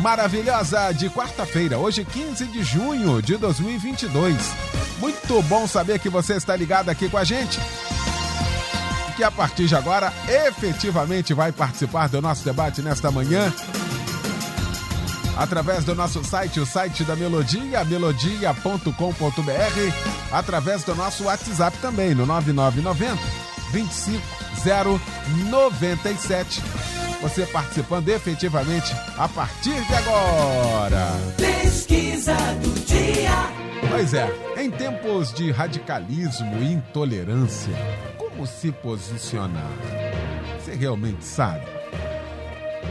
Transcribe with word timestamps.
maravilhosa 0.00 0.92
de 0.92 1.10
quarta-feira, 1.10 1.76
hoje 1.78 2.04
15 2.04 2.46
de 2.46 2.62
junho 2.62 3.20
de 3.20 3.36
2022. 3.36 4.36
Muito 4.98 5.42
bom 5.42 5.66
saber 5.66 5.98
que 5.98 6.08
você 6.08 6.34
está 6.34 6.54
ligado 6.54 6.88
aqui 6.88 7.08
com 7.08 7.18
a 7.18 7.24
gente. 7.24 7.58
Que 9.16 9.24
a 9.24 9.30
partir 9.30 9.66
de 9.66 9.74
agora 9.74 10.12
efetivamente 10.28 11.34
vai 11.34 11.52
participar 11.52 12.08
do 12.08 12.22
nosso 12.22 12.44
debate 12.44 12.80
nesta 12.80 13.10
manhã. 13.10 13.52
Através 15.36 15.84
do 15.84 15.94
nosso 15.94 16.24
site, 16.24 16.58
o 16.60 16.66
site 16.66 17.04
da 17.04 17.14
Melodia, 17.16 17.84
melodia.com.br, 17.84 18.92
através 20.32 20.84
do 20.84 20.94
nosso 20.94 21.24
WhatsApp 21.24 21.76
também, 21.78 22.14
no 22.14 22.24
9990 22.26 23.18
25097 23.72 26.62
você 27.20 27.46
participando 27.46 28.08
efetivamente 28.08 28.94
a 29.16 29.28
partir 29.28 29.80
de 29.84 29.94
agora. 29.94 31.08
Pesquisa 31.36 32.34
do 32.62 32.72
dia. 32.86 33.30
Pois 33.90 34.14
é, 34.14 34.30
em 34.56 34.70
tempos 34.70 35.32
de 35.32 35.50
radicalismo 35.50 36.62
e 36.62 36.72
intolerância, 36.72 37.74
como 38.16 38.46
se 38.46 38.70
posicionar? 38.72 39.70
Você 40.58 40.74
realmente 40.74 41.24
sabe? 41.24 41.66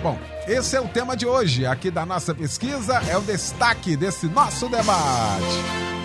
Bom, 0.01 0.17
esse 0.47 0.75
é 0.75 0.81
o 0.81 0.87
tema 0.87 1.15
de 1.15 1.25
hoje 1.25 1.65
aqui 1.65 1.91
da 1.91 2.05
nossa 2.05 2.33
pesquisa, 2.33 3.01
é 3.09 3.17
o 3.17 3.21
destaque 3.21 3.95
desse 3.95 4.27
nosso 4.27 4.69
debate. 4.69 5.98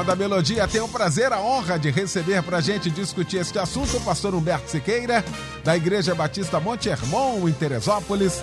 Quando 0.00 0.12
a 0.12 0.16
Melodia 0.16 0.66
tem 0.66 0.80
o 0.80 0.88
prazer, 0.88 1.30
a 1.30 1.42
honra 1.42 1.78
de 1.78 1.90
receber 1.90 2.42
para 2.42 2.56
a 2.56 2.60
gente 2.62 2.90
discutir 2.90 3.36
este 3.36 3.58
assunto 3.58 3.98
o 3.98 4.00
pastor 4.00 4.34
Humberto 4.34 4.70
Siqueira, 4.70 5.22
da 5.62 5.76
Igreja 5.76 6.14
Batista 6.14 6.58
Monte 6.58 6.88
Hermon, 6.88 7.46
em 7.46 7.52
Teresópolis. 7.52 8.42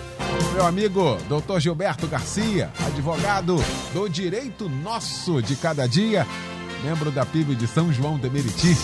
Meu 0.54 0.68
amigo, 0.68 1.18
doutor 1.28 1.60
Gilberto 1.60 2.06
Garcia, 2.06 2.72
advogado 2.86 3.56
do 3.92 4.08
Direito 4.08 4.70
Nosso 4.70 5.42
de 5.42 5.56
Cada 5.56 5.88
Dia, 5.88 6.28
membro 6.84 7.10
da 7.10 7.26
PIB 7.26 7.56
de 7.56 7.66
São 7.66 7.92
João 7.92 8.20
de 8.20 8.30
Meriti. 8.30 8.78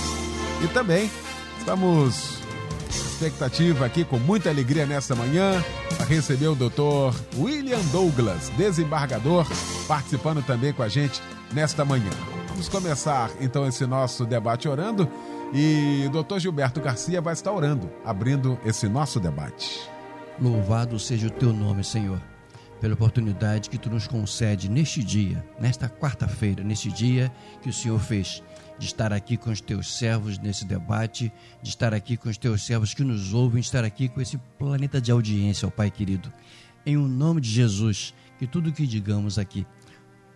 E 0.64 0.68
também 0.70 1.12
estamos 1.60 2.40
expectativa 2.90 3.86
aqui 3.86 4.04
com 4.04 4.18
muita 4.18 4.50
alegria 4.50 4.88
nessa 4.88 5.14
manhã 5.14 5.64
a 6.00 6.06
receber 6.06 6.48
o 6.48 6.56
doutor 6.56 7.14
William 7.38 7.82
Douglas, 7.92 8.50
desembargador, 8.58 9.46
participando 9.88 10.44
também 10.44 10.74
com 10.74 10.82
a 10.82 10.90
gente 10.90 11.22
nesta 11.54 11.86
manhã. 11.86 12.33
Vamos 12.54 12.70
começar 12.70 13.32
então 13.42 13.68
esse 13.68 13.84
nosso 13.84 14.28
debate 14.28 14.70
orando 14.70 15.09
e 15.52 16.04
o 16.06 16.09
doutor 16.12 16.40
Gilberto 16.40 16.80
Garcia 16.80 17.20
vai 17.20 17.34
estar 17.34 17.52
orando, 17.52 17.90
abrindo 18.06 18.59
esse 18.64 18.88
nosso 18.88 19.20
debate. 19.20 19.90
Louvado 20.40 21.00
seja 21.00 21.28
o 21.28 21.31
teu 21.31 21.52
nome, 21.52 21.84
Senhor, 21.84 22.22
pela 22.80 22.94
oportunidade 22.94 23.72
que 23.72 23.78
tu 23.80 23.90
nos 23.90 24.08
concede 24.08 24.70
neste 24.70 25.04
dia, 25.04 25.44
nesta 25.59 25.90
quarta-feira, 25.90 26.64
neste 26.64 26.92
dia 26.92 27.34
que 27.59 27.70
o 27.70 27.74
Senhor 27.74 28.00
fez, 28.00 28.44
de 28.78 28.86
estar 28.86 29.12
aqui 29.12 29.36
com 29.36 29.50
os 29.50 29.59
teus 29.59 29.97
servos 29.97 30.38
nesse 30.38 30.64
debate, 30.64 31.34
de 31.59 31.70
estar 31.70 31.91
aqui 31.91 32.16
com 32.16 32.30
os 32.30 32.38
teus 32.38 32.64
servos 32.64 32.94
que 32.94 33.03
nos 33.03 33.34
ouvem, 33.34 33.62
de 33.62 33.66
estar 33.66 33.84
aqui 33.84 34.08
com 34.08 34.22
esse 34.22 34.38
planeta 34.59 35.02
de 35.02 35.12
audiência, 35.12 35.68
ó 35.68 35.72
Pai 35.72 35.90
querido. 35.90 36.31
Em 36.85 36.97
o 36.97 37.08
nome 37.08 37.41
de 37.41 37.50
Jesus, 37.50 38.14
que 38.38 38.46
tudo 38.46 38.72
que 38.72 38.85
digamos 38.85 39.40
aqui 39.40 39.66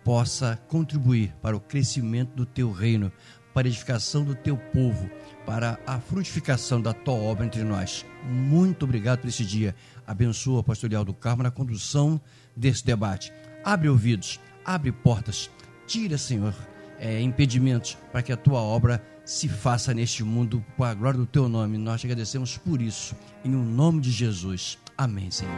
possa 0.04 0.56
contribuir 0.68 1.34
para 1.42 1.56
o 1.56 1.60
crescimento 1.60 2.34
do 2.34 2.46
teu 2.46 2.70
reino, 2.70 3.12
para 3.52 3.66
a 3.66 3.70
edificação 3.70 4.24
do 4.24 4.34
teu 4.34 4.56
povo, 4.56 5.10
para 5.44 5.78
a 5.86 5.98
frutificação 5.98 6.80
da 6.80 6.92
tua 6.92 7.14
obra 7.14 7.44
entre 7.44 7.64
nós. 7.64 8.06
Muito 8.24 8.84
obrigado 8.84 9.20
por 9.20 9.28
esse 9.28 9.44
dia. 9.44 9.74
Abençoa 10.06 10.60
o 10.60 10.64
pastoreal 10.64 11.04
do 11.04 11.14
Carmo 11.14 11.42
na 11.42 11.50
condução 11.50 12.20
desse 12.56 12.84
debate. 12.84 13.32
Abre 13.64 13.88
ouvidos, 13.88 14.40
abre 14.64 14.92
portas, 14.92 15.50
tira, 15.86 16.16
Senhor, 16.16 16.54
é, 16.98 17.20
impedimentos 17.20 17.96
para 18.12 18.22
que 18.22 18.32
a 18.32 18.36
tua 18.36 18.60
obra 18.60 19.02
se 19.24 19.48
faça 19.48 19.92
neste 19.92 20.24
mundo 20.24 20.64
com 20.76 20.84
a 20.84 20.94
glória 20.94 21.18
do 21.18 21.26
teu 21.26 21.48
nome. 21.48 21.76
Nós 21.76 22.00
te 22.00 22.06
agradecemos 22.06 22.56
por 22.56 22.80
isso. 22.80 23.14
Em 23.44 23.54
o 23.54 23.62
nome 23.62 24.00
de 24.00 24.10
Jesus. 24.10 24.78
Amém, 24.96 25.30
Senhor. 25.30 25.54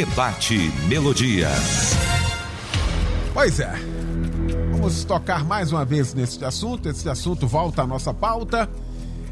Debate 0.00 0.56
Melodia. 0.88 1.50
Pois 3.34 3.60
é. 3.60 3.70
Vamos 4.72 5.04
tocar 5.04 5.44
mais 5.44 5.72
uma 5.72 5.84
vez 5.84 6.14
neste 6.14 6.42
assunto. 6.42 6.88
Esse 6.88 7.06
assunto 7.06 7.46
volta 7.46 7.82
à 7.82 7.86
nossa 7.86 8.14
pauta. 8.14 8.66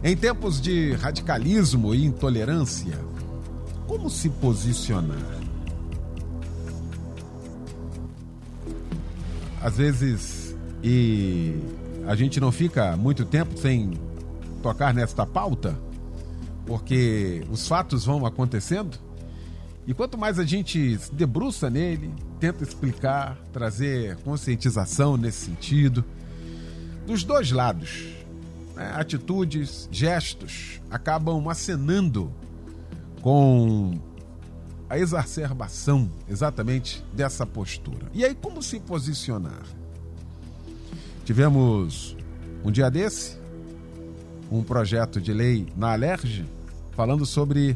Em 0.05 0.15
tempos 0.15 0.61
de 0.61 0.93
radicalismo 0.93 1.95
e 1.95 2.05
intolerância, 2.05 2.99
como 3.87 4.11
se 4.11 4.29
posicionar? 4.29 5.41
Às 9.63 9.79
vezes, 9.79 10.55
e 10.85 11.59
a 12.07 12.15
gente 12.15 12.39
não 12.39 12.53
fica 12.53 12.95
muito 12.95 13.25
tempo 13.25 13.59
sem 13.59 13.93
tocar 14.63 14.93
nesta 14.93 15.25
pauta, 15.25 15.81
porque 16.67 17.43
os 17.51 17.67
fatos 17.67 18.05
vão 18.05 18.27
acontecendo 18.27 19.08
e 19.89 19.95
quanto 19.95 20.19
mais 20.19 20.39
a 20.39 20.45
gente 20.45 20.99
se 20.99 21.15
debruça 21.15 21.71
nele, 21.71 22.13
tenta 22.39 22.63
explicar, 22.63 23.39
trazer 23.55 24.17
conscientização 24.17 25.17
nesse 25.17 25.47
sentido, 25.47 26.05
dos 27.07 27.25
dois 27.25 27.51
lados, 27.51 28.05
né? 28.77 28.93
atitudes, 28.97 29.89
gestos 29.91 30.79
acabam 30.91 31.49
acenando 31.49 32.31
com 33.23 33.99
a 34.91 34.99
exacerbação 34.99 36.11
exatamente 36.29 37.03
dessa 37.15 37.47
postura. 37.47 38.11
E 38.13 38.27
aí, 38.27 38.35
como 38.35 38.63
se 38.63 38.79
posicionar? 38.81 39.63
Tivemos 41.25 42.15
um 42.63 42.71
dia 42.71 42.91
desse 42.91 43.39
um 44.53 44.63
projeto 44.63 45.19
de 45.19 45.33
lei 45.33 45.67
na 45.75 45.93
Alerj 45.93 46.45
falando 46.95 47.25
sobre 47.25 47.75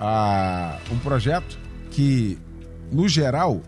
a, 0.00 0.78
um 0.90 0.98
projeto 0.98 1.58
que, 1.90 2.38
no 2.90 3.06
geral, 3.06 3.60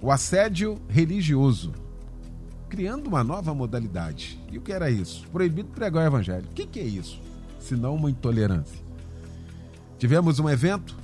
o 0.00 0.10
assédio 0.10 0.80
religioso, 0.88 1.72
criando 2.68 3.06
uma 3.06 3.22
nova 3.22 3.54
modalidade. 3.54 4.40
E 4.50 4.56
o 4.56 4.62
que 4.62 4.72
era 4.72 4.90
isso? 4.90 5.28
Proibido 5.28 5.68
pregar 5.68 6.04
o 6.04 6.06
evangelho. 6.06 6.46
O 6.50 6.54
que, 6.54 6.66
que 6.66 6.80
é 6.80 6.84
isso? 6.84 7.20
Se 7.60 7.76
não 7.76 7.94
uma 7.94 8.10
intolerância. 8.10 8.80
Tivemos 9.98 10.40
um 10.40 10.48
evento 10.48 10.96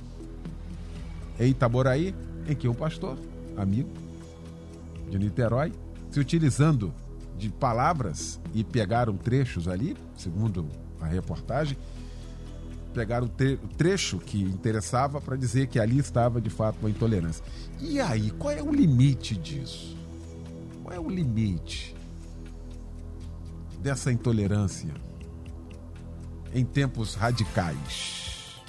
em 1.39 1.51
Itaboraí, 1.51 2.13
em 2.47 2.55
que 2.55 2.67
um 2.67 2.73
pastor, 2.73 3.17
amigo 3.55 3.89
de 5.09 5.17
Niterói, 5.17 5.71
se 6.11 6.19
utilizando 6.19 6.93
de 7.37 7.49
palavras 7.49 8.39
e 8.53 8.63
pegaram 8.63 9.15
trechos 9.15 9.67
ali, 9.67 9.95
segundo 10.17 10.67
a 10.99 11.05
reportagem, 11.05 11.77
pegaram 12.99 13.27
o, 13.27 13.29
tre 13.29 13.57
trecho 13.77 14.17
que 14.17 14.41
interessava 14.41 15.21
para 15.21 15.37
dizer 15.37 15.67
que 15.67 15.79
ali 15.79 15.99
estava 15.99 16.41
de 16.41 16.49
fato 16.49 16.79
uma 16.81 16.89
intolerância. 16.89 17.41
E 17.79 17.97
aí, 18.01 18.29
qual 18.31 18.51
é 18.51 18.61
o 18.61 18.73
limite 18.73 19.37
disso? 19.37 19.97
Qual 20.83 20.93
é 20.93 20.99
o 20.99 21.09
limite 21.09 21.95
dessa 23.81 24.11
intolerância 24.11 24.93
em 26.53 26.65
tempos 26.65 27.15
radicais? 27.15 28.59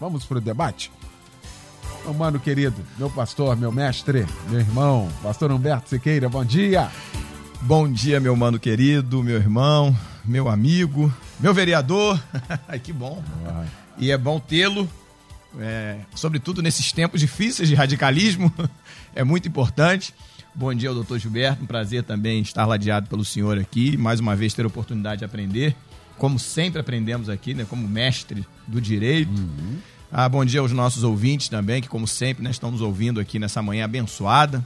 Vamos 0.00 0.24
para 0.24 0.38
o 0.38 0.40
debate? 0.40 0.90
Meu 2.02 2.14
mano 2.14 2.40
querido, 2.40 2.82
meu 2.98 3.08
pastor, 3.08 3.56
meu 3.56 3.70
mestre, 3.70 4.26
meu 4.48 4.58
irmão, 4.58 5.08
pastor 5.22 5.52
Humberto 5.52 5.90
Siqueira, 5.90 6.28
bom 6.28 6.44
dia! 6.44 6.90
Bom 7.62 7.88
dia, 7.88 8.18
meu 8.18 8.34
mano 8.34 8.58
querido, 8.58 9.22
meu 9.22 9.36
irmão, 9.36 9.94
meu 10.24 10.48
amigo, 10.48 11.12
meu 11.38 11.52
vereador. 11.54 12.22
que 12.82 12.92
bom. 12.92 13.22
E 13.98 14.10
é 14.10 14.18
bom 14.18 14.40
tê-lo, 14.40 14.88
é, 15.58 15.98
sobretudo 16.14 16.62
nesses 16.62 16.92
tempos 16.92 17.20
difíceis 17.20 17.68
de 17.68 17.74
radicalismo. 17.74 18.52
é 19.14 19.24
muito 19.24 19.48
importante. 19.48 20.14
Bom 20.54 20.74
dia 20.74 20.88
ao 20.88 20.94
doutor 20.94 21.18
Gilberto, 21.18 21.62
um 21.62 21.66
prazer 21.66 22.02
também 22.02 22.42
estar 22.42 22.66
ladeado 22.66 23.08
pelo 23.08 23.24
senhor 23.24 23.58
aqui, 23.58 23.96
mais 23.96 24.18
uma 24.18 24.34
vez 24.34 24.52
ter 24.52 24.64
a 24.64 24.66
oportunidade 24.66 25.20
de 25.20 25.24
aprender, 25.24 25.76
como 26.18 26.38
sempre 26.40 26.80
aprendemos 26.80 27.28
aqui, 27.28 27.54
né, 27.54 27.64
como 27.68 27.86
mestre 27.86 28.44
do 28.66 28.80
direito. 28.80 29.30
Uhum. 29.30 29.78
Ah, 30.12 30.28
bom 30.28 30.44
dia 30.44 30.58
aos 30.58 30.72
nossos 30.72 31.04
ouvintes 31.04 31.48
também, 31.48 31.80
que 31.80 31.88
como 31.88 32.06
sempre 32.06 32.42
né, 32.42 32.50
estão 32.50 32.70
nos 32.70 32.80
ouvindo 32.80 33.20
aqui 33.20 33.38
nessa 33.38 33.62
manhã 33.62 33.84
abençoada. 33.84 34.64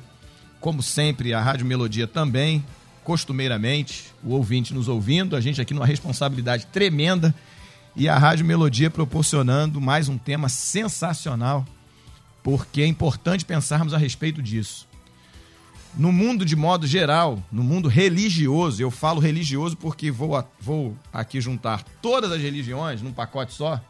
Como 0.58 0.82
sempre, 0.82 1.34
a 1.34 1.42
Rádio 1.42 1.66
Melodia 1.66 2.06
também, 2.06 2.64
costumeiramente, 3.04 4.06
o 4.24 4.30
ouvinte 4.30 4.72
nos 4.72 4.88
ouvindo, 4.88 5.36
a 5.36 5.40
gente 5.40 5.60
aqui 5.60 5.74
numa 5.74 5.86
responsabilidade 5.86 6.66
tremenda 6.66 7.34
e 7.94 8.08
a 8.08 8.18
Rádio 8.18 8.44
Melodia 8.44 8.90
proporcionando 8.90 9.80
mais 9.80 10.08
um 10.08 10.18
tema 10.18 10.48
sensacional, 10.48 11.64
porque 12.42 12.82
é 12.82 12.86
importante 12.86 13.44
pensarmos 13.44 13.92
a 13.94 13.98
respeito 13.98 14.42
disso. 14.42 14.88
No 15.96 16.10
mundo 16.10 16.44
de 16.44 16.56
modo 16.56 16.86
geral, 16.86 17.40
no 17.52 17.62
mundo 17.62 17.88
religioso, 17.88 18.82
eu 18.82 18.90
falo 18.90 19.20
religioso 19.20 19.76
porque 19.76 20.10
vou, 20.10 20.42
vou 20.58 20.96
aqui 21.12 21.40
juntar 21.40 21.84
todas 22.02 22.32
as 22.32 22.40
religiões 22.40 23.00
num 23.00 23.12
pacote 23.12 23.52
só, 23.52 23.80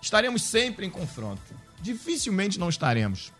estaremos 0.00 0.42
sempre 0.42 0.86
em 0.86 0.90
confronto. 0.90 1.42
Dificilmente 1.82 2.58
não 2.58 2.70
estaremos. 2.70 3.32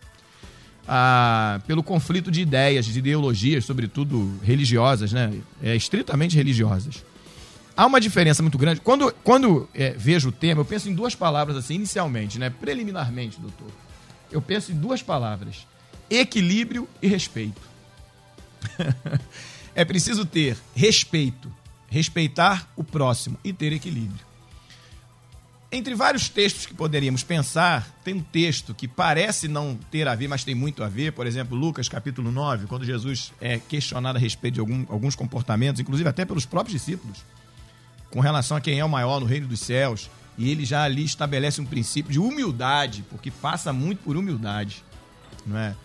Ah, 0.87 1.59
pelo 1.67 1.83
conflito 1.83 2.31
de 2.31 2.41
ideias, 2.41 2.85
de 2.85 2.97
ideologias, 2.97 3.65
sobretudo 3.65 4.39
religiosas, 4.41 5.11
né? 5.11 5.33
É, 5.61 5.75
estritamente 5.75 6.35
religiosas. 6.35 7.03
Há 7.75 7.85
uma 7.85 7.99
diferença 7.99 8.41
muito 8.41 8.57
grande. 8.57 8.79
Quando, 8.81 9.13
quando 9.23 9.69
é, 9.73 9.91
vejo 9.91 10.29
o 10.29 10.31
tema, 10.31 10.61
eu 10.61 10.65
penso 10.65 10.89
em 10.89 10.95
duas 10.95 11.13
palavras 11.13 11.57
assim, 11.57 11.75
inicialmente, 11.75 12.39
né? 12.39 12.49
Preliminarmente, 12.49 13.39
doutor. 13.39 13.67
Eu 14.31 14.41
penso 14.41 14.71
em 14.71 14.75
duas 14.75 15.03
palavras: 15.03 15.67
equilíbrio 16.09 16.87
e 17.01 17.07
respeito. 17.07 17.61
é 19.75 19.85
preciso 19.85 20.25
ter 20.25 20.57
respeito, 20.75 21.51
respeitar 21.89 22.71
o 22.75 22.83
próximo 22.83 23.37
e 23.43 23.51
ter 23.51 23.73
equilíbrio. 23.73 24.26
Entre 25.69 25.93
vários 25.95 26.29
textos 26.29 26.65
que 26.65 26.73
poderíamos 26.73 27.23
pensar, 27.23 27.89
tem 28.01 28.13
um 28.13 28.21
texto 28.21 28.73
que 28.73 28.87
parece 28.87 29.49
não 29.49 29.77
ter 29.91 30.07
a 30.07 30.15
ver, 30.15 30.29
mas 30.29 30.45
tem 30.45 30.55
muito 30.55 30.81
a 30.81 30.87
ver. 30.87 31.11
Por 31.11 31.27
exemplo, 31.27 31.57
Lucas 31.57 31.89
capítulo 31.89 32.31
9, 32.31 32.67
quando 32.67 32.85
Jesus 32.85 33.33
é 33.41 33.59
questionado 33.59 34.17
a 34.17 34.21
respeito 34.21 34.53
de 34.55 34.59
algum, 34.61 34.85
alguns 34.87 35.13
comportamentos, 35.13 35.81
inclusive 35.81 36.07
até 36.07 36.23
pelos 36.23 36.45
próprios 36.45 36.79
discípulos, 36.79 37.17
com 38.09 38.21
relação 38.21 38.55
a 38.55 38.61
quem 38.61 38.79
é 38.79 38.85
o 38.85 38.89
maior 38.89 39.19
no 39.19 39.25
reino 39.25 39.45
dos 39.45 39.59
céus. 39.59 40.09
E 40.37 40.49
ele 40.49 40.63
já 40.63 40.83
ali 40.83 41.03
estabelece 41.03 41.59
um 41.59 41.65
princípio 41.65 42.11
de 42.11 42.19
humildade, 42.19 43.03
porque 43.09 43.29
passa 43.29 43.73
muito 43.73 44.03
por 44.03 44.15
humildade. 44.15 44.83
Não 45.45 45.57
é? 45.57 45.75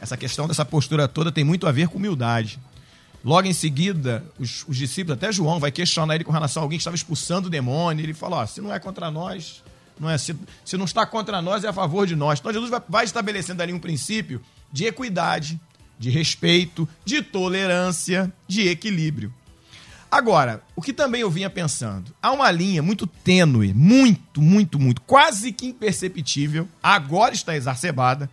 Essa 0.00 0.16
questão 0.16 0.48
dessa 0.48 0.64
postura 0.64 1.08
toda 1.08 1.32
tem 1.32 1.44
muito 1.44 1.66
a 1.66 1.72
ver 1.72 1.88
com 1.88 1.96
humildade. 1.96 2.58
Logo 3.24 3.46
em 3.46 3.52
seguida, 3.52 4.24
os, 4.38 4.64
os, 4.66 4.76
discípulos, 4.76 5.18
até 5.18 5.30
João, 5.30 5.60
vai 5.60 5.70
questionar 5.70 6.14
ele 6.14 6.24
com 6.24 6.32
relação 6.32 6.62
a 6.62 6.64
alguém 6.64 6.78
que 6.78 6.82
estava 6.82 6.96
expulsando 6.96 7.48
o 7.48 7.50
demônio. 7.50 8.02
Ele 8.02 8.14
fala: 8.14 8.36
ó, 8.36 8.46
se 8.46 8.60
não 8.60 8.72
é 8.72 8.78
contra 8.78 9.10
nós, 9.10 9.62
não 9.98 10.08
é, 10.08 10.16
se, 10.16 10.34
se 10.64 10.76
não 10.78 10.86
está 10.86 11.04
contra 11.04 11.42
nós, 11.42 11.62
é 11.62 11.68
a 11.68 11.72
favor 11.72 12.06
de 12.06 12.16
nós. 12.16 12.38
Então 12.38 12.52
Jesus 12.52 12.70
vai, 12.70 12.80
vai 12.88 13.04
estabelecendo 13.04 13.62
ali 13.62 13.72
um 13.72 13.78
princípio 13.78 14.40
de 14.72 14.86
equidade, 14.86 15.60
de 15.98 16.08
respeito, 16.08 16.88
de 17.04 17.20
tolerância, 17.20 18.32
de 18.48 18.66
equilíbrio. 18.68 19.32
Agora, 20.10 20.62
o 20.74 20.82
que 20.82 20.92
também 20.92 21.20
eu 21.20 21.30
vinha 21.30 21.48
pensando, 21.48 22.12
há 22.20 22.32
uma 22.32 22.50
linha 22.50 22.82
muito 22.82 23.06
tênue, 23.06 23.72
muito, 23.72 24.42
muito, 24.42 24.76
muito, 24.76 25.00
quase 25.02 25.52
que 25.52 25.66
imperceptível, 25.66 26.66
agora 26.82 27.32
está 27.32 27.54
exacerbada, 27.54 28.28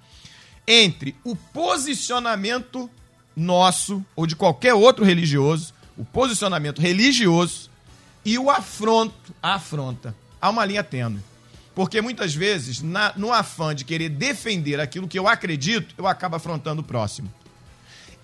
entre 0.66 1.16
o 1.24 1.36
posicionamento 1.36 2.89
nosso 3.38 4.04
ou 4.16 4.25
de 4.25 4.36
qualquer 4.36 4.74
outro 4.74 5.06
religioso, 5.06 5.74
o 5.95 6.04
posicionamento 6.04 6.81
religioso 6.81 7.69
e 8.25 8.38
o 8.38 8.50
afronto, 8.50 9.34
a 9.42 9.54
afronta. 9.54 10.16
Há 10.42 10.50
uma 10.50 10.66
linha 10.66 10.84
tênue. 10.84 11.22
Porque 11.75 12.01
muitas 12.01 12.34
vezes, 12.34 12.81
na, 12.81 13.13
no 13.16 13.31
afã 13.31 13.75
de 13.75 13.86
querer 13.86 14.10
defender 14.10 14.80
aquilo 14.80 15.07
que 15.07 15.18
eu 15.18 15.28
acredito, 15.28 15.94
eu 15.95 16.07
acabo 16.07 16.36
afrontando 16.36 16.81
o 16.81 16.84
próximo. 16.84 17.31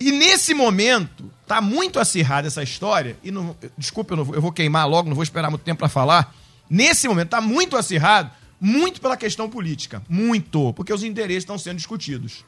E 0.00 0.10
nesse 0.10 0.52
momento, 0.52 1.30
tá 1.46 1.60
muito 1.60 2.00
acirrada 2.00 2.48
essa 2.48 2.64
história, 2.64 3.16
e 3.22 3.30
não, 3.30 3.56
desculpa, 3.78 4.14
eu, 4.14 4.16
não, 4.16 4.34
eu 4.34 4.42
vou 4.42 4.50
queimar 4.50 4.88
logo, 4.88 5.08
não 5.08 5.14
vou 5.14 5.22
esperar 5.22 5.50
muito 5.50 5.62
tempo 5.62 5.78
para 5.78 5.88
falar. 5.88 6.34
Nesse 6.68 7.06
momento, 7.06 7.28
tá 7.28 7.40
muito 7.40 7.76
acirrado, 7.76 8.28
muito 8.60 9.00
pela 9.00 9.16
questão 9.16 9.48
política. 9.48 10.02
Muito. 10.08 10.72
Porque 10.72 10.92
os 10.92 11.04
interesses 11.04 11.44
estão 11.44 11.56
sendo 11.56 11.76
discutidos. 11.76 12.44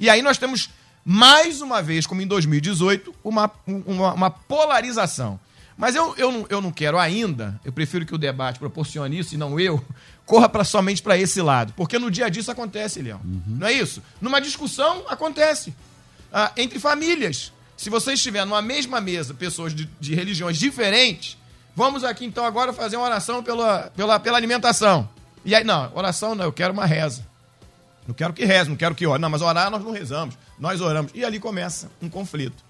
E 0.00 0.10
aí 0.10 0.20
nós 0.20 0.36
temos 0.36 0.70
mais 1.04 1.60
uma 1.60 1.82
vez, 1.82 2.06
como 2.06 2.22
em 2.22 2.26
2018, 2.26 3.14
uma, 3.24 3.50
uma, 3.66 4.12
uma 4.12 4.30
polarização. 4.30 5.40
Mas 5.76 5.94
eu, 5.94 6.14
eu, 6.18 6.30
não, 6.30 6.46
eu 6.50 6.60
não 6.60 6.70
quero 6.70 6.98
ainda, 6.98 7.58
eu 7.64 7.72
prefiro 7.72 8.04
que 8.04 8.14
o 8.14 8.18
debate 8.18 8.58
proporcione 8.58 9.18
isso 9.18 9.34
e 9.34 9.38
não 9.38 9.58
eu, 9.58 9.82
corra 10.26 10.46
pra, 10.46 10.62
somente 10.62 11.02
para 11.02 11.16
esse 11.16 11.40
lado. 11.40 11.72
Porque 11.74 11.98
no 11.98 12.10
dia 12.10 12.26
a 12.26 12.28
dia 12.28 12.42
isso 12.42 12.50
acontece, 12.50 13.00
Leão. 13.00 13.20
Uhum. 13.24 13.42
Não 13.46 13.66
é 13.66 13.72
isso? 13.72 14.02
Numa 14.20 14.40
discussão, 14.40 15.04
acontece. 15.08 15.74
Ah, 16.30 16.52
entre 16.56 16.78
famílias. 16.78 17.50
Se 17.78 17.88
você 17.88 18.12
estiver 18.12 18.44
numa 18.44 18.60
mesma 18.60 19.00
mesa, 19.00 19.32
pessoas 19.32 19.74
de, 19.74 19.88
de, 19.98 20.14
religiões 20.14 20.58
diferentes, 20.58 21.38
vamos 21.74 22.04
aqui 22.04 22.26
então 22.26 22.44
agora 22.44 22.74
fazer 22.74 22.96
uma 22.96 23.06
oração 23.06 23.42
pela, 23.42 23.90
pela, 23.96 24.20
pela 24.20 24.36
alimentação. 24.36 25.08
E 25.46 25.54
aí, 25.54 25.64
não, 25.64 25.90
oração 25.94 26.34
não, 26.34 26.44
eu 26.44 26.52
quero 26.52 26.74
uma 26.74 26.84
reza. 26.84 27.26
Não 28.06 28.14
quero 28.14 28.34
que 28.34 28.44
reze, 28.44 28.68
não 28.68 28.76
quero 28.76 28.94
que 28.94 29.06
ore. 29.06 29.20
Não, 29.22 29.30
mas 29.30 29.40
orar 29.40 29.70
nós 29.70 29.82
não 29.82 29.92
rezamos, 29.92 30.36
nós 30.60 30.80
oramos. 30.80 31.10
E 31.14 31.24
ali 31.24 31.40
começa 31.40 31.90
um 32.00 32.08
conflito. 32.08 32.62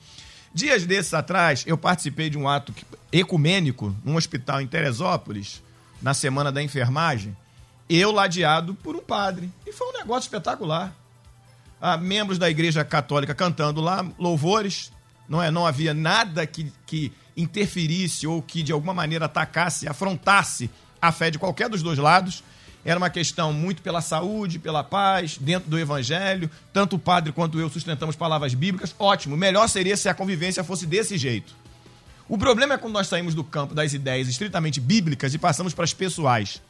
Dias 0.54 0.86
desses 0.86 1.12
atrás, 1.12 1.64
eu 1.66 1.76
participei 1.76 2.30
de 2.30 2.38
um 2.38 2.48
ato 2.48 2.72
ecumênico 3.12 3.94
num 4.04 4.16
hospital 4.16 4.60
em 4.60 4.66
Teresópolis, 4.66 5.62
na 6.00 6.14
semana 6.14 6.50
da 6.50 6.62
enfermagem, 6.62 7.36
eu 7.88 8.10
ladeado 8.10 8.74
por 8.74 8.96
um 8.96 9.00
padre. 9.00 9.50
E 9.66 9.72
foi 9.72 9.88
um 9.88 9.92
negócio 9.92 10.26
espetacular. 10.26 10.94
Ah, 11.80 11.96
membros 11.96 12.38
da 12.38 12.48
Igreja 12.48 12.84
Católica 12.84 13.34
cantando 13.34 13.80
lá, 13.80 14.06
louvores. 14.18 14.92
Não, 15.28 15.42
é, 15.42 15.50
não 15.50 15.66
havia 15.66 15.94
nada 15.94 16.46
que, 16.46 16.72
que 16.86 17.12
interferisse 17.36 18.26
ou 18.26 18.42
que 18.42 18.62
de 18.62 18.72
alguma 18.72 18.94
maneira 18.94 19.26
atacasse, 19.26 19.88
afrontasse 19.88 20.70
a 21.00 21.12
fé 21.12 21.30
de 21.30 21.38
qualquer 21.38 21.68
dos 21.68 21.82
dois 21.82 21.98
lados. 21.98 22.42
Era 22.84 22.98
uma 22.98 23.10
questão 23.10 23.52
muito 23.52 23.82
pela 23.82 24.00
saúde, 24.00 24.58
pela 24.58 24.82
paz, 24.82 25.36
dentro 25.38 25.68
do 25.68 25.78
evangelho. 25.78 26.50
Tanto 26.72 26.96
o 26.96 26.98
padre 26.98 27.32
quanto 27.32 27.60
eu 27.60 27.68
sustentamos 27.68 28.16
palavras 28.16 28.54
bíblicas. 28.54 28.94
Ótimo, 28.98 29.36
melhor 29.36 29.68
seria 29.68 29.96
se 29.96 30.08
a 30.08 30.14
convivência 30.14 30.64
fosse 30.64 30.86
desse 30.86 31.18
jeito. 31.18 31.54
O 32.28 32.38
problema 32.38 32.74
é 32.74 32.78
quando 32.78 32.94
nós 32.94 33.08
saímos 33.08 33.34
do 33.34 33.42
campo 33.42 33.74
das 33.74 33.92
ideias 33.92 34.28
estritamente 34.28 34.80
bíblicas 34.80 35.34
e 35.34 35.38
passamos 35.38 35.74
para 35.74 35.84
as 35.84 35.92
pessoais. 35.92 36.62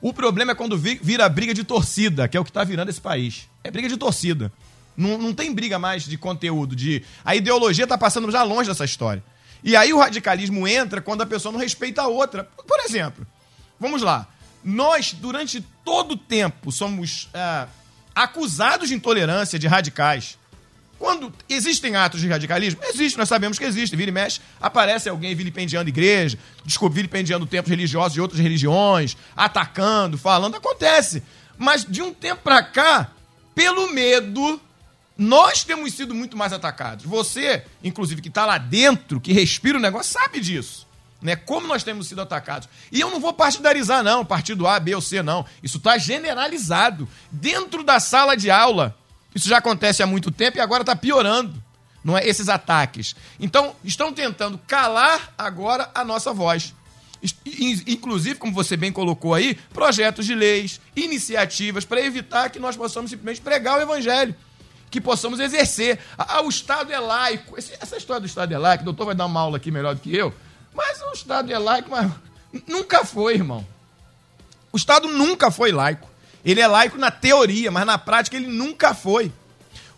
O 0.00 0.12
problema 0.12 0.52
é 0.52 0.54
quando 0.54 0.76
vira 0.76 1.28
briga 1.28 1.54
de 1.54 1.62
torcida, 1.62 2.26
que 2.26 2.36
é 2.36 2.40
o 2.40 2.44
que 2.44 2.50
está 2.50 2.64
virando 2.64 2.88
esse 2.88 3.00
país. 3.00 3.48
É 3.62 3.70
briga 3.70 3.88
de 3.88 3.96
torcida. 3.96 4.52
Não, 4.96 5.18
não 5.18 5.34
tem 5.34 5.52
briga 5.52 5.78
mais 5.78 6.04
de 6.04 6.16
conteúdo, 6.16 6.74
de. 6.74 7.02
A 7.24 7.34
ideologia 7.34 7.84
está 7.84 7.98
passando 7.98 8.30
já 8.30 8.42
longe 8.42 8.68
dessa 8.68 8.84
história. 8.84 9.22
E 9.62 9.74
aí 9.76 9.92
o 9.92 9.98
radicalismo 9.98 10.68
entra 10.68 11.00
quando 11.00 11.22
a 11.22 11.26
pessoa 11.26 11.52
não 11.52 11.58
respeita 11.58 12.02
a 12.02 12.06
outra. 12.06 12.44
Por 12.44 12.80
exemplo, 12.80 13.26
vamos 13.78 14.02
lá. 14.02 14.28
Nós, 14.64 15.12
durante 15.12 15.60
todo 15.84 16.12
o 16.12 16.16
tempo, 16.16 16.72
somos 16.72 17.28
é, 17.34 17.66
acusados 18.14 18.88
de 18.88 18.94
intolerância, 18.94 19.58
de 19.58 19.66
radicais. 19.66 20.38
Quando 20.98 21.30
existem 21.50 21.96
atos 21.96 22.20
de 22.20 22.28
radicalismo, 22.28 22.80
existe, 22.84 23.18
nós 23.18 23.28
sabemos 23.28 23.58
que 23.58 23.64
existe. 23.64 23.94
Vira 23.94 24.10
e 24.10 24.14
mexe, 24.14 24.40
aparece 24.58 25.08
alguém 25.08 25.34
vilipendiando 25.34 25.90
igreja, 25.90 26.38
desculpa, 26.64 26.94
vilipendiando 26.94 27.44
templos 27.44 27.70
religiosos 27.70 28.14
de 28.14 28.22
outras 28.22 28.40
religiões, 28.40 29.16
atacando, 29.36 30.16
falando, 30.16 30.56
acontece. 30.56 31.22
Mas 31.58 31.84
de 31.84 32.00
um 32.00 32.14
tempo 32.14 32.42
para 32.42 32.62
cá, 32.62 33.10
pelo 33.54 33.92
medo, 33.92 34.58
nós 35.18 35.62
temos 35.62 35.92
sido 35.92 36.14
muito 36.14 36.38
mais 36.38 36.54
atacados. 36.54 37.04
Você, 37.04 37.64
inclusive, 37.82 38.22
que 38.22 38.28
está 38.28 38.46
lá 38.46 38.56
dentro, 38.56 39.20
que 39.20 39.32
respira 39.32 39.76
o 39.76 39.80
negócio, 39.80 40.10
sabe 40.10 40.40
disso 40.40 40.86
né? 41.24 41.34
Como 41.34 41.66
nós 41.66 41.82
temos 41.82 42.06
sido 42.06 42.20
atacados. 42.20 42.68
E 42.92 43.00
eu 43.00 43.10
não 43.10 43.18
vou 43.18 43.32
partidarizar, 43.32 44.04
não, 44.04 44.26
partido 44.26 44.68
A, 44.68 44.78
B 44.78 44.94
ou 44.94 45.00
C, 45.00 45.22
não. 45.22 45.46
Isso 45.62 45.78
está 45.78 45.96
generalizado. 45.96 47.08
Dentro 47.32 47.82
da 47.82 47.98
sala 47.98 48.36
de 48.36 48.50
aula. 48.50 48.94
Isso 49.34 49.48
já 49.48 49.56
acontece 49.56 50.02
há 50.02 50.06
muito 50.06 50.30
tempo 50.30 50.58
e 50.58 50.60
agora 50.60 50.82
está 50.82 50.94
piorando. 50.94 51.60
Não 52.04 52.16
é? 52.16 52.28
Esses 52.28 52.50
ataques. 52.50 53.16
Então, 53.40 53.74
estão 53.82 54.12
tentando 54.12 54.58
calar 54.66 55.32
agora 55.38 55.90
a 55.94 56.04
nossa 56.04 56.30
voz. 56.30 56.74
Inclusive, 57.86 58.38
como 58.38 58.52
você 58.52 58.76
bem 58.76 58.92
colocou 58.92 59.32
aí, 59.32 59.54
projetos 59.72 60.26
de 60.26 60.34
leis, 60.34 60.78
iniciativas 60.94 61.86
para 61.86 62.02
evitar 62.02 62.50
que 62.50 62.58
nós 62.58 62.76
possamos 62.76 63.10
simplesmente 63.10 63.40
pregar 63.40 63.78
o 63.78 63.80
evangelho 63.80 64.36
que 64.90 65.00
possamos 65.00 65.40
exercer. 65.40 65.98
O 66.44 66.50
Estado 66.50 66.92
é 66.92 67.00
laico. 67.00 67.56
Essa 67.56 67.96
história 67.96 68.20
do 68.20 68.26
Estado 68.26 68.52
é 68.52 68.58
laico, 68.58 68.82
o 68.82 68.84
doutor 68.84 69.06
vai 69.06 69.14
dar 69.14 69.24
uma 69.24 69.40
aula 69.40 69.56
aqui 69.56 69.70
melhor 69.70 69.94
do 69.94 70.02
que 70.02 70.14
eu. 70.14 70.34
Mas 70.74 71.00
o 71.02 71.12
Estado 71.12 71.52
é 71.52 71.58
laico, 71.58 71.90
mas 71.90 72.10
nunca 72.66 73.04
foi, 73.04 73.34
irmão. 73.34 73.66
O 74.72 74.76
Estado 74.76 75.08
nunca 75.08 75.50
foi 75.50 75.70
laico. 75.70 76.08
Ele 76.44 76.60
é 76.60 76.66
laico 76.66 76.98
na 76.98 77.10
teoria, 77.10 77.70
mas 77.70 77.86
na 77.86 77.96
prática 77.96 78.36
ele 78.36 78.48
nunca 78.48 78.92
foi. 78.92 79.32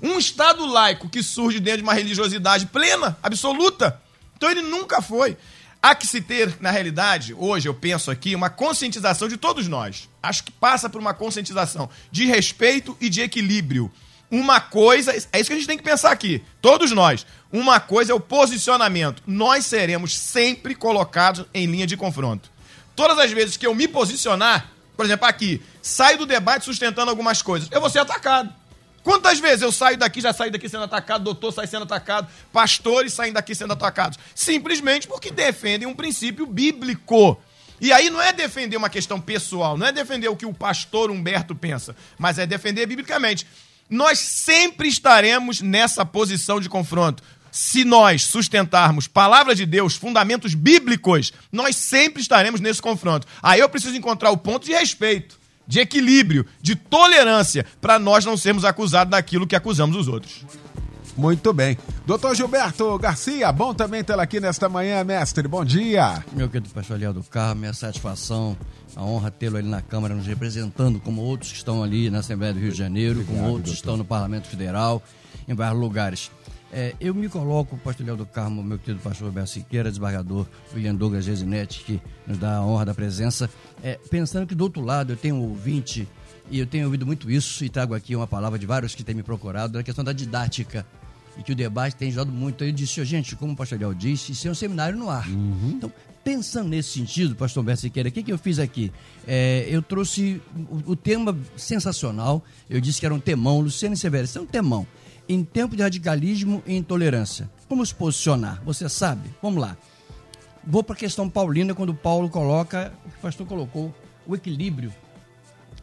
Um 0.00 0.18
Estado 0.18 0.64
laico 0.66 1.08
que 1.08 1.22
surge 1.22 1.58
dentro 1.58 1.78
de 1.78 1.82
uma 1.82 1.94
religiosidade 1.94 2.66
plena, 2.66 3.16
absoluta, 3.22 4.00
então 4.36 4.50
ele 4.50 4.60
nunca 4.60 5.00
foi. 5.00 5.36
Há 5.82 5.94
que 5.94 6.06
se 6.06 6.20
ter, 6.20 6.56
na 6.60 6.70
realidade, 6.70 7.32
hoje 7.34 7.68
eu 7.68 7.74
penso 7.74 8.10
aqui, 8.10 8.34
uma 8.34 8.50
conscientização 8.50 9.28
de 9.28 9.36
todos 9.36 9.68
nós. 9.68 10.08
Acho 10.22 10.44
que 10.44 10.50
passa 10.50 10.90
por 10.90 11.00
uma 11.00 11.14
conscientização 11.14 11.88
de 12.10 12.26
respeito 12.26 12.96
e 13.00 13.08
de 13.08 13.20
equilíbrio. 13.20 13.90
Uma 14.30 14.60
coisa, 14.60 15.12
é 15.12 15.40
isso 15.40 15.48
que 15.48 15.52
a 15.52 15.56
gente 15.56 15.66
tem 15.66 15.76
que 15.76 15.84
pensar 15.84 16.10
aqui, 16.10 16.42
todos 16.60 16.90
nós. 16.90 17.24
Uma 17.52 17.78
coisa 17.78 18.12
é 18.12 18.14
o 18.14 18.20
posicionamento. 18.20 19.22
Nós 19.26 19.66
seremos 19.66 20.16
sempre 20.16 20.74
colocados 20.74 21.44
em 21.54 21.66
linha 21.66 21.86
de 21.86 21.96
confronto. 21.96 22.50
Todas 22.96 23.18
as 23.18 23.30
vezes 23.30 23.56
que 23.56 23.66
eu 23.66 23.74
me 23.74 23.86
posicionar, 23.86 24.70
por 24.96 25.04
exemplo, 25.04 25.26
aqui, 25.26 25.62
saio 25.80 26.18
do 26.18 26.26
debate 26.26 26.64
sustentando 26.64 27.10
algumas 27.10 27.40
coisas, 27.42 27.68
eu 27.70 27.80
vou 27.80 27.90
ser 27.90 28.00
atacado. 28.00 28.52
Quantas 29.06 29.38
vezes 29.38 29.62
eu 29.62 29.70
saio 29.70 29.96
daqui, 29.96 30.20
já 30.20 30.32
saio 30.32 30.50
daqui 30.50 30.68
sendo 30.68 30.82
atacado, 30.82 31.22
doutor 31.22 31.52
sai 31.52 31.68
sendo 31.68 31.84
atacado, 31.84 32.26
pastores 32.52 33.12
saem 33.12 33.32
daqui 33.32 33.54
sendo 33.54 33.72
atacados? 33.72 34.18
Simplesmente 34.34 35.06
porque 35.06 35.30
defendem 35.30 35.86
um 35.86 35.94
princípio 35.94 36.44
bíblico. 36.44 37.40
E 37.80 37.92
aí 37.92 38.10
não 38.10 38.20
é 38.20 38.32
defender 38.32 38.76
uma 38.76 38.90
questão 38.90 39.20
pessoal, 39.20 39.78
não 39.78 39.86
é 39.86 39.92
defender 39.92 40.28
o 40.28 40.34
que 40.34 40.46
o 40.46 40.52
pastor 40.52 41.10
Humberto 41.10 41.54
pensa, 41.54 41.94
mas 42.18 42.38
é 42.38 42.46
defender 42.46 42.84
biblicamente. 42.86 43.46
Nós 43.88 44.18
sempre 44.18 44.88
estaremos 44.88 45.60
nessa 45.60 46.04
posição 46.04 46.60
de 46.60 46.68
confronto. 46.68 47.22
Se 47.50 47.84
nós 47.84 48.24
sustentarmos 48.24 49.08
palavra 49.08 49.54
de 49.54 49.64
Deus, 49.64 49.96
fundamentos 49.96 50.54
bíblicos, 50.54 51.32
nós 51.50 51.76
sempre 51.76 52.20
estaremos 52.20 52.60
nesse 52.60 52.82
confronto. 52.82 53.26
Aí 53.42 53.60
eu 53.60 53.68
preciso 53.68 53.96
encontrar 53.96 54.30
o 54.30 54.36
ponto 54.36 54.66
de 54.66 54.72
respeito 54.72 55.38
de 55.66 55.80
equilíbrio, 55.80 56.46
de 56.62 56.76
tolerância, 56.76 57.66
para 57.80 57.98
nós 57.98 58.24
não 58.24 58.36
sermos 58.36 58.64
acusados 58.64 59.10
daquilo 59.10 59.46
que 59.46 59.56
acusamos 59.56 59.96
os 59.96 60.08
outros. 60.08 60.44
Muito 61.16 61.50
bem. 61.54 61.78
Doutor 62.06 62.34
Gilberto 62.34 62.98
Garcia, 62.98 63.50
bom 63.50 63.72
também 63.72 64.04
tê-lo 64.04 64.20
aqui 64.20 64.38
nesta 64.38 64.68
manhã, 64.68 65.02
mestre. 65.02 65.48
Bom 65.48 65.64
dia. 65.64 66.22
Meu 66.32 66.46
querido 66.46 66.68
pastor 66.68 66.96
Aliel 66.96 67.14
do 67.14 67.22
Carmo, 67.22 67.62
minha 67.62 67.72
satisfação, 67.72 68.54
a 68.94 69.02
honra 69.02 69.30
tê-lo 69.30 69.56
ali 69.56 69.66
na 69.66 69.80
Câmara 69.80 70.14
nos 70.14 70.26
representando, 70.26 71.00
como 71.00 71.22
outros 71.22 71.50
que 71.50 71.56
estão 71.56 71.82
ali 71.82 72.10
na 72.10 72.18
Assembleia 72.18 72.52
do 72.52 72.60
Rio 72.60 72.70
de 72.70 72.76
Janeiro, 72.76 73.20
Obrigado, 73.20 73.36
como 73.36 73.50
outros 73.50 73.70
que 73.70 73.76
estão 73.76 73.96
no 73.96 74.04
Parlamento 74.04 74.46
Federal, 74.46 75.02
em 75.48 75.54
vários 75.54 75.80
lugares. 75.80 76.30
É, 76.70 76.94
eu 77.00 77.14
me 77.14 77.30
coloco, 77.30 77.78
pastor 77.78 78.04
Léo 78.04 78.16
do 78.16 78.26
Carmo, 78.26 78.62
meu 78.62 78.78
querido 78.78 79.00
pastor 79.00 79.28
Roberto 79.28 79.48
Siqueira, 79.48 79.88
desembargador 79.88 80.46
William 80.74 80.94
Douglas 80.94 81.24
Gesinetti, 81.24 81.82
que 81.82 82.02
nos 82.26 82.36
dá 82.36 82.56
a 82.56 82.66
honra 82.66 82.84
da 82.84 82.94
presença, 82.94 83.48
é, 83.82 83.98
pensando 84.10 84.46
que 84.46 84.54
do 84.54 84.64
outro 84.64 84.82
lado 84.82 85.14
eu 85.14 85.16
tenho 85.16 85.36
um 85.36 85.48
ouvinte, 85.48 86.06
e 86.50 86.58
eu 86.58 86.66
tenho 86.66 86.84
ouvido 86.84 87.06
muito 87.06 87.30
isso, 87.30 87.64
e 87.64 87.70
trago 87.70 87.94
aqui 87.94 88.14
uma 88.14 88.26
palavra 88.26 88.58
de 88.58 88.66
vários 88.66 88.94
que 88.94 89.02
têm 89.02 89.14
me 89.14 89.22
procurado, 89.22 89.78
na 89.78 89.82
questão 89.82 90.04
da 90.04 90.12
didática, 90.12 90.84
e 91.38 91.42
que 91.42 91.52
o 91.52 91.54
debate 91.54 91.96
tem 91.96 92.08
ajudado 92.08 92.32
muito. 92.32 92.64
Eu 92.64 92.72
disse, 92.72 93.04
gente, 93.04 93.36
como 93.36 93.52
o 93.52 93.56
pastor 93.56 93.78
Léo 93.78 93.94
disse, 93.94 94.32
isso 94.32 94.48
é 94.48 94.50
um 94.50 94.54
seminário 94.54 94.98
no 94.98 95.10
ar. 95.10 95.28
Uhum. 95.28 95.74
Então, 95.76 95.92
pensando 96.24 96.68
nesse 96.68 96.90
sentido, 96.90 97.36
pastor 97.36 97.62
Roberto 97.62 97.80
Siqueira, 97.80 98.08
o 98.08 98.12
que, 98.12 98.22
que 98.22 98.32
eu 98.32 98.38
fiz 98.38 98.58
aqui? 98.58 98.92
É, 99.26 99.66
eu 99.68 99.82
trouxe 99.82 100.40
o, 100.70 100.92
o, 100.92 100.96
tema 100.96 101.38
sensacional, 101.56 102.42
eu 102.68 102.80
disse 102.80 102.98
que 102.98 103.06
era 103.06 103.14
um 103.14 103.20
temão, 103.20 103.60
Luciano 103.60 103.96
Severo, 103.96 104.24
isso 104.24 104.38
é 104.38 104.40
um 104.40 104.46
temão 104.46 104.86
em 105.28 105.44
tempo 105.44 105.76
de 105.76 105.82
radicalismo 105.82 106.62
e 106.66 106.76
intolerância. 106.76 107.50
Como 107.68 107.84
se 107.84 107.94
posicionar? 107.94 108.62
Você 108.64 108.88
sabe? 108.88 109.28
Vamos 109.42 109.60
lá. 109.60 109.76
Vou 110.64 110.82
para 110.82 110.94
a 110.94 110.98
questão 110.98 111.28
paulina, 111.28 111.74
quando 111.74 111.94
Paulo 111.94 112.28
coloca, 112.28 112.92
o 113.04 113.10
que 113.10 113.18
o 113.18 113.20
pastor 113.20 113.46
colocou, 113.46 113.94
o 114.26 114.34
equilíbrio. 114.34 114.92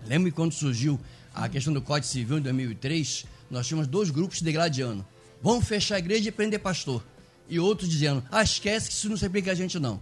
Lembra 0.06 0.32
quando 0.32 0.52
surgiu 0.52 1.00
a 1.34 1.48
questão 1.48 1.74
do 1.74 1.82
Código 1.82 2.08
Civil 2.08 2.38
em 2.40 2.42
2003? 2.42 3.26
Nós 3.50 3.68
tínhamos 3.68 3.88
dois 3.88 4.10
grupos 4.10 4.42
degladiando. 4.42 5.06
Vamos 5.44 5.68
fechar 5.68 5.96
a 5.96 6.00
igreja 6.00 6.30
e 6.30 6.32
prender 6.32 6.60
pastor. 6.60 7.04
E 7.50 7.60
outros 7.60 7.90
dizendo, 7.90 8.24
ah, 8.32 8.42
esquece 8.42 8.88
que 8.88 8.96
isso 8.96 9.10
não 9.10 9.18
se 9.18 9.26
aplica 9.26 9.52
a 9.52 9.56
gente 9.56 9.78
não. 9.78 10.00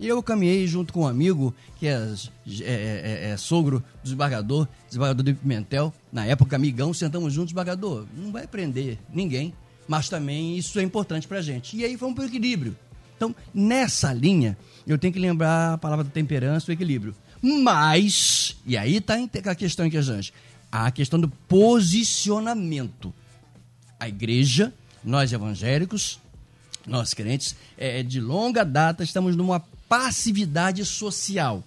E 0.00 0.08
eu 0.08 0.22
caminhei 0.22 0.66
junto 0.66 0.92
com 0.92 1.02
um 1.02 1.06
amigo, 1.06 1.54
que 1.78 1.86
é, 1.86 1.92
é, 1.92 2.64
é, 2.64 3.30
é, 3.30 3.36
sogro 3.36 3.80
do 3.80 4.02
desembargador, 4.02 4.66
desembargador 4.88 5.24
de 5.24 5.34
Pimentel, 5.34 5.92
na 6.10 6.26
época 6.26 6.56
amigão, 6.56 6.92
sentamos 6.92 7.32
juntos, 7.32 7.48
desembargador, 7.48 8.06
não 8.16 8.32
vai 8.32 8.46
prender 8.46 8.98
ninguém, 9.12 9.54
mas 9.86 10.08
também 10.08 10.56
isso 10.56 10.78
é 10.80 10.82
importante 10.82 11.28
pra 11.28 11.42
gente. 11.42 11.76
E 11.76 11.84
aí 11.84 11.96
foi 11.96 12.08
um 12.08 12.24
equilíbrio. 12.24 12.76
Então, 13.14 13.36
nessa 13.52 14.12
linha, 14.12 14.56
eu 14.86 14.96
tenho 14.96 15.12
que 15.12 15.20
lembrar 15.20 15.74
a 15.74 15.78
palavra 15.78 16.02
da 16.02 16.10
temperança, 16.10 16.70
o 16.70 16.74
equilíbrio. 16.74 17.14
Mas, 17.42 18.56
e 18.66 18.78
aí 18.78 18.96
está 18.96 19.16
a 19.44 19.54
questão 19.54 19.84
em 19.84 19.90
questões, 19.90 20.32
a 20.72 20.90
questão 20.90 21.20
do 21.20 21.28
posicionamento. 21.28 23.12
A 23.98 24.08
igreja, 24.08 24.72
nós 25.02 25.32
evangélicos, 25.32 26.20
nós 26.86 27.14
crentes, 27.14 27.56
é, 27.76 28.02
de 28.02 28.20
longa 28.20 28.64
data 28.64 29.02
estamos 29.04 29.36
numa 29.36 29.60
passividade 29.88 30.84
social, 30.84 31.62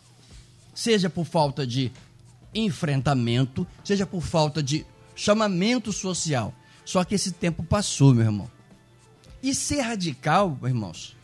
seja 0.74 1.10
por 1.10 1.25
falta 1.25 1.66
de 1.68 1.92
enfrentamento, 2.54 3.68
seja 3.84 4.06
por 4.06 4.22
falta 4.22 4.62
de 4.62 4.86
chamamento 5.16 5.92
social. 5.92 6.54
Só 6.86 7.04
que 7.04 7.16
esse 7.16 7.32
tempo 7.32 7.63
passou, 7.63 8.13
meu 8.13 8.25
irmão. 8.25 8.52
E 9.42 9.54
ser 9.54 9.82
radical, 9.82 10.58
irmãos, 10.63 11.16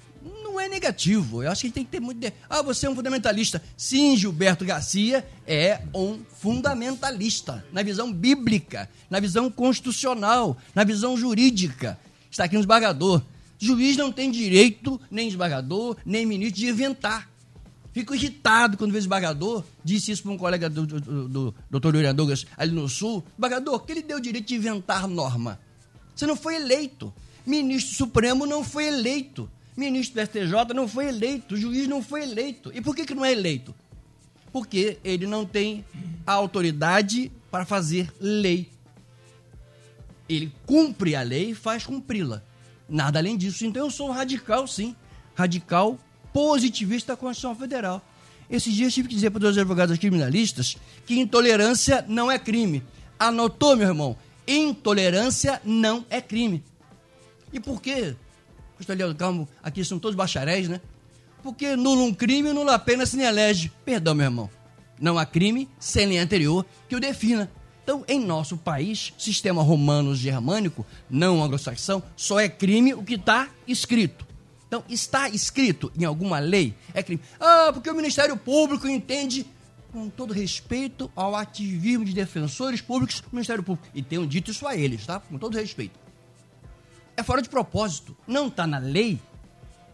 não 0.59 0.65
é 0.65 0.69
negativo. 0.69 1.41
Eu 1.41 1.51
acho 1.51 1.61
que 1.61 1.67
a 1.67 1.69
gente 1.69 1.75
tem 1.75 1.85
que 1.85 1.91
ter 1.91 2.01
muito. 2.01 2.19
De... 2.19 2.33
Ah, 2.49 2.61
você 2.61 2.85
é 2.85 2.89
um 2.89 2.95
fundamentalista. 2.95 3.63
Sim, 3.77 4.17
Gilberto 4.17 4.65
Garcia 4.65 5.25
é 5.47 5.81
um 5.95 6.19
fundamentalista. 6.37 7.65
Na 7.71 7.81
visão 7.81 8.11
bíblica, 8.11 8.89
na 9.09 9.19
visão 9.19 9.49
constitucional, 9.49 10.57
na 10.75 10.83
visão 10.83 11.17
jurídica. 11.17 11.97
Está 12.29 12.43
aqui 12.43 12.55
no 12.55 12.59
esbagador. 12.59 13.21
Juiz 13.57 13.97
não 13.97 14.11
tem 14.11 14.29
direito, 14.29 14.99
nem 15.09 15.27
desembargador, 15.27 15.97
nem 16.05 16.25
ministro, 16.25 16.59
de 16.59 16.67
inventar. 16.67 17.29
Fico 17.91 18.13
irritado 18.13 18.77
quando 18.77 18.91
vejo 18.91 19.01
desembargador, 19.01 19.63
disse 19.83 20.11
isso 20.11 20.23
para 20.23 20.31
um 20.31 20.37
colega 20.37 20.69
do, 20.69 20.85
do, 20.85 21.01
do, 21.01 21.27
do 21.27 21.55
doutor 21.69 21.95
William 21.95 22.13
Douglas 22.13 22.45
ali 22.55 22.71
no 22.71 22.87
Sul. 22.87 23.23
Desembargador, 23.29 23.79
que 23.79 23.91
ele 23.91 24.03
deu 24.03 24.17
o 24.17 24.21
direito 24.21 24.47
de 24.47 24.55
inventar 24.55 25.07
norma? 25.07 25.59
Você 26.15 26.27
não 26.27 26.35
foi 26.35 26.55
eleito. 26.55 27.11
Ministro 27.45 27.95
Supremo 27.95 28.45
não 28.45 28.63
foi 28.63 28.85
eleito. 28.85 29.49
Ministro 29.79 30.21
do 30.21 30.27
STJ 30.27 30.73
não 30.75 30.87
foi 30.87 31.07
eleito. 31.07 31.55
O 31.55 31.57
juiz 31.57 31.87
não 31.87 32.03
foi 32.03 32.23
eleito. 32.23 32.71
E 32.73 32.81
por 32.81 32.95
que, 32.95 33.05
que 33.05 33.15
não 33.15 33.25
é 33.25 33.31
eleito? 33.31 33.73
Porque 34.51 34.97
ele 35.03 35.25
não 35.25 35.45
tem 35.45 35.85
a 36.25 36.33
autoridade 36.33 37.31
para 37.49 37.65
fazer 37.65 38.13
lei. 38.19 38.69
Ele 40.27 40.51
cumpre 40.65 41.15
a 41.15 41.21
lei 41.21 41.51
e 41.51 41.55
faz 41.55 41.85
cumpri-la. 41.85 42.43
Nada 42.87 43.19
além 43.19 43.37
disso. 43.37 43.65
Então 43.65 43.85
eu 43.85 43.91
sou 43.91 44.09
um 44.09 44.11
radical, 44.11 44.67
sim. 44.67 44.95
Radical 45.33 45.97
positivista 46.33 47.13
da 47.13 47.17
Constituição 47.17 47.55
Federal. 47.55 48.05
Esses 48.49 48.73
dias 48.73 48.93
tive 48.93 49.07
que 49.07 49.15
dizer 49.15 49.29
para 49.29 49.47
os 49.47 49.57
advogados 49.57 49.97
criminalistas 49.97 50.77
que 51.05 51.19
intolerância 51.19 52.03
não 52.07 52.31
é 52.31 52.37
crime. 52.37 52.83
Anotou, 53.17 53.75
meu 53.75 53.87
irmão? 53.87 54.17
Intolerância 54.47 55.61
não 55.63 56.05
é 56.09 56.19
crime. 56.19 56.63
E 57.53 57.59
por 57.59 57.81
quê? 57.81 58.15
Pastor 58.85 59.15
Calmo, 59.15 59.47
aqui 59.61 59.83
são 59.83 59.99
todos 59.99 60.15
bacharéis, 60.15 60.69
né? 60.69 60.79
Porque 61.43 61.75
nula 61.75 62.01
um 62.01 62.13
crime, 62.13 62.53
nula 62.53 62.79
pena 62.79 63.05
se 63.05 63.17
nem 63.17 63.25
elege. 63.25 63.71
Perdão, 63.83 64.15
meu 64.15 64.25
irmão. 64.25 64.49
Não 64.99 65.17
há 65.17 65.25
crime 65.25 65.67
sem 65.79 66.05
lei 66.05 66.17
anterior 66.17 66.65
que 66.87 66.95
o 66.95 66.99
defina. 66.99 67.51
Então, 67.83 68.03
em 68.07 68.19
nosso 68.19 68.55
país, 68.55 69.13
sistema 69.17 69.63
romano-germânico, 69.63 70.85
não 71.09 71.43
anglo-saxão, 71.43 72.03
só 72.15 72.39
é 72.39 72.47
crime 72.47 72.93
o 72.93 73.03
que 73.03 73.15
está 73.15 73.49
escrito. 73.67 74.27
Então, 74.67 74.83
está 74.87 75.27
escrito 75.27 75.91
em 75.97 76.05
alguma 76.05 76.37
lei, 76.39 76.75
é 76.93 77.01
crime. 77.01 77.21
Ah, 77.39 77.71
porque 77.73 77.89
o 77.89 77.95
Ministério 77.95 78.37
Público 78.37 78.87
entende, 78.87 79.45
com 79.91 80.07
todo 80.07 80.33
respeito 80.33 81.11
ao 81.15 81.35
ativismo 81.35 82.05
de 82.05 82.13
defensores 82.13 82.79
públicos 82.79 83.21
do 83.21 83.29
Ministério 83.31 83.63
Público. 83.63 83.89
E 83.95 84.03
tenho 84.03 84.27
dito 84.27 84.51
isso 84.51 84.67
a 84.67 84.75
eles, 84.75 85.05
tá? 85.05 85.19
Com 85.19 85.39
todo 85.39 85.57
respeito. 85.57 85.99
É 87.19 87.23
fora 87.23 87.41
de 87.41 87.49
propósito. 87.49 88.15
Não 88.25 88.47
está 88.47 88.65
na 88.65 88.77
lei. 88.77 89.19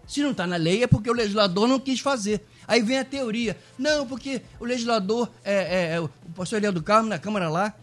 Se 0.08 0.22
não 0.22 0.30
está 0.30 0.46
na 0.46 0.58
lei, 0.58 0.84
é 0.84 0.88
porque 0.88 1.10
o 1.10 1.14
legislador 1.14 1.68
não 1.68 1.80
quis 1.80 2.00
fazer. 2.00 2.46
Aí 2.68 2.84
vem 2.84 3.00
a 3.00 3.04
teoria. 3.04 3.58
Não, 3.80 4.06
porque 4.06 4.44
o 4.60 4.64
legislador, 4.64 5.28
é, 5.44 5.54
é, 5.56 5.96
é 5.96 6.00
o 6.00 6.08
pastor 6.36 6.60
Eliel 6.60 6.72
do 6.72 6.84
Carmo, 6.84 7.10
na 7.10 7.18
Câmara 7.18 7.50
lá, 7.50 7.74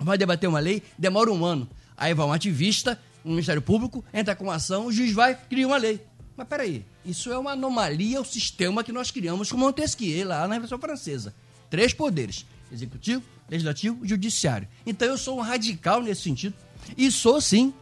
vai 0.00 0.18
debater 0.18 0.48
uma 0.48 0.58
lei, 0.58 0.82
demora 0.98 1.30
um 1.30 1.44
ano. 1.44 1.68
Aí 1.96 2.12
vai 2.12 2.26
um 2.26 2.32
ativista, 2.32 3.00
um 3.24 3.30
Ministério 3.30 3.62
Público, 3.62 4.04
entra 4.12 4.34
com 4.34 4.42
uma 4.42 4.56
ação, 4.56 4.86
o 4.86 4.92
juiz 4.92 5.12
vai, 5.12 5.36
cria 5.36 5.68
uma 5.68 5.76
lei. 5.76 6.04
Mas 6.36 6.48
peraí, 6.48 6.84
isso 7.06 7.30
é 7.30 7.38
uma 7.38 7.52
anomalia 7.52 8.18
ao 8.18 8.24
sistema 8.24 8.82
que 8.82 8.90
nós 8.90 9.12
criamos 9.12 9.48
com 9.52 9.56
Montesquieu 9.56 10.26
lá 10.26 10.48
na 10.48 10.54
Revolução 10.54 10.80
Francesa. 10.80 11.32
Três 11.70 11.94
poderes: 11.94 12.44
executivo, 12.72 13.22
legislativo 13.48 14.04
e 14.04 14.08
judiciário. 14.08 14.66
Então 14.84 15.06
eu 15.06 15.16
sou 15.16 15.38
um 15.38 15.40
radical 15.40 16.02
nesse 16.02 16.22
sentido 16.22 16.56
e 16.98 17.12
sou 17.12 17.40
sim 17.40 17.72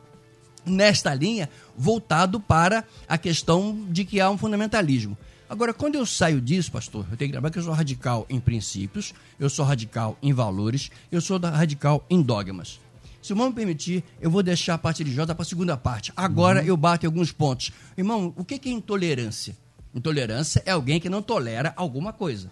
nesta 0.71 1.13
linha 1.15 1.51
voltado 1.77 2.39
para 2.41 2.85
a 3.09 3.19
questão 3.19 3.87
de 3.91 4.05
que 4.05 4.21
há 4.21 4.31
um 4.31 4.39
fundamentalismo. 4.39 5.17
Agora, 5.49 5.75
quando 5.75 5.97
eu 5.97 6.07
saio 6.07 6.41
disso, 6.41 6.71
pastor, 6.71 7.05
eu 7.11 7.17
tenho 7.17 7.31
que 7.31 7.37
lembrar 7.37 7.51
que 7.51 7.59
eu 7.59 7.63
sou 7.63 7.73
radical 7.73 8.25
em 8.31 8.39
princípios, 8.39 9.13
eu 9.39 9.51
sou 9.51 9.65
radical 9.65 10.17
em 10.23 10.33
valores, 10.33 10.93
eu 11.11 11.21
sou 11.21 11.41
radical 11.41 12.07
em 12.09 12.23
dogmas. 12.23 12.79
Se 13.21 13.33
o 13.33 13.35
irmão 13.35 13.49
me 13.49 13.55
permitir, 13.55 14.05
eu 14.21 14.31
vou 14.31 14.43
deixar 14.43 14.75
a 14.75 14.79
parte 14.79 15.03
religiosa 15.03 15.35
para 15.35 15.43
a 15.43 15.47
segunda 15.47 15.77
parte. 15.77 16.13
Agora 16.17 16.61
uhum. 16.61 16.67
eu 16.67 16.77
bato 16.77 17.05
em 17.05 17.09
alguns 17.09 17.33
pontos. 17.33 17.73
Irmão, 17.99 18.33
o 18.37 18.45
que 18.45 18.55
é 18.55 18.73
intolerância? 18.73 19.57
Intolerância 19.95 20.63
é 20.65 20.71
alguém 20.71 21.01
que 21.01 21.09
não 21.09 21.21
tolera 21.21 21.73
alguma 21.77 22.13
coisa. 22.13 22.51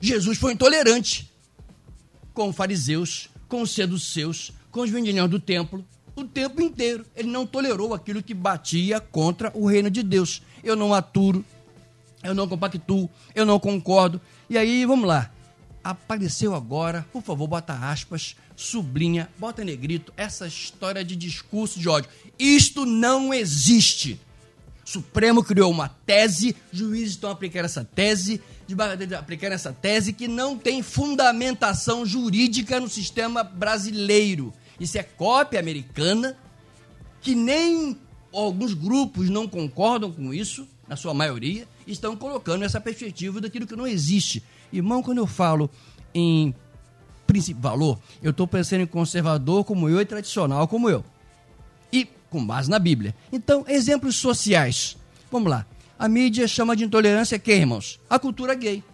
Jesus 0.00 0.38
foi 0.38 0.52
intolerante 0.52 1.32
com 2.34 2.50
os 2.50 2.56
fariseus, 2.56 3.30
com 3.48 3.62
os 3.62 3.70
seduceus, 3.70 4.52
com 4.70 4.82
os 4.82 4.90
vendilhões 4.90 5.30
do 5.30 5.40
templo, 5.40 5.84
o 6.16 6.24
tempo 6.24 6.60
inteiro. 6.60 7.04
Ele 7.14 7.28
não 7.28 7.46
tolerou 7.46 7.94
aquilo 7.94 8.22
que 8.22 8.34
batia 8.34 8.98
contra 8.98 9.52
o 9.54 9.66
reino 9.66 9.90
de 9.90 10.02
Deus. 10.02 10.42
Eu 10.64 10.74
não 10.74 10.92
aturo, 10.92 11.44
eu 12.24 12.34
não 12.34 12.48
compactuo, 12.48 13.08
eu 13.34 13.44
não 13.46 13.60
concordo. 13.60 14.20
E 14.50 14.58
aí, 14.58 14.84
vamos 14.84 15.06
lá. 15.06 15.30
Apareceu 15.84 16.54
agora, 16.54 17.06
por 17.12 17.22
favor, 17.22 17.46
bota 17.46 17.72
aspas, 17.72 18.34
sublinha, 18.56 19.30
bota 19.38 19.62
negrito, 19.62 20.12
essa 20.16 20.46
história 20.48 21.04
de 21.04 21.14
discurso 21.14 21.78
de 21.78 21.88
ódio. 21.88 22.10
Isto 22.36 22.84
não 22.84 23.32
existe. 23.32 24.18
Supremo 24.84 25.44
criou 25.44 25.70
uma 25.70 25.88
tese, 25.88 26.56
juízes 26.72 27.10
estão 27.10 27.30
aplicando 27.30 27.64
essa 27.66 27.84
tese, 27.84 28.40
aplicando 29.18 29.52
essa 29.52 29.72
tese 29.72 30.12
que 30.12 30.26
não 30.26 30.56
tem 30.56 30.82
fundamentação 30.82 32.06
jurídica 32.06 32.80
no 32.80 32.88
sistema 32.88 33.42
brasileiro. 33.42 34.52
Isso 34.78 34.98
é 34.98 35.02
cópia 35.02 35.60
americana, 35.60 36.36
que 37.20 37.34
nem 37.34 37.98
alguns 38.32 38.74
grupos 38.74 39.30
não 39.30 39.48
concordam 39.48 40.12
com 40.12 40.32
isso, 40.32 40.66
na 40.86 40.96
sua 40.96 41.14
maioria, 41.14 41.66
estão 41.86 42.16
colocando 42.16 42.64
essa 42.64 42.80
perspectiva 42.80 43.40
daquilo 43.40 43.66
que 43.66 43.74
não 43.74 43.86
existe. 43.86 44.42
Irmão, 44.72 45.02
quando 45.02 45.18
eu 45.18 45.26
falo 45.26 45.70
em 46.14 46.54
valor, 47.56 47.98
eu 48.22 48.30
estou 48.30 48.46
pensando 48.46 48.82
em 48.82 48.86
conservador 48.86 49.64
como 49.64 49.88
eu 49.88 50.00
e 50.00 50.06
tradicional 50.06 50.66
como 50.66 50.88
eu 50.88 51.04
com 52.30 52.44
base 52.44 52.68
na 52.68 52.78
Bíblia. 52.78 53.14
Então, 53.32 53.64
exemplos 53.66 54.16
sociais. 54.16 54.96
Vamos 55.30 55.50
lá. 55.50 55.66
A 55.98 56.08
mídia 56.08 56.46
chama 56.46 56.76
de 56.76 56.84
intolerância 56.84 57.38
quem, 57.38 57.60
irmãos? 57.60 57.98
A 58.10 58.18
cultura 58.18 58.54
gay. 58.54 58.84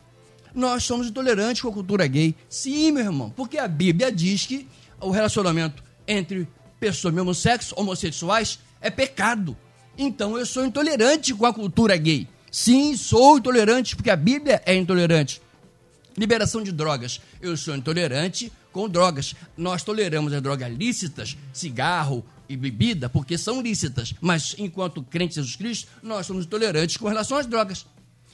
Nós 0.55 0.85
somos 0.85 1.09
intolerantes 1.09 1.63
com 1.63 1.69
a 1.69 1.73
cultura 1.73 2.07
gay. 2.07 2.35
Sim, 2.49 2.93
meu 2.93 3.05
irmão, 3.05 3.31
porque 3.31 3.59
a 3.59 3.67
Bíblia 3.67 4.13
diz 4.13 4.47
que 4.47 4.69
o 5.03 5.11
relacionamento 5.11 5.83
entre 6.07 6.49
pessoas 6.81 7.13
do 7.13 7.17
mesmo 7.17 7.35
sexo, 7.35 7.75
homossexuais, 7.77 8.59
é 8.81 8.91
pecado. 8.91 9.57
Então 9.97 10.39
eu 10.39 10.47
sou 10.47 10.65
intolerante 10.65 11.35
com 11.35 11.47
a 11.47 11.53
cultura 11.53 11.97
gay. 11.97 12.27
Sim, 12.51 12.97
sou 12.97 13.39
intolerante 13.39 13.95
porque 13.95 14.11
a 14.11 14.17
Bíblia 14.17 14.63
é 14.65 14.75
intolerante. 14.75 15.41
Liberação 16.17 16.63
de 16.63 16.73
drogas. 16.73 17.21
Eu 17.41 17.57
sou 17.57 17.75
intolerante 17.75 18.53
com 18.73 18.89
drogas. 18.89 19.35
Nós 19.57 19.83
toleramos 19.83 20.33
as 20.33 20.43
drogas 20.43 20.73
lícitas, 20.73 21.37
cigarro, 21.53 22.25
e 22.53 22.57
bebida, 22.57 23.09
porque 23.09 23.39
são 23.39 23.63
lícitas, 23.63 24.15
mas 24.21 24.55
enquanto 24.59 25.03
crentes 25.03 25.39
em 25.39 25.41
Jesus 25.41 25.57
Cristo, 25.57 25.89
nós 26.03 26.27
somos 26.27 26.45
tolerantes 26.45 26.99
com 26.99 27.09
relação 27.09 27.39
às 27.39 27.47
drogas. 27.47 27.87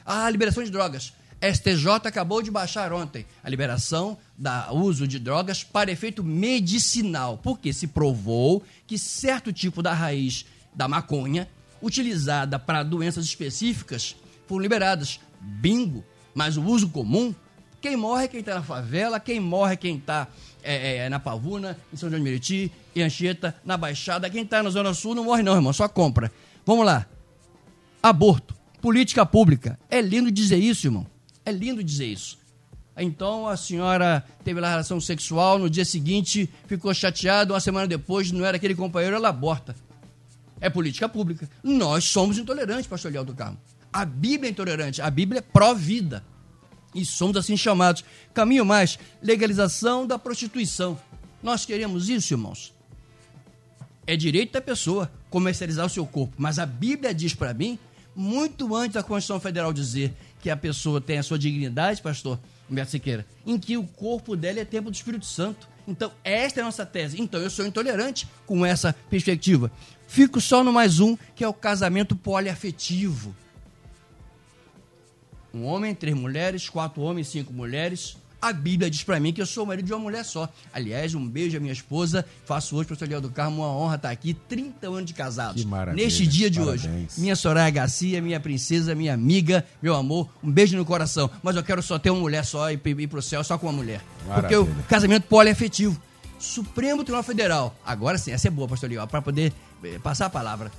A 0.05 0.29
liberação 0.29 0.65
de 0.65 0.71
drogas. 0.71 1.13
STJ 1.41 1.89
acabou 2.05 2.43
de 2.43 2.51
baixar 2.51 2.93
ontem 2.93 3.25
a 3.45 3.49
liberação 3.49 4.19
do 4.39 4.77
uso 4.77 5.09
de 5.09 5.19
drogas 5.19 5.65
para 5.65 5.91
efeito 5.91 6.23
medicinal, 6.23 7.39
porque 7.43 7.73
se 7.73 7.89
provou 7.89 8.63
que 8.87 8.97
certo 8.97 9.53
tipo 9.53 9.83
da 9.83 9.93
raiz 9.93 10.47
da 10.73 10.87
maconha, 10.87 11.49
utilizada 11.83 12.57
para 12.59 12.85
doenças 12.85 13.25
específicas, 13.25 14.15
foram 14.47 14.63
liberadas. 14.63 15.19
Bingo! 15.41 16.05
Mas 16.35 16.57
o 16.57 16.63
uso 16.63 16.89
comum, 16.89 17.35
quem 17.81 17.97
morre 17.97 18.25
é 18.25 18.29
quem 18.29 18.41
está 18.41 18.55
na 18.55 18.63
favela, 18.63 19.19
quem 19.19 19.41
morre 19.41 19.73
é 19.73 19.77
quem 19.77 19.97
está 19.97 20.29
é, 20.63 20.99
é, 20.99 21.09
na 21.09 21.19
Pavuna, 21.19 21.77
em 21.93 21.97
São 21.97 22.09
João 22.09 22.21
de 22.21 22.25
Meriti, 22.25 22.71
em 22.95 23.03
Anchieta, 23.03 23.57
na 23.65 23.77
Baixada. 23.77 24.31
Quem 24.31 24.43
está 24.43 24.63
na 24.63 24.71
Zona 24.71 24.95
Sul 24.95 25.17
não 25.17 25.25
morre 25.25 25.43
não, 25.43 25.55
irmão, 25.55 25.73
só 25.73 25.89
compra. 25.89 26.31
Vamos 26.65 26.87
lá. 26.87 27.07
Aborto, 28.01 28.55
política 28.81 29.27
pública. 29.27 29.79
É 29.91 30.01
lindo 30.01 30.31
dizer 30.31 30.59
isso, 30.59 30.87
irmão. 30.87 31.07
É 31.45 31.51
lindo 31.51 31.83
dizer 31.83 32.07
isso. 32.07 32.39
Então 32.99 33.47
a 33.47 33.57
senhora 33.57 34.25
teve 34.43 34.61
lá 34.61 34.69
relação 34.69 35.01
sexual, 35.01 35.59
no 35.59 35.71
dia 35.71 35.85
seguinte 35.85 36.51
ficou 36.67 36.93
chateada, 36.93 37.53
uma 37.55 37.61
semana 37.61 37.87
depois 37.87 38.33
não 38.33 38.45
era 38.45 38.57
aquele 38.57 38.75
companheiro, 38.75 39.15
ela 39.15 39.29
aborta. 39.29 39.75
É 40.61 40.69
política 40.69 41.09
pública. 41.09 41.49
Nós 41.63 42.05
somos 42.05 42.37
intolerantes, 42.39 42.89
pastor 42.89 43.13
Leal 43.13 43.25
do 43.25 43.35
Carmo. 43.35 43.57
A 43.93 44.05
Bíblia 44.05 44.49
é 44.49 44.51
intolerante, 44.51 45.01
a 45.01 45.09
Bíblia 45.09 45.39
é 45.39 45.43
pró-vida. 45.43 46.25
E 46.93 47.05
somos 47.05 47.37
assim 47.37 47.57
chamados. 47.57 48.05
Caminho 48.35 48.65
mais, 48.65 48.99
legalização 49.23 50.05
da 50.05 50.19
prostituição. 50.19 50.99
Nós 51.41 51.65
queremos 51.65 52.09
isso, 52.09 52.35
irmãos. 52.35 52.75
É 54.07 54.17
direito 54.17 54.53
da 54.53 54.61
pessoa 54.61 55.11
comercializar 55.31 55.87
o 55.87 55.91
seu 55.91 56.05
corpo, 56.05 56.35
mas 56.37 56.59
a 56.59 56.67
Bíblia 56.67 57.15
diz 57.15 57.35
para 57.35 57.55
mim, 57.55 57.79
muito 58.17 58.75
antes 58.75 58.95
da 58.95 59.03
Constituição 59.03 59.39
Federal 59.39 59.73
dizer 59.73 60.13
que 60.41 60.51
a 60.51 60.57
pessoa 60.57 61.01
tem 61.01 61.19
a 61.19 61.23
sua 61.23 61.39
dignidade, 61.39 62.03
pastor 62.03 62.41
Humberto 62.71 62.91
Siqueira, 62.91 63.27
em 63.47 63.59
que 63.59 63.77
o 63.77 63.85
corpo 63.85 64.37
dela 64.37 64.61
é 64.61 64.65
templo 64.65 64.91
do 64.91 64.95
Espírito 64.95 65.27
Santo. 65.27 65.69
Então, 65.87 66.13
esta 66.23 66.61
é 66.61 66.63
a 66.63 66.67
nossa 66.67 66.85
tese. 66.85 67.21
Então, 67.21 67.41
eu 67.41 67.49
sou 67.49 67.67
intolerante 67.67 68.29
com 68.47 68.65
essa 68.65 68.95
perspectiva. 69.09 69.71
Fico 70.07 70.41
só 70.41 70.63
no 70.63 70.73
mais 70.73 71.01
um, 71.01 71.17
que 71.35 71.43
é 71.43 71.49
o 71.49 71.55
casamento 71.55 72.15
poliafetivo. 72.15 73.35
Um 75.53 75.65
homem, 75.65 75.95
três 75.95 76.17
mulheres, 76.17 76.69
quatro 76.69 77.01
homens, 77.03 77.29
cinco 77.29 77.53
mulheres. 77.53 78.17
A 78.41 78.53
Bíblia 78.53 78.89
diz 78.89 79.03
para 79.03 79.19
mim 79.19 79.33
que 79.33 79.43
eu 79.43 79.47
sou 79.47 79.67
marido 79.67 79.87
de 79.87 79.93
uma 79.93 79.99
mulher 79.99 80.25
só. 80.25 80.49
Aliás, 80.73 81.15
um 81.15 81.29
beijo 81.29 81.57
à 81.57 81.61
minha 81.61 81.73
esposa. 81.73 82.25
Faço 82.45 82.77
hoje, 82.77 82.89
pastor 82.89 83.09
Leal 83.09 83.21
do 83.21 83.31
Carmo, 83.31 83.63
uma 83.63 83.69
honra 83.69 83.97
estar 83.97 84.11
aqui, 84.11 84.33
30 84.33 84.87
anos 84.87 85.07
de 85.07 85.15
casados. 85.15 85.61
Que 85.61 85.69
maravilha. 85.69 86.05
Neste 86.05 86.27
dia 86.27 86.49
de 86.49 86.61
Parabéns. 86.61 86.85
hoje. 86.85 87.21
Minha 87.21 87.35
Soraya 87.35 87.71
Garcia, 87.71 88.23
minha 88.23 88.39
princesa, 88.39 88.95
minha 88.95 89.13
amiga, 89.13 89.67
meu 89.83 89.97
amor, 89.97 90.29
um 90.43 90.51
beijo 90.51 90.77
no 90.77 90.85
coração. 90.85 91.29
Mas 91.43 91.57
eu 91.57 91.65
quero 91.65 91.83
só 91.83 91.99
ter 91.99 92.11
uma 92.11 92.21
mulher 92.21 92.45
só 92.45 92.71
e 92.71 92.75
ir 92.85 93.07
pro 93.09 93.21
céu 93.21 93.43
só 93.43 93.59
com 93.59 93.67
uma 93.67 93.73
mulher. 93.73 94.01
Porque 94.35 94.55
o 94.57 94.61
Maravilha. 94.63 94.87
casamento 94.89 95.25
poliafetivo. 95.25 96.01
Supremo 96.39 97.03
Tribunal 97.03 97.25
Federal. 97.25 97.77
Agora 97.85 98.17
sim, 98.19 98.31
essa 98.31 98.47
é 98.47 98.51
boa, 98.51 98.69
pastor 98.69 98.89
Leal, 98.89 99.09
para 99.09 99.21
poder 99.21 99.53
eh, 99.83 99.99
passar 99.99 100.27
a 100.27 100.31
palavra 100.31 100.71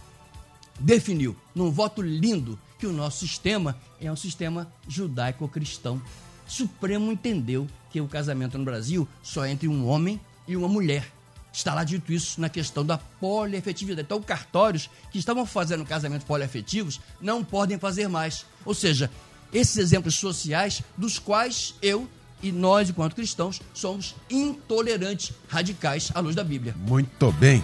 definiu, 0.80 1.36
num 1.54 1.70
voto 1.70 2.02
lindo, 2.02 2.58
que 2.78 2.88
o 2.88 2.94
nosso 2.94 3.20
sistema 3.20 3.76
é 4.00 4.10
um 4.10 4.16
sistema 4.16 4.72
judaico-cristão. 4.88 6.02
Supremo 6.50 7.12
entendeu 7.12 7.68
que 7.92 8.02
o 8.02 8.08
casamento 8.08 8.58
no 8.58 8.66
Brasil 8.66 9.08
só 9.22 9.46
é 9.46 9.52
entre 9.52 9.68
um 9.68 9.88
homem 9.88 10.20
e 10.48 10.58
uma 10.58 10.68
mulher. 10.68 11.06
Está 11.54 11.76
lá 11.76 11.84
dito 11.84 12.12
isso 12.12 12.42
na 12.42 12.50
questão 12.50 12.84
da 12.84 12.98
poliafetividade. 12.98 14.06
Então, 14.06 14.22
cartórios 14.22 14.90
que 15.12 15.20
estavam 15.20 15.46
fazendo 15.46 15.86
casamentos 15.86 16.26
poliafetivos 16.26 17.00
não 17.22 17.44
podem 17.44 17.78
fazer 17.78 18.08
mais. 18.08 18.46
Ou 18.66 18.74
seja, 18.74 19.12
esses 19.54 19.78
exemplos 19.78 20.16
sociais 20.16 20.82
dos 20.98 21.20
quais 21.20 21.76
eu 21.82 22.08
e 22.42 22.52
nós, 22.52 22.90
enquanto 22.90 23.16
cristãos, 23.16 23.62
somos 23.74 24.16
intolerantes, 24.30 25.34
radicais 25.48 26.12
à 26.16 26.20
luz 26.20 26.36
da 26.36 26.44
Bíblia. 26.44 26.76
Muito 26.78 27.32
bem. 27.34 27.64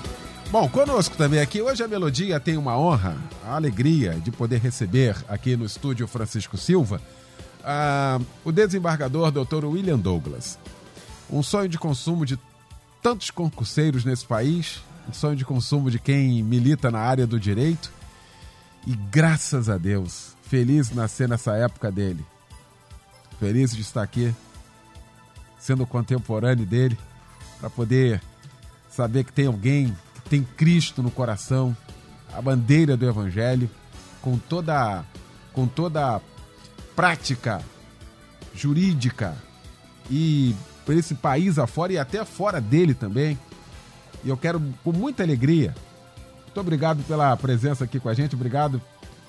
Bom, 0.52 0.70
conosco 0.70 1.18
também 1.18 1.40
aqui, 1.40 1.60
hoje 1.62 1.84
a 1.84 1.88
Melodia 1.88 2.40
tem 2.40 2.56
uma 2.56 2.78
honra, 2.78 3.18
a 3.44 3.56
alegria 3.56 4.14
de 4.14 4.32
poder 4.32 4.60
receber 4.60 5.16
aqui 5.28 5.56
no 5.56 5.66
estúdio 5.66 6.08
Francisco 6.08 6.56
Silva 6.56 7.02
ah, 7.66 8.22
o 8.44 8.52
desembargador 8.52 9.32
Dr. 9.32 9.66
William 9.66 9.98
Douglas. 9.98 10.60
Um 11.30 11.42
sonho 11.42 11.68
de 11.68 11.80
consumo 11.80 12.26
de 12.26 12.40
tantos 13.02 13.32
concurseiros 13.32 14.06
nesse 14.06 14.26
país, 14.26 14.84
um 15.10 15.14
sonho 15.14 15.36
de 15.36 15.44
consumo 15.44 15.90
de 15.90 15.98
quem 15.98 16.44
milita 16.44 16.92
na 16.92 17.00
área 17.00 17.26
do 17.26 17.40
direito. 17.40 17.92
E 18.86 18.96
graças 18.96 19.68
a 19.68 19.78
Deus, 19.78 20.36
feliz 20.44 20.90
de 20.90 20.96
nascer 20.96 21.28
nessa 21.28 21.56
época 21.56 21.92
dele. 21.92 22.24
Feliz 23.40 23.76
de 23.76 23.82
estar 23.82 24.04
aqui, 24.04 24.34
sendo 25.58 25.88
contemporâneo 25.88 26.66
dele, 26.66 26.98
para 27.60 27.70
poder 27.70 28.22
saber 28.90 29.24
que 29.24 29.34
tem 29.34 29.48
alguém 29.48 29.96
que 30.14 30.30
tem 30.30 30.44
Cristo 30.44 31.02
no 31.02 31.10
coração, 31.10 31.76
a 32.32 32.42
bandeira 32.42 32.96
do 32.96 33.08
Evangelho, 33.08 33.70
com 34.22 34.38
toda, 34.38 35.04
com 35.52 35.68
toda 35.68 36.22
prática 36.96 37.62
jurídica 38.56 39.36
e 40.10 40.56
por 40.86 40.96
esse 40.96 41.16
país 41.16 41.58
afora 41.58 41.94
e 41.94 41.98
até 41.98 42.24
fora 42.24 42.62
dele 42.62 42.94
também. 42.94 43.38
E 44.24 44.30
eu 44.30 44.38
quero, 44.38 44.62
com 44.84 44.92
muita 44.92 45.24
alegria, 45.24 45.76
muito 46.46 46.60
obrigado 46.60 47.04
pela 47.04 47.36
presença 47.36 47.84
aqui 47.84 48.00
com 48.00 48.08
a 48.08 48.14
gente, 48.14 48.36
obrigado 48.36 48.82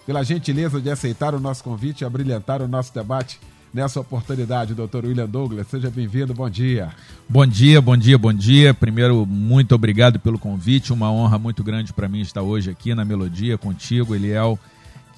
pela 0.06 0.22
gentileza 0.22 0.80
de 0.80 0.88
aceitar 0.88 1.34
o 1.34 1.40
nosso 1.40 1.64
convite 1.64 2.02
e 2.02 2.04
abrilhantar 2.04 2.62
o 2.62 2.68
nosso 2.68 2.94
debate 2.94 3.40
nessa 3.74 4.00
oportunidade, 4.00 4.72
doutor 4.72 5.04
William 5.04 5.28
Douglas. 5.28 5.66
Seja 5.66 5.90
bem-vindo, 5.90 6.32
bom 6.32 6.48
dia. 6.48 6.90
Bom 7.28 7.44
dia, 7.44 7.82
bom 7.82 7.96
dia, 7.96 8.16
bom 8.16 8.32
dia. 8.32 8.72
Primeiro, 8.72 9.26
muito 9.26 9.74
obrigado 9.74 10.18
pelo 10.18 10.38
convite. 10.38 10.92
Uma 10.92 11.10
honra 11.10 11.38
muito 11.38 11.62
grande 11.64 11.92
para 11.92 12.08
mim 12.08 12.20
estar 12.20 12.42
hoje 12.42 12.70
aqui 12.70 12.94
na 12.94 13.04
Melodia 13.04 13.58
contigo, 13.58 14.14
Eliel, 14.14 14.58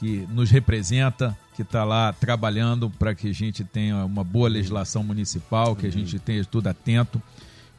que 0.00 0.26
nos 0.32 0.50
representa, 0.50 1.36
que 1.58 1.62
está 1.62 1.82
lá 1.82 2.12
trabalhando 2.12 2.88
para 2.88 3.16
que 3.16 3.30
a 3.30 3.34
gente 3.34 3.64
tenha 3.64 4.04
uma 4.04 4.22
boa 4.22 4.48
legislação 4.48 5.02
municipal, 5.02 5.74
que 5.74 5.88
a 5.88 5.90
gente 5.90 6.16
tenha 6.20 6.44
tudo 6.44 6.68
atento. 6.68 7.20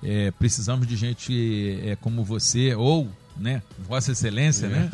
É, 0.04 0.32
precisamos 0.32 0.86
de 0.86 0.98
gente 0.98 1.80
é, 1.86 1.96
como 1.96 2.22
você, 2.26 2.76
ou 2.76 3.08
né, 3.38 3.62
Vossa 3.88 4.12
Excelência, 4.12 4.68
né, 4.68 4.90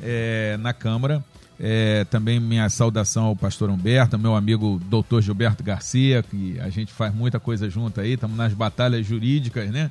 é, 0.00 0.56
na 0.56 0.72
Câmara, 0.72 1.22
É, 1.58 2.04
também 2.10 2.40
minha 2.40 2.68
saudação 2.70 3.24
ao 3.24 3.36
pastor 3.36 3.68
Humberto, 3.70 4.18
meu 4.18 4.34
amigo 4.34 4.80
doutor 4.90 5.22
Gilberto 5.22 5.62
Garcia, 5.62 6.22
que 6.22 6.58
a 6.60 6.70
gente 6.70 6.92
faz 6.92 7.14
muita 7.14 7.38
coisa 7.40 7.68
junto 7.68 8.00
aí, 8.00 8.12
estamos 8.12 8.36
nas 8.36 8.54
batalhas 8.54 9.06
jurídicas, 9.06 9.70
né? 9.70 9.90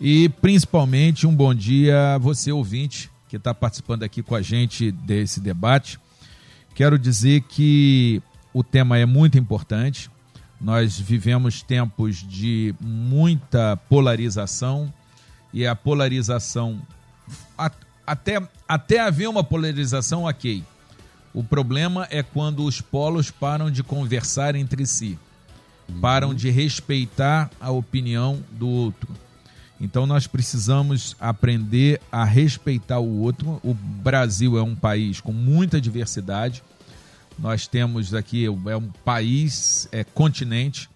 E 0.00 0.28
principalmente 0.28 1.26
um 1.26 1.34
bom 1.34 1.54
dia 1.54 2.14
a 2.14 2.18
você, 2.18 2.52
ouvinte, 2.52 3.10
que 3.28 3.36
está 3.36 3.54
participando 3.54 4.02
aqui 4.02 4.22
com 4.22 4.34
a 4.34 4.42
gente 4.42 4.90
desse 4.92 5.40
debate. 5.40 5.98
Quero 6.80 6.98
dizer 6.98 7.42
que 7.42 8.22
o 8.54 8.64
tema 8.64 8.96
é 8.96 9.04
muito 9.04 9.36
importante. 9.36 10.10
Nós 10.58 10.98
vivemos 10.98 11.60
tempos 11.60 12.26
de 12.26 12.74
muita 12.80 13.76
polarização 13.76 14.90
e 15.52 15.66
a 15.66 15.76
polarização 15.76 16.80
até, 18.06 18.42
até 18.66 18.98
haver 18.98 19.28
uma 19.28 19.44
polarização, 19.44 20.24
ok. 20.24 20.64
O 21.34 21.44
problema 21.44 22.08
é 22.10 22.22
quando 22.22 22.64
os 22.64 22.80
polos 22.80 23.30
param 23.30 23.70
de 23.70 23.82
conversar 23.82 24.54
entre 24.54 24.86
si, 24.86 25.18
param 26.00 26.32
de 26.34 26.48
respeitar 26.48 27.50
a 27.60 27.70
opinião 27.70 28.42
do 28.52 28.66
outro. 28.66 29.14
Então 29.78 30.06
nós 30.06 30.26
precisamos 30.26 31.14
aprender 31.20 32.00
a 32.10 32.24
respeitar 32.24 33.00
o 33.00 33.20
outro. 33.20 33.60
O 33.62 33.74
Brasil 33.74 34.56
é 34.56 34.62
um 34.62 34.74
país 34.74 35.20
com 35.20 35.32
muita 35.32 35.78
diversidade. 35.78 36.62
Nós 37.40 37.66
temos 37.66 38.12
aqui 38.12 38.44
é 38.44 38.76
um 38.76 38.88
país, 39.04 39.88
é 39.90 40.04
continente. 40.04 40.90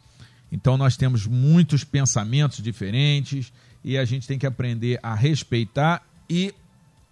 Então 0.52 0.76
nós 0.76 0.96
temos 0.96 1.26
muitos 1.26 1.84
pensamentos 1.84 2.62
diferentes 2.62 3.52
e 3.82 3.96
a 3.96 4.04
gente 4.04 4.26
tem 4.28 4.38
que 4.38 4.46
aprender 4.46 5.00
a 5.02 5.14
respeitar 5.14 6.02
e 6.28 6.54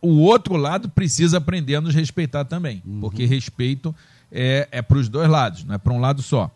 o 0.01 0.19
outro 0.19 0.57
lado 0.57 0.89
precisa 0.89 1.39
aprender 1.39 1.77
a 1.77 1.81
nos 1.81 1.95
respeitar 1.95 2.45
também, 2.45 2.83
uhum. 2.85 3.01
porque 3.01 3.25
respeito 3.25 3.95
é, 4.31 4.69
é 4.71 4.83
para 4.83 4.99
os 4.99 5.09
dois 5.09 5.29
lados, 5.29 5.65
não 5.65 5.75
é 5.75 5.79
para 5.79 5.93
um 5.93 6.01
lado 6.01 6.23
só. 6.23 6.51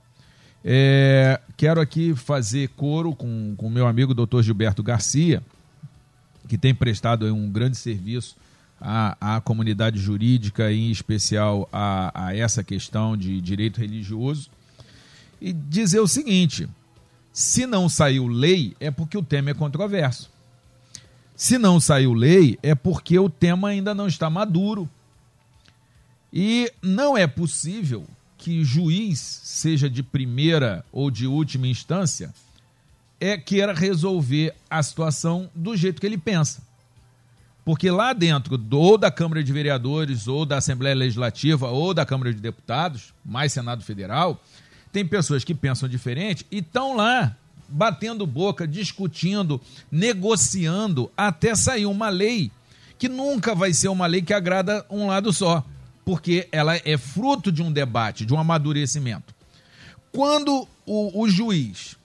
É, 0.65 1.41
quero 1.57 1.81
aqui 1.81 2.15
fazer 2.15 2.69
coro 2.71 3.15
com 3.15 3.55
o 3.57 3.71
meu 3.71 3.87
amigo 3.87 4.12
Dr. 4.12 4.43
Gilberto 4.43 4.83
Garcia, 4.83 5.43
que 6.49 6.59
tem 6.59 6.75
prestado 6.75 7.33
um 7.33 7.49
grande 7.49 7.77
serviço 7.77 8.37
à, 8.81 9.37
à 9.37 9.41
comunidade 9.41 9.99
jurídica, 9.99 10.73
em 10.73 10.91
especial 10.91 11.69
a, 11.73 12.29
a 12.29 12.37
essa 12.37 12.62
questão 12.62 13.17
de 13.17 13.41
direito 13.41 13.81
religioso, 13.81 14.51
e 15.41 15.53
dizer 15.53 16.01
o 16.01 16.09
seguinte: 16.09 16.69
se 17.33 17.67
não 17.67 17.89
saiu 17.89 18.27
lei, 18.27 18.77
é 18.81 18.91
porque 18.91 19.19
o 19.19 19.23
tema 19.23 19.51
é 19.51 19.55
controverso. 19.55 20.31
Se 21.35 21.59
não 21.59 21.79
saiu 21.79 22.15
lei, 22.15 22.59
é 22.62 22.75
porque 22.75 23.19
o 23.19 23.29
tema 23.29 23.69
ainda 23.69 23.95
não 23.95 24.07
está 24.07 24.31
maduro. 24.31 24.89
E 26.33 26.73
não 26.83 27.17
é 27.17 27.27
possível 27.27 28.07
que 28.39 28.65
juiz, 28.65 29.19
seja 29.19 29.89
de 29.89 30.03
primeira 30.03 30.85
ou 30.91 31.11
de 31.11 31.27
última 31.27 31.67
instância, 31.67 32.33
é 33.21 33.37
queira 33.37 33.75
resolver 33.75 34.55
a 34.69 34.83
situação 34.83 35.51
do 35.55 35.77
jeito 35.77 36.01
que 36.01 36.07
ele 36.07 36.19
pensa. 36.19 36.62
Porque 37.67 37.91
lá 37.91 38.13
dentro, 38.13 38.65
ou 38.71 38.97
da 38.97 39.11
Câmara 39.11 39.43
de 39.43 39.53
Vereadores, 39.53 40.29
ou 40.29 40.47
da 40.47 40.59
Assembleia 40.59 40.95
Legislativa, 40.95 41.69
ou 41.69 41.93
da 41.93 42.07
Câmara 42.07 42.33
de 42.33 42.41
Deputados, 42.41 43.13
mais 43.25 43.53
Senado 43.53 43.83
Federal, 43.83 44.41
tem 44.93 45.05
pessoas 45.05 45.43
que 45.43 45.53
pensam 45.53 45.89
diferente 45.89 46.47
e 46.49 46.59
estão 46.59 46.95
lá 46.95 47.37
batendo 47.69 48.25
boca, 48.25 48.69
discutindo, 48.69 49.61
negociando, 49.91 51.11
até 51.17 51.57
sair 51.57 51.87
uma 51.87 52.09
lei 52.09 52.53
que 53.01 53.09
nunca 53.09 53.53
vai 53.53 53.73
ser 53.73 53.89
uma 53.89 54.07
lei 54.07 54.23
que 54.23 54.33
agrada 54.33 54.87
um 54.89 55.09
lado 55.09 55.33
só, 55.33 55.65
porque 56.05 56.49
ela 56.53 56.77
é 56.77 56.97
fruto 56.97 57.51
de 57.51 57.65
um 57.65 57.73
debate, 57.73 58.25
de 58.25 58.33
um 58.33 58.39
amadurecimento. 58.39 59.35
Quando 60.13 60.69
o, 60.87 61.21
o 61.21 61.29
juiz, 61.29 61.97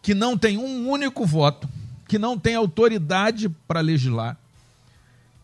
que 0.00 0.14
não 0.14 0.38
tem 0.38 0.56
um 0.56 0.88
único 0.88 1.26
voto, 1.26 1.68
que 2.06 2.20
não 2.20 2.38
tem 2.38 2.54
autoridade 2.54 3.48
para 3.48 3.80
legislar, 3.80 4.38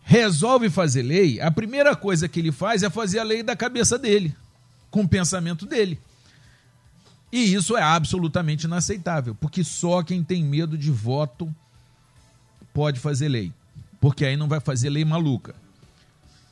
resolve 0.09 0.71
fazer 0.71 1.03
lei, 1.03 1.39
a 1.39 1.51
primeira 1.51 1.95
coisa 1.95 2.27
que 2.27 2.41
ele 2.41 2.51
faz 2.51 2.83
é 2.83 2.89
fazer 2.89 3.19
a 3.19 3.23
lei 3.23 3.43
da 3.43 3.55
cabeça 3.55 3.99
dele, 3.99 4.35
com 4.91 5.03
o 5.03 5.09
pensamento 5.09 5.67
dele. 5.67 6.01
E 7.31 7.53
isso 7.53 7.77
é 7.77 7.83
absolutamente 7.83 8.65
inaceitável, 8.65 9.35
porque 9.35 9.63
só 9.63 10.03
quem 10.03 10.25
tem 10.25 10.43
medo 10.43 10.79
de 10.79 10.91
voto 10.91 11.55
pode 12.73 12.99
fazer 12.99 13.29
lei, 13.29 13.53
porque 14.01 14.25
aí 14.25 14.35
não 14.35 14.49
vai 14.49 14.61
fazer 14.61 14.89
lei 14.89 15.05
maluca. 15.05 15.55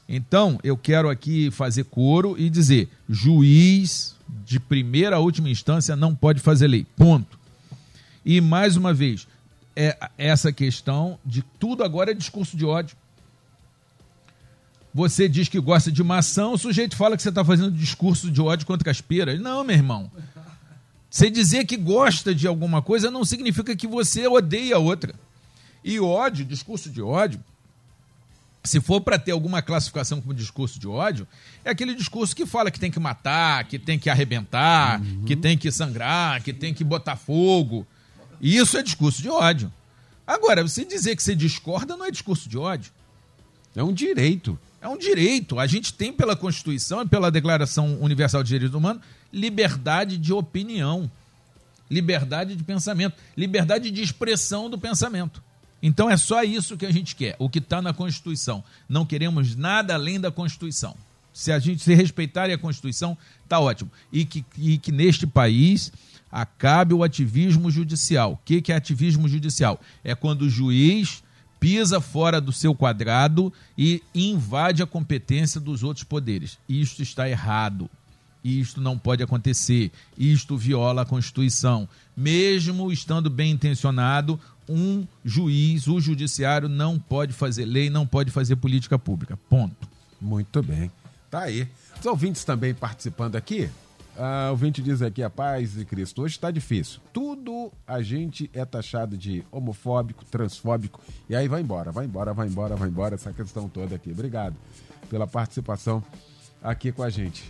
Então, 0.06 0.60
eu 0.62 0.76
quero 0.76 1.08
aqui 1.08 1.50
fazer 1.50 1.84
coro 1.84 2.38
e 2.38 2.50
dizer: 2.50 2.90
juiz 3.08 4.14
de 4.44 4.60
primeira 4.60 5.16
a 5.16 5.20
última 5.20 5.48
instância 5.48 5.96
não 5.96 6.14
pode 6.14 6.40
fazer 6.40 6.68
lei. 6.68 6.86
Ponto. 6.94 7.38
E 8.22 8.38
mais 8.38 8.76
uma 8.76 8.92
vez, 8.92 9.26
é 9.74 9.96
essa 10.18 10.52
questão 10.52 11.18
de 11.24 11.40
tudo 11.58 11.82
agora 11.82 12.10
é 12.10 12.14
discurso 12.14 12.54
de 12.54 12.66
ódio. 12.66 12.94
Você 14.96 15.28
diz 15.28 15.46
que 15.46 15.60
gosta 15.60 15.92
de 15.92 16.02
maçã, 16.02 16.46
o 16.48 16.56
sujeito 16.56 16.96
fala 16.96 17.18
que 17.18 17.22
você 17.22 17.28
está 17.28 17.44
fazendo 17.44 17.70
discurso 17.70 18.30
de 18.30 18.40
ódio 18.40 18.66
contra 18.66 18.82
Caspeira. 18.82 19.36
Não, 19.36 19.62
meu 19.62 19.76
irmão. 19.76 20.10
Você 21.10 21.28
dizer 21.28 21.66
que 21.66 21.76
gosta 21.76 22.34
de 22.34 22.46
alguma 22.46 22.80
coisa 22.80 23.10
não 23.10 23.22
significa 23.22 23.76
que 23.76 23.86
você 23.86 24.26
odeia 24.26 24.76
a 24.76 24.78
outra. 24.78 25.14
E 25.84 26.00
ódio, 26.00 26.46
discurso 26.46 26.88
de 26.88 27.02
ódio, 27.02 27.38
se 28.64 28.80
for 28.80 29.02
para 29.02 29.18
ter 29.18 29.32
alguma 29.32 29.60
classificação 29.60 30.18
como 30.18 30.32
discurso 30.32 30.80
de 30.80 30.88
ódio, 30.88 31.28
é 31.62 31.68
aquele 31.68 31.94
discurso 31.94 32.34
que 32.34 32.46
fala 32.46 32.70
que 32.70 32.80
tem 32.80 32.90
que 32.90 32.98
matar, 32.98 33.64
que 33.64 33.78
tem 33.78 33.98
que 33.98 34.08
arrebentar, 34.08 35.02
uhum. 35.02 35.24
que 35.26 35.36
tem 35.36 35.58
que 35.58 35.70
sangrar, 35.70 36.42
que 36.42 36.54
tem 36.54 36.72
que 36.72 36.82
botar 36.82 37.16
fogo. 37.16 37.86
Isso 38.40 38.78
é 38.78 38.82
discurso 38.82 39.20
de 39.20 39.28
ódio. 39.28 39.70
Agora, 40.26 40.62
você 40.62 40.86
dizer 40.86 41.16
que 41.16 41.22
você 41.22 41.34
discorda 41.34 41.98
não 41.98 42.06
é 42.06 42.10
discurso 42.10 42.48
de 42.48 42.56
ódio. 42.56 42.90
É 43.74 43.82
um 43.82 43.92
direito. 43.92 44.58
É 44.80 44.88
um 44.88 44.98
direito. 44.98 45.58
A 45.58 45.66
gente 45.66 45.92
tem 45.92 46.12
pela 46.12 46.36
Constituição 46.36 47.02
e 47.02 47.08
pela 47.08 47.30
Declaração 47.30 47.98
Universal 48.00 48.42
de 48.42 48.50
Direitos 48.50 48.76
Humanos 48.76 49.02
liberdade 49.32 50.16
de 50.16 50.32
opinião, 50.32 51.10
liberdade 51.90 52.56
de 52.56 52.64
pensamento, 52.64 53.16
liberdade 53.36 53.90
de 53.90 54.02
expressão 54.02 54.70
do 54.70 54.78
pensamento. 54.78 55.42
Então 55.82 56.08
é 56.08 56.16
só 56.16 56.42
isso 56.42 56.76
que 56.76 56.86
a 56.86 56.90
gente 56.90 57.14
quer, 57.14 57.36
o 57.38 57.48
que 57.48 57.58
está 57.58 57.82
na 57.82 57.92
Constituição. 57.92 58.64
Não 58.88 59.04
queremos 59.04 59.54
nada 59.54 59.94
além 59.94 60.18
da 60.18 60.30
Constituição. 60.30 60.96
Se 61.32 61.52
a 61.52 61.58
gente 61.58 61.82
se 61.82 61.94
respeitar 61.94 62.50
a 62.50 62.58
Constituição, 62.58 63.16
está 63.44 63.60
ótimo. 63.60 63.90
E 64.10 64.24
que, 64.24 64.44
e 64.56 64.78
que 64.78 64.90
neste 64.90 65.26
país 65.26 65.92
acabe 66.32 66.94
o 66.94 67.04
ativismo 67.04 67.70
judicial. 67.70 68.32
O 68.32 68.38
que, 68.42 68.62
que 68.62 68.72
é 68.72 68.76
ativismo 68.76 69.28
judicial? 69.28 69.78
É 70.02 70.14
quando 70.14 70.42
o 70.42 70.50
juiz 70.50 71.22
pisa 71.66 72.00
fora 72.00 72.40
do 72.40 72.52
seu 72.52 72.72
quadrado 72.76 73.52
e 73.76 74.00
invade 74.14 74.84
a 74.84 74.86
competência 74.86 75.60
dos 75.60 75.82
outros 75.82 76.04
poderes. 76.04 76.60
Isto 76.68 77.02
está 77.02 77.28
errado. 77.28 77.90
Isto 78.44 78.80
não 78.80 78.96
pode 78.96 79.20
acontecer. 79.20 79.90
Isto 80.16 80.56
viola 80.56 81.02
a 81.02 81.04
Constituição. 81.04 81.88
Mesmo 82.16 82.92
estando 82.92 83.28
bem 83.28 83.50
intencionado, 83.50 84.38
um 84.68 85.04
juiz, 85.24 85.88
o 85.88 85.98
judiciário, 86.00 86.68
não 86.68 87.00
pode 87.00 87.32
fazer 87.32 87.64
lei, 87.64 87.90
não 87.90 88.06
pode 88.06 88.30
fazer 88.30 88.54
política 88.54 88.96
pública. 88.96 89.36
Ponto. 89.50 89.88
Muito 90.20 90.62
bem. 90.62 90.88
Tá 91.28 91.40
aí. 91.40 91.66
Os 91.98 92.06
ouvintes 92.06 92.44
também 92.44 92.74
participando 92.74 93.34
aqui. 93.34 93.68
Ah, 94.18 94.46
o 94.48 94.52
ouvinte 94.52 94.80
diz 94.80 95.02
aqui, 95.02 95.22
a 95.22 95.28
paz 95.28 95.74
de 95.74 95.84
Cristo. 95.84 96.22
Hoje 96.22 96.36
está 96.36 96.50
difícil. 96.50 97.00
Tudo 97.12 97.70
a 97.86 98.00
gente 98.00 98.50
é 98.54 98.64
taxado 98.64 99.16
de 99.16 99.44
homofóbico, 99.52 100.24
transfóbico. 100.24 101.00
E 101.28 101.36
aí 101.36 101.46
vai 101.48 101.60
embora, 101.60 101.92
vai 101.92 102.06
embora, 102.06 102.32
vai 102.32 102.48
embora, 102.48 102.76
vai 102.76 102.88
embora. 102.88 103.14
Essa 103.14 103.32
questão 103.32 103.68
toda 103.68 103.94
aqui. 103.94 104.10
Obrigado 104.10 104.56
pela 105.10 105.26
participação 105.26 106.02
aqui 106.62 106.92
com 106.92 107.02
a 107.02 107.10
gente. 107.10 107.44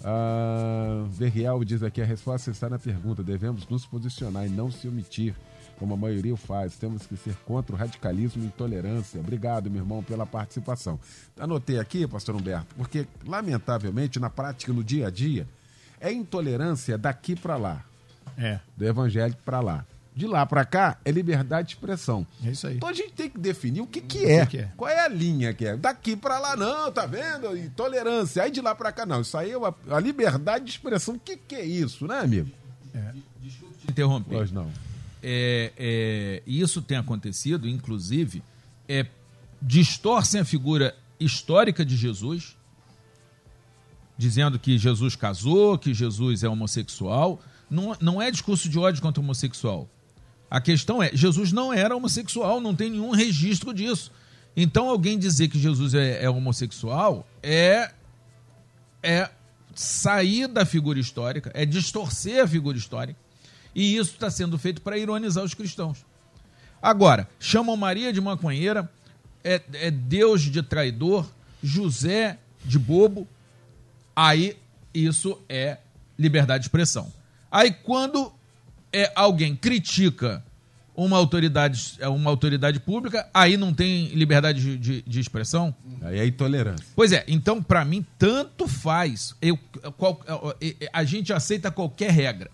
Uh, 0.00 1.06
Verriel 1.06 1.64
diz 1.64 1.82
aqui: 1.82 2.00
a 2.00 2.04
resposta 2.04 2.52
está 2.52 2.70
na 2.70 2.78
pergunta. 2.78 3.24
Devemos 3.24 3.66
nos 3.66 3.84
posicionar 3.84 4.46
e 4.46 4.48
não 4.48 4.70
se 4.70 4.86
omitir, 4.86 5.34
como 5.76 5.94
a 5.94 5.96
maioria 5.96 6.34
o 6.34 6.36
faz. 6.36 6.76
Temos 6.76 7.04
que 7.04 7.16
ser 7.16 7.34
contra 7.44 7.74
o 7.74 7.78
radicalismo 7.78 8.44
e 8.44 8.46
intolerância. 8.46 9.18
Obrigado, 9.18 9.68
meu 9.68 9.82
irmão, 9.82 10.04
pela 10.04 10.24
participação. 10.24 11.00
Anotei 11.36 11.80
aqui, 11.80 12.06
pastor 12.06 12.36
Humberto, 12.36 12.76
porque, 12.76 13.08
lamentavelmente, 13.26 14.20
na 14.20 14.30
prática, 14.30 14.72
no 14.72 14.84
dia 14.84 15.08
a 15.08 15.10
dia, 15.10 15.48
é 16.00 16.12
intolerância 16.12 16.96
daqui 16.96 17.34
para 17.36 17.56
lá. 17.56 17.84
É. 18.38 18.60
Do 18.76 18.84
evangélico 18.84 19.40
para 19.44 19.60
lá 19.60 19.84
de 20.16 20.26
lá 20.26 20.46
para 20.46 20.64
cá 20.64 20.96
é 21.04 21.10
liberdade 21.10 21.68
de 21.68 21.74
expressão. 21.74 22.26
É 22.42 22.50
isso 22.50 22.66
aí. 22.66 22.76
Então 22.76 22.88
a 22.88 22.92
gente 22.94 23.12
tem 23.12 23.28
que 23.28 23.38
definir 23.38 23.82
o 23.82 23.86
que, 23.86 24.00
que, 24.00 24.24
é. 24.24 24.46
Que 24.46 24.56
que 24.56 24.58
é. 24.62 24.72
Qual 24.74 24.90
é 24.90 25.04
a 25.04 25.08
linha 25.08 25.52
que 25.52 25.66
é? 25.66 25.76
Daqui 25.76 26.16
para 26.16 26.38
lá 26.38 26.56
não, 26.56 26.90
tá 26.90 27.04
vendo? 27.04 27.54
Intolerância. 27.54 28.42
Aí 28.42 28.50
de 28.50 28.62
lá 28.62 28.74
para 28.74 28.90
cá 28.90 29.04
não. 29.04 29.20
Isso 29.20 29.36
aí 29.36 29.50
é 29.50 29.58
uma, 29.58 29.74
a 29.90 30.00
liberdade 30.00 30.64
de 30.64 30.70
expressão. 30.70 31.16
O 31.16 31.20
que, 31.20 31.36
que 31.36 31.54
é 31.54 31.66
isso, 31.66 32.06
né, 32.06 32.18
amigo? 32.18 32.50
É. 32.94 33.12
Desculpe 33.42 33.74
te 33.76 33.90
interromper. 33.90 34.36
Pois 34.36 34.50
não. 34.50 34.70
É, 35.22 35.72
é, 35.76 36.42
isso 36.46 36.80
tem 36.80 36.96
acontecido, 36.96 37.68
inclusive, 37.68 38.42
é, 38.88 39.04
distorcem 39.60 40.40
a 40.40 40.46
figura 40.46 40.96
histórica 41.20 41.84
de 41.84 41.94
Jesus 41.94 42.56
dizendo 44.16 44.58
que 44.58 44.78
Jesus 44.78 45.14
casou, 45.16 45.78
que 45.78 45.92
Jesus 45.92 46.42
é 46.42 46.48
homossexual. 46.48 47.40
Não, 47.68 47.96
não 48.00 48.22
é 48.22 48.30
discurso 48.30 48.68
de 48.68 48.78
ódio 48.78 49.02
contra 49.02 49.20
o 49.20 49.24
homossexual. 49.24 49.88
A 50.50 50.60
questão 50.60 51.02
é, 51.02 51.10
Jesus 51.12 51.52
não 51.52 51.72
era 51.72 51.96
homossexual, 51.96 52.60
não 52.60 52.74
tem 52.74 52.90
nenhum 52.90 53.10
registro 53.10 53.74
disso. 53.74 54.12
Então, 54.56 54.88
alguém 54.88 55.18
dizer 55.18 55.48
que 55.48 55.58
Jesus 55.58 55.92
é, 55.92 56.24
é 56.24 56.30
homossexual 56.30 57.26
é, 57.42 57.92
é 59.02 59.28
sair 59.74 60.46
da 60.46 60.64
figura 60.64 60.98
histórica, 60.98 61.50
é 61.52 61.66
distorcer 61.66 62.42
a 62.42 62.48
figura 62.48 62.78
histórica. 62.78 63.18
E 63.74 63.96
isso 63.96 64.12
está 64.12 64.30
sendo 64.30 64.58
feito 64.58 64.80
para 64.80 64.96
ironizar 64.96 65.44
os 65.44 65.52
cristãos. 65.52 65.98
Agora, 66.80 67.28
chamam 67.38 67.76
Maria 67.76 68.12
de 68.12 68.20
maconheira, 68.20 68.90
é, 69.44 69.60
é 69.74 69.90
Deus 69.90 70.42
de 70.42 70.62
traidor, 70.62 71.28
José 71.62 72.38
de 72.64 72.78
bobo. 72.78 73.28
Aí 74.16 74.56
isso 74.94 75.38
é 75.46 75.76
liberdade 76.18 76.62
de 76.62 76.68
expressão. 76.68 77.12
Aí 77.52 77.70
quando 77.70 78.32
é, 78.90 79.12
alguém 79.14 79.54
critica 79.54 80.42
uma 80.96 81.18
autoridade, 81.18 81.92
é, 82.00 82.08
uma 82.08 82.30
autoridade 82.30 82.80
pública, 82.80 83.28
aí 83.34 83.58
não 83.58 83.74
tem 83.74 84.06
liberdade 84.08 84.62
de, 84.62 84.78
de, 84.78 85.02
de 85.02 85.20
expressão? 85.20 85.74
Aí 86.00 86.18
é 86.18 86.26
intolerância. 86.26 86.86
Pois 86.96 87.12
é, 87.12 87.22
então 87.28 87.62
para 87.62 87.84
mim 87.84 88.04
tanto 88.18 88.66
faz. 88.66 89.36
Eu, 89.42 89.58
qual, 89.98 90.18
a 90.90 91.04
gente 91.04 91.32
aceita 91.34 91.70
qualquer 91.70 92.10
regra. 92.10 92.50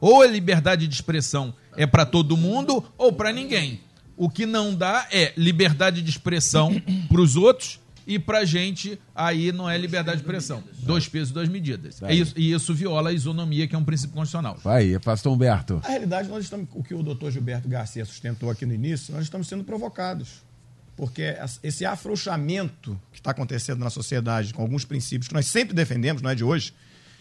Ou 0.00 0.22
a 0.22 0.26
liberdade 0.26 0.86
de 0.86 0.94
expressão 0.94 1.52
é 1.76 1.86
para 1.86 2.06
todo 2.06 2.36
mundo 2.36 2.84
ou 2.96 3.12
para 3.12 3.32
ninguém. 3.32 3.80
O 4.16 4.30
que 4.30 4.46
não 4.46 4.72
dá 4.72 5.08
é 5.10 5.32
liberdade 5.36 6.02
de 6.02 6.10
expressão 6.10 6.80
para 7.08 7.20
os 7.20 7.34
outros 7.34 7.80
e 8.06 8.18
pra 8.18 8.44
gente 8.44 8.98
aí 9.14 9.52
não 9.52 9.68
é 9.68 9.76
liberdade 9.78 10.18
de 10.18 10.22
expressão. 10.22 10.62
Dois 10.80 11.08
pesos, 11.08 11.32
duas 11.32 11.48
medidas. 11.48 12.02
É 12.02 12.14
isso, 12.14 12.34
e 12.36 12.52
isso 12.52 12.74
viola 12.74 13.10
a 13.10 13.12
isonomia, 13.12 13.66
que 13.66 13.74
é 13.74 13.78
um 13.78 13.84
princípio 13.84 14.14
constitucional. 14.14 14.58
Vai, 14.62 14.98
pastor 14.98 15.32
Humberto. 15.32 15.80
Na 15.82 15.88
realidade, 15.88 16.28
nós 16.28 16.44
estamos, 16.44 16.68
o 16.72 16.82
que 16.82 16.94
o 16.94 17.02
doutor 17.02 17.30
Gilberto 17.30 17.68
Garcia 17.68 18.04
sustentou 18.04 18.50
aqui 18.50 18.66
no 18.66 18.74
início, 18.74 19.14
nós 19.14 19.24
estamos 19.24 19.48
sendo 19.48 19.64
provocados. 19.64 20.42
Porque 20.96 21.36
esse 21.62 21.84
afrouxamento 21.84 23.00
que 23.10 23.18
está 23.18 23.32
acontecendo 23.32 23.80
na 23.80 23.90
sociedade 23.90 24.54
com 24.54 24.62
alguns 24.62 24.84
princípios 24.84 25.26
que 25.26 25.34
nós 25.34 25.46
sempre 25.46 25.74
defendemos, 25.74 26.22
não 26.22 26.30
é 26.30 26.34
de 26.34 26.44
hoje, 26.44 26.72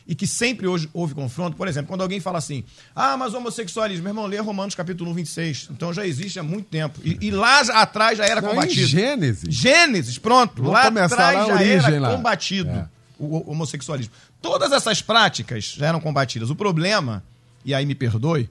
e 0.08 0.14
que 0.14 0.28
sempre 0.28 0.68
hoje 0.68 0.90
houve 0.94 1.14
confronto. 1.14 1.56
Por 1.56 1.68
exemplo, 1.68 1.88
quando 1.88 2.02
alguém 2.02 2.20
fala 2.20 2.38
assim, 2.38 2.64
ah, 2.96 3.16
mas 3.18 3.34
homossexualismo, 3.34 4.04
meu 4.04 4.12
irmão, 4.12 4.26
lê 4.26 4.38
Romanos 4.40 4.76
capítulo 4.76 5.12
1, 5.12 5.14
26. 5.14 5.70
Então 5.72 5.94
já 5.94 6.06
existe 6.06 6.40
há 6.40 6.44
muito 6.44 6.68
tempo. 6.68 7.00
E, 7.04 7.18
e 7.22 7.32
lá 7.32 7.60
atrás 7.60 8.18
já 8.18 8.26
era 8.26 8.42
Não, 8.42 8.50
combatido. 8.50 8.86
Gênesis. 8.88 9.54
Gênesis, 9.54 10.18
pronto. 10.18 10.62
Vamos 10.62 10.74
lá 10.74 10.88
atrás 11.06 11.36
lá 11.36 11.46
já 11.46 11.54
origem, 11.54 11.96
era 11.96 12.00
lá. 12.00 12.16
combatido 12.16 12.70
é. 12.70 12.88
o 13.18 13.52
homossexualismo. 13.52 14.14
Todas 14.42 14.72
essas 14.72 15.02
práticas 15.02 15.76
já 15.78 15.88
eram 15.88 16.02
combatidas. 16.02 16.50
O 16.50 16.56
problema, 16.56 17.24
e 17.64 17.74
aí 17.74 17.86
me 17.86 17.96
perdoe, 17.96 18.50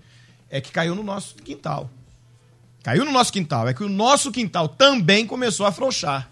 é 0.50 0.60
que 0.60 0.72
caiu 0.72 0.94
no 0.94 1.02
nosso 1.02 1.34
quintal. 1.36 1.90
Caiu 2.82 3.04
no 3.04 3.12
nosso 3.12 3.32
quintal. 3.32 3.68
É 3.68 3.74
que 3.74 3.84
o 3.84 3.88
nosso 3.88 4.32
quintal 4.32 4.68
também 4.68 5.26
começou 5.26 5.66
a 5.66 5.68
afrouxar 5.68 6.31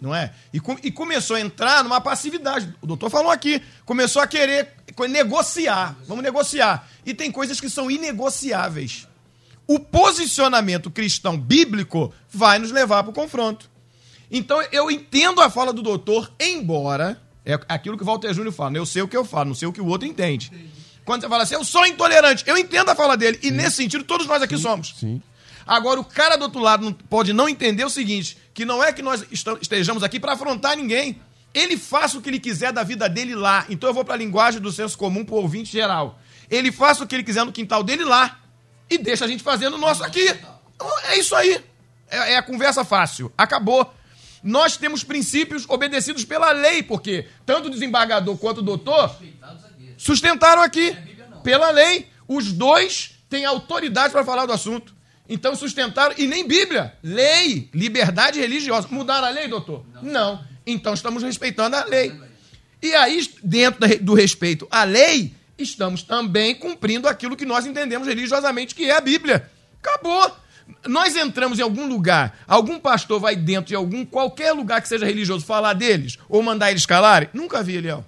não 0.00 0.14
é? 0.14 0.32
E, 0.52 0.58
com, 0.58 0.76
e, 0.82 0.90
começou 0.90 1.36
a 1.36 1.40
entrar 1.40 1.84
numa 1.84 2.00
passividade. 2.00 2.72
O 2.80 2.86
doutor 2.86 3.10
falou 3.10 3.30
aqui, 3.30 3.62
começou 3.84 4.22
a 4.22 4.26
querer 4.26 4.72
negociar. 5.08 5.96
Vamos 6.06 6.24
negociar. 6.24 6.88
E 7.04 7.12
tem 7.12 7.30
coisas 7.30 7.60
que 7.60 7.68
são 7.68 7.90
inegociáveis. 7.90 9.06
O 9.66 9.78
posicionamento 9.78 10.90
cristão 10.90 11.38
bíblico 11.38 12.12
vai 12.28 12.58
nos 12.58 12.70
levar 12.70 13.02
para 13.02 13.10
o 13.10 13.14
confronto. 13.14 13.70
Então 14.30 14.60
eu 14.72 14.90
entendo 14.90 15.40
a 15.40 15.50
fala 15.50 15.72
do 15.72 15.82
doutor, 15.82 16.32
embora 16.40 17.20
é 17.44 17.58
aquilo 17.68 17.96
que 17.96 18.02
o 18.02 18.06
Walter 18.06 18.32
Júnior 18.32 18.52
fala, 18.52 18.70
né? 18.70 18.78
eu 18.78 18.86
sei 18.86 19.02
o 19.02 19.08
que 19.08 19.16
eu 19.16 19.24
falo, 19.24 19.48
não 19.48 19.54
sei 19.54 19.66
o 19.66 19.72
que 19.72 19.80
o 19.80 19.86
outro 19.86 20.06
entende. 20.06 20.52
Quando 21.04 21.22
você 21.22 21.28
fala 21.28 21.42
assim, 21.42 21.54
eu 21.54 21.64
sou 21.64 21.84
intolerante, 21.86 22.44
eu 22.46 22.56
entendo 22.56 22.90
a 22.90 22.94
fala 22.94 23.16
dele. 23.16 23.38
E 23.42 23.50
nesse 23.50 23.76
sentido, 23.76 24.04
todos 24.04 24.26
nós 24.26 24.42
aqui 24.42 24.56
sim, 24.56 24.62
somos. 24.62 24.94
Sim. 24.98 25.22
Agora, 25.70 26.00
o 26.00 26.04
cara 26.04 26.34
do 26.34 26.42
outro 26.42 26.58
lado 26.58 26.92
pode 27.08 27.32
não 27.32 27.48
entender 27.48 27.84
o 27.84 27.88
seguinte: 27.88 28.36
que 28.52 28.64
não 28.64 28.82
é 28.82 28.92
que 28.92 29.02
nós 29.02 29.24
estejamos 29.30 30.02
aqui 30.02 30.18
para 30.18 30.32
afrontar 30.32 30.76
ninguém. 30.76 31.22
Ele 31.54 31.76
faça 31.76 32.18
o 32.18 32.20
que 32.20 32.28
ele 32.28 32.40
quiser 32.40 32.72
da 32.72 32.82
vida 32.82 33.08
dele 33.08 33.36
lá. 33.36 33.64
Então 33.68 33.88
eu 33.88 33.94
vou 33.94 34.04
para 34.04 34.14
a 34.14 34.16
linguagem 34.16 34.60
do 34.60 34.72
senso 34.72 34.98
comum 34.98 35.24
para 35.24 35.36
o 35.36 35.38
ouvinte 35.38 35.70
geral. 35.70 36.18
Ele 36.50 36.72
faça 36.72 37.04
o 37.04 37.06
que 37.06 37.14
ele 37.14 37.22
quiser 37.22 37.44
no 37.44 37.52
quintal 37.52 37.84
dele 37.84 38.02
lá. 38.02 38.40
E 38.90 38.98
deixa 38.98 39.24
a 39.24 39.28
gente 39.28 39.44
fazendo 39.44 39.74
o 39.74 39.78
nosso 39.78 40.02
aqui. 40.02 40.28
É 41.04 41.16
isso 41.16 41.36
aí. 41.36 41.64
É, 42.08 42.32
é 42.32 42.36
a 42.36 42.42
conversa 42.42 42.84
fácil. 42.84 43.32
Acabou. 43.38 43.94
Nós 44.42 44.76
temos 44.76 45.04
princípios 45.04 45.66
obedecidos 45.68 46.24
pela 46.24 46.50
lei, 46.50 46.82
porque 46.82 47.28
tanto 47.46 47.68
o 47.68 47.70
desembargador 47.70 48.36
quanto 48.38 48.58
o 48.58 48.62
doutor 48.62 49.16
sustentaram 49.96 50.62
aqui. 50.62 50.96
Pela 51.44 51.70
lei. 51.70 52.08
Os 52.26 52.52
dois 52.52 53.12
têm 53.28 53.44
autoridade 53.44 54.12
para 54.12 54.24
falar 54.24 54.46
do 54.46 54.52
assunto. 54.52 54.98
Então 55.30 55.54
sustentaram, 55.54 56.12
e 56.18 56.26
nem 56.26 56.46
Bíblia, 56.46 56.92
lei, 57.04 57.70
liberdade 57.72 58.40
religiosa. 58.40 58.88
Mudaram 58.90 59.28
a 59.28 59.30
lei, 59.30 59.46
doutor? 59.46 59.86
Não. 59.94 60.02
Não. 60.02 60.44
Então 60.66 60.92
estamos 60.92 61.22
respeitando 61.22 61.76
a 61.76 61.84
lei. 61.84 62.12
E 62.82 62.92
aí, 62.96 63.24
dentro 63.42 63.80
do 64.00 64.12
respeito 64.12 64.66
à 64.70 64.82
lei, 64.82 65.32
estamos 65.56 66.02
também 66.02 66.54
cumprindo 66.56 67.06
aquilo 67.06 67.36
que 67.36 67.46
nós 67.46 67.64
entendemos 67.64 68.08
religiosamente 68.08 68.74
que 68.74 68.90
é 68.90 68.96
a 68.96 69.00
Bíblia. 69.00 69.48
Acabou. 69.80 70.36
Nós 70.86 71.14
entramos 71.14 71.58
em 71.58 71.62
algum 71.62 71.86
lugar, 71.86 72.38
algum 72.46 72.78
pastor 72.78 73.20
vai 73.20 73.36
dentro 73.36 73.68
de 73.68 73.74
algum, 73.74 74.04
qualquer 74.04 74.52
lugar 74.52 74.80
que 74.80 74.88
seja 74.88 75.04
religioso, 75.04 75.44
falar 75.44 75.74
deles 75.74 76.16
ou 76.28 76.42
mandar 76.42 76.70
eles 76.70 76.86
calarem? 76.86 77.28
Nunca 77.32 77.62
vi, 77.62 77.76
Eliel. 77.76 78.04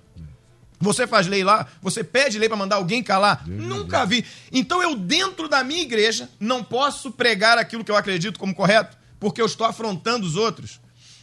Você 0.82 1.06
faz 1.06 1.28
lei 1.28 1.44
lá? 1.44 1.66
Você 1.80 2.02
pede 2.02 2.38
lei 2.38 2.48
para 2.48 2.58
mandar 2.58 2.76
alguém 2.76 3.02
calar? 3.02 3.44
Deus 3.46 3.62
Nunca 3.62 4.04
vi. 4.04 4.24
Então 4.50 4.82
eu, 4.82 4.96
dentro 4.96 5.48
da 5.48 5.62
minha 5.62 5.80
igreja, 5.80 6.28
não 6.40 6.64
posso 6.64 7.12
pregar 7.12 7.56
aquilo 7.56 7.84
que 7.84 7.90
eu 7.90 7.96
acredito 7.96 8.38
como 8.38 8.54
correto, 8.54 8.96
porque 9.20 9.40
eu 9.40 9.46
estou 9.46 9.66
afrontando 9.66 10.26
os 10.26 10.34
outros. 10.34 10.80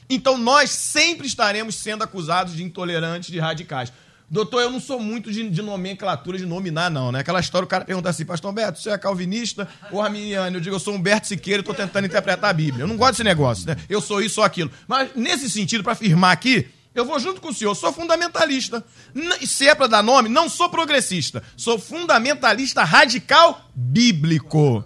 Então 0.09 0.37
nós 0.37 0.71
sempre 0.71 1.27
estaremos 1.27 1.75
sendo 1.75 2.03
acusados 2.03 2.55
de 2.55 2.63
intolerantes, 2.63 3.29
de 3.29 3.37
radicais. 3.37 3.91
Doutor, 4.31 4.61
eu 4.61 4.69
não 4.69 4.79
sou 4.79 4.99
muito 4.99 5.31
de, 5.31 5.49
de 5.49 5.61
nomenclatura, 5.61 6.37
de 6.37 6.45
nominar, 6.45 6.89
não, 6.89 7.11
né? 7.11 7.19
Aquela 7.19 7.39
história, 7.39 7.65
o 7.65 7.67
cara 7.67 7.83
pergunta 7.83 8.09
assim, 8.09 8.23
pastor 8.23 8.51
Humberto, 8.51 8.79
você 8.79 8.91
é 8.91 8.97
calvinista 8.97 9.67
ou 9.91 10.01
arminiano? 10.01 10.55
Eu 10.55 10.61
digo, 10.61 10.75
eu 10.75 10.79
sou 10.79 10.93
Humberto 10.93 11.27
Siqueira 11.27 11.59
e 11.59 11.61
estou 11.61 11.73
tentando 11.73 12.05
interpretar 12.05 12.51
a 12.51 12.53
Bíblia. 12.53 12.83
Eu 12.83 12.87
não 12.87 12.95
gosto 12.95 13.13
desse 13.13 13.23
negócio, 13.23 13.67
né? 13.67 13.75
Eu 13.89 13.99
sou 13.99 14.21
isso 14.21 14.39
ou 14.39 14.45
aquilo. 14.45 14.71
Mas, 14.87 15.09
nesse 15.15 15.49
sentido, 15.49 15.83
para 15.83 15.93
afirmar 15.93 16.31
aqui, 16.31 16.67
eu 16.93 17.05
vou 17.05 17.19
junto 17.19 17.39
com 17.39 17.49
o 17.49 17.53
senhor, 17.53 17.75
sou 17.75 17.93
fundamentalista. 17.93 18.83
Se 19.45 19.67
é 19.67 19.75
para 19.75 19.87
dar 19.87 20.03
nome, 20.03 20.27
não 20.27 20.49
sou 20.49 20.69
progressista. 20.69 21.43
Sou 21.55 21.77
fundamentalista 21.77 22.83
radical 22.83 23.69
bíblico. 23.75 24.83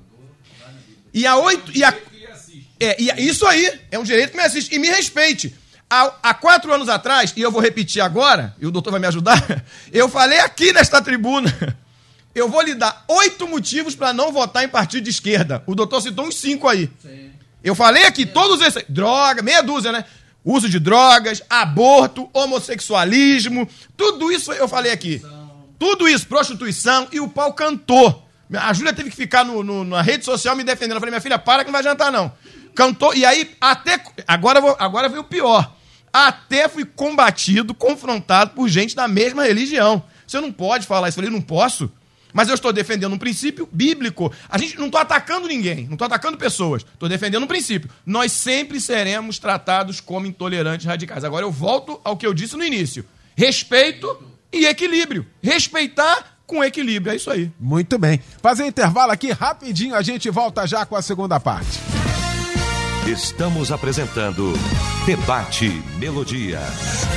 E 1.14 1.26
a 1.26 1.38
oito. 1.38 1.72
E 1.76 1.84
a, 1.84 1.94
é, 2.80 3.02
e 3.02 3.12
a, 3.12 3.20
isso 3.20 3.48
aí 3.48 3.80
é 3.90 3.98
um 3.98 4.04
direito 4.04 4.32
que 4.32 4.38
me 4.38 4.44
assiste. 4.44 4.76
E 4.76 4.80
me 4.80 4.90
respeite. 4.90 5.56
Há, 5.90 6.14
há, 6.24 6.34
quatro 6.34 6.74
anos 6.74 6.90
atrás, 6.90 7.34
e 7.36 7.42
eu 7.42 7.52
vou 7.52 7.62
repetir 7.62 8.02
agora, 8.02 8.56
e 8.60 8.66
o 8.66 8.72
doutor 8.72 8.90
vai 8.90 9.00
me 9.00 9.06
ajudar, 9.06 9.64
eu 9.94 10.10
falei 10.10 10.40
aqui 10.40 10.74
nesta 10.74 11.02
tribuna. 11.02 11.54
Eu 12.36 12.50
vou 12.50 12.64
lhe 12.64 12.74
dar 12.74 13.06
oito 13.08 13.48
motivos 13.48 13.94
para 13.94 14.12
não 14.12 14.32
votar 14.32 14.64
em 14.64 14.68
partido 14.68 15.04
de 15.04 15.12
esquerda. 15.12 15.62
O 15.68 15.76
doutor 15.76 16.02
citou 16.02 16.26
uns 16.26 16.36
cinco 16.36 16.68
aí. 16.68 16.90
Sim. 17.00 17.32
Eu 17.64 17.76
falei 17.76 18.08
aqui, 18.08 18.26
todos 18.26 18.60
esses. 18.60 18.84
Droga, 18.90 19.44
meia 19.44 19.62
dúzia, 19.62 19.92
né? 19.92 20.04
Uso 20.44 20.70
de 20.70 20.80
drogas, 20.80 21.42
aborto, 21.50 22.30
homossexualismo, 22.34 23.68
tudo 23.96 24.32
isso 24.32 24.52
eu 24.52 24.68
falei 24.68 24.92
aqui. 24.92 25.22
Tudo 25.80 26.08
isso, 26.08 26.28
prostituição, 26.28 27.08
e 27.12 27.20
o 27.20 27.28
pau 27.28 27.54
cantou. 27.54 28.24
A 28.54 28.72
Júlia 28.74 28.94
teve 28.94 29.10
que 29.10 29.16
ficar 29.16 29.44
no, 29.44 29.64
no, 29.64 29.84
na 29.84 30.02
rede 30.02 30.24
social 30.24 30.56
me 30.56 30.64
defendendo. 30.64 30.96
Eu 30.96 31.00
falei, 31.00 31.12
minha 31.12 31.22
filha, 31.22 31.40
para 31.40 31.64
que 31.64 31.68
não 31.68 31.74
vai 31.74 31.82
adiantar, 31.82 32.12
não. 32.12 32.32
Cantou, 32.76 33.14
e 33.14 33.26
aí, 33.26 33.52
até. 33.60 34.02
Agora, 34.28 34.62
vou, 34.62 34.76
agora 34.80 35.10
veio 35.10 35.22
o 35.22 35.26
pior. 35.26 35.74
Até 36.12 36.68
fui 36.68 36.86
combatido, 36.86 37.74
confrontado 37.74 38.52
por 38.52 38.70
gente 38.70 38.96
da 38.96 39.08
mesma 39.08 39.44
religião. 39.44 40.04
Você 40.28 40.40
não 40.40 40.52
pode 40.52 40.86
falar 40.86 41.10
isso. 41.10 41.20
Eu 41.20 41.24
falei, 41.24 41.38
não 41.38 41.42
posso. 41.42 41.92
Mas 42.34 42.50
eu 42.50 42.56
estou 42.56 42.74
defendendo 42.74 43.14
um 43.14 43.18
princípio 43.18 43.70
bíblico. 43.72 44.34
A 44.50 44.58
gente 44.58 44.78
não 44.78 44.88
está 44.88 45.02
atacando 45.02 45.48
ninguém, 45.48 45.86
não 45.86 45.94
estou 45.94 46.06
atacando 46.06 46.38
pessoas. 46.38 46.82
Estou 46.82 47.08
defendendo 47.08 47.44
um 47.44 47.48
princípio. 47.48 47.90
Nós 48.06 48.32
sempre 48.32 48.82
seremos 48.82 49.40
tratados 49.40 50.02
como 50.02 50.26
intolerantes 50.26 50.86
radicais. 50.86 51.24
Agora 51.24 51.46
eu 51.46 51.52
volto 51.52 52.02
ao 52.04 52.18
que 52.18 52.26
eu 52.26 52.34
disse 52.34 52.58
no 52.58 52.64
início: 52.64 53.06
respeito 53.36 54.22
e 54.52 54.66
equilíbrio. 54.66 55.26
Respeitar 55.42 56.38
com 56.46 56.64
equilíbrio. 56.64 57.14
É 57.14 57.16
isso 57.16 57.32
aí. 57.32 57.52
Muito 57.60 57.98
bem. 57.98 58.20
Fazer 58.42 58.66
intervalo 58.66 59.12
aqui 59.12 59.32
rapidinho, 59.32 59.96
a 59.96 60.02
gente 60.02 60.30
volta 60.30 60.68
já 60.68 60.86
com 60.86 60.96
a 60.96 61.02
segunda 61.02 61.40
parte. 61.40 62.03
Estamos 63.08 63.70
apresentando 63.70 64.54
Debate 65.06 65.84
Melodia. 66.00 66.62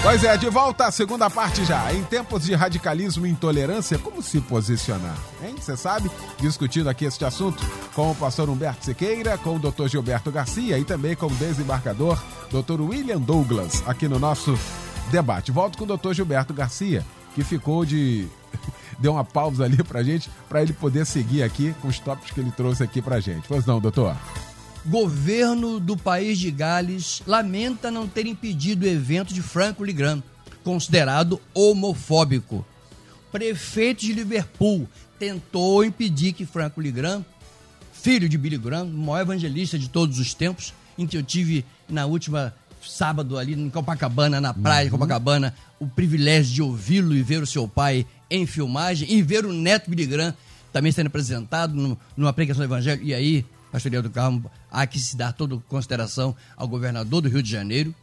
Pois 0.03 0.25
é, 0.25 0.37
de 0.37 0.51
volta 0.51 0.87
à 0.87 0.91
segunda 0.91 1.31
parte 1.31 1.65
já. 1.65 1.95
Em 1.95 2.03
tempos 2.03 2.43
de 2.43 2.57
radicalismo 2.57 3.25
e 3.25 3.31
intolerância, 3.31 3.97
como 3.97 4.21
se 4.21 4.41
posicionar? 4.41 5.17
Hein? 5.41 5.55
Você 5.57 5.77
sabe? 5.77 6.11
Discutindo 6.41 6.89
aqui 6.89 7.05
este 7.05 7.25
assunto 7.25 7.65
com 7.95 8.11
o 8.11 8.15
pastor 8.17 8.51
Humberto 8.51 8.85
Sequeira, 8.85 9.39
com 9.39 9.55
o 9.55 9.59
doutor 9.61 9.89
Gilberto 9.89 10.33
Garcia 10.33 10.77
e 10.77 10.85
também 10.85 11.15
com 11.15 11.27
o 11.27 11.35
desembargador 11.37 12.21
doutor 12.51 12.81
William 12.81 13.21
Douglas, 13.21 13.85
aqui 13.87 14.09
no 14.09 14.19
nosso 14.19 14.59
debate. 15.13 15.53
Volto 15.53 15.79
com 15.79 15.85
o 15.85 15.87
doutor 15.87 16.15
Gilberto 16.15 16.53
Garcia, 16.53 17.07
que 17.33 17.45
ficou 17.45 17.85
de. 17.85 18.27
deu 18.99 19.13
uma 19.13 19.25
pausa 19.25 19.65
ali 19.65 19.81
pra 19.85 20.03
gente, 20.03 20.29
para 20.49 20.63
ele 20.63 20.73
poder 20.73 21.07
seguir 21.07 21.45
aqui 21.45 21.73
com 21.81 21.87
os 21.87 22.01
tópicos 22.01 22.33
que 22.33 22.41
ele 22.41 22.51
trouxe 22.51 22.83
aqui 22.83 23.01
pra 23.01 23.21
gente. 23.21 23.47
Pois 23.47 23.65
não, 23.65 23.79
doutor? 23.79 24.17
Governo 24.89 25.81
do 25.81 25.97
país 25.97 26.39
de 26.39 26.51
Gales 26.51 27.21
lamenta 27.27 27.91
não 27.91 28.07
ter 28.07 28.25
impedido 28.25 28.87
o 28.87 28.89
evento 28.89 29.35
de 29.35 29.43
Franco 29.43 29.85
Ligrand, 29.85 30.23
considerado 30.63 31.41
homofóbico. 31.53 32.65
Prefeito 33.33 34.03
de 34.03 34.13
Liverpool 34.13 34.89
tentou 35.19 35.85
impedir 35.85 36.33
que 36.33 36.47
Franco 36.47 36.81
Ligrand, 36.81 37.25
filho 37.93 38.29
de 38.29 38.39
Billy 38.39 38.57
Graham, 38.57 38.85
o 38.85 38.99
maior 38.99 39.23
evangelista 39.23 39.77
de 39.77 39.89
todos 39.89 40.21
os 40.21 40.33
tempos, 40.33 40.73
em 40.97 41.05
que 41.05 41.17
eu 41.17 41.23
tive 41.23 41.65
na 41.89 42.07
última 42.07 42.55
sábado 42.81 43.37
ali 43.37 43.55
em 43.55 43.69
Copacabana, 43.69 44.41
na 44.41 44.55
praia 44.55 44.85
de 44.85 44.91
Copacabana, 44.93 45.53
o 45.81 45.89
privilégio 45.89 46.55
de 46.55 46.63
ouvi-lo 46.63 47.15
e 47.15 47.23
ver 47.23 47.43
o 47.43 47.47
seu 47.47 47.67
pai 47.67 48.07
em 48.31 48.47
filmagem 48.47 49.11
e 49.11 49.21
ver 49.21 49.45
o 49.45 49.53
neto 49.53 49.91
Billy 49.91 50.07
Graham 50.07 50.35
também 50.73 50.93
sendo 50.93 51.09
apresentado 51.09 51.75
no, 51.75 51.99
numa 52.17 52.33
pregação 52.33 52.61
do 52.61 52.69
evangelho. 52.69 53.03
E 53.03 53.13
aí, 53.13 53.45
pastor 53.77 54.01
do 54.01 54.09
Carmo, 54.09 54.51
há 54.71 54.87
que 54.87 54.99
se 54.99 55.15
dar 55.19 55.35
toda 55.35 55.59
consideração 55.69 56.35
ao 56.57 56.67
governador 56.67 57.21
do 57.21 57.29
Rio 57.29 57.43
de 57.43 57.51
Janeiro, 57.51 57.95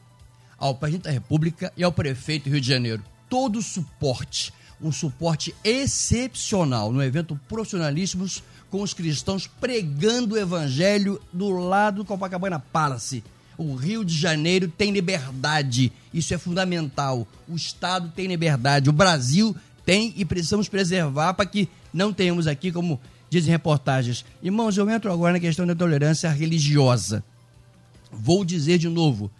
ao 0.56 0.76
presidente 0.76 1.06
da 1.06 1.12
República 1.12 1.74
e 1.76 1.84
ao 1.84 1.92
prefeito 1.92 2.44
do 2.44 2.52
Rio 2.52 2.62
de 2.62 2.68
Janeiro. 2.68 3.04
Todo 3.28 3.58
o 3.58 3.62
suporte, 3.62 4.54
um 4.80 4.92
suporte 4.92 5.56
excepcional 5.64 6.94
no 6.94 7.02
evento 7.02 7.40
Profissionalíssimos 7.50 8.44
com 8.70 8.84
os 8.84 8.94
cristãos 8.94 9.48
pregando 9.48 10.36
o 10.36 10.38
evangelho 10.38 11.20
do 11.34 11.50
lado 11.50 11.98
do 11.98 12.06
Copacabana 12.06 12.60
Palace. 12.60 13.24
O 13.58 13.74
Rio 13.74 14.06
de 14.06 14.16
Janeiro 14.16 14.68
tem 14.68 14.92
liberdade, 14.92 15.92
isso 16.14 16.36
é 16.36 16.38
fundamental. 16.38 17.28
O 17.48 17.56
Estado 17.56 18.12
tem 18.16 18.28
liberdade, 18.28 18.92
o 18.92 18.94
Brasil 18.94 19.56
tem 19.84 20.14
e 20.16 20.24
precisamos 20.24 20.70
preservar 20.70 21.34
para 21.34 21.48
que 21.48 21.68
não 21.92 22.14
tenhamos 22.14 22.46
aqui, 22.46 22.72
como 22.72 23.02
dizem 23.34 23.52
reportagens. 23.52 24.24
Irmãos, 24.42 24.78
eu 24.78 24.90
entro 24.90 25.12
agora 25.12 25.34
na 25.34 25.40
questão 25.40 25.66
da 25.66 25.76
tolerância 25.76 26.30
religiosa. 26.30 27.24
Vou 28.12 28.46
dizer 28.46 28.78
de 28.78 28.88
novo: 28.88 29.32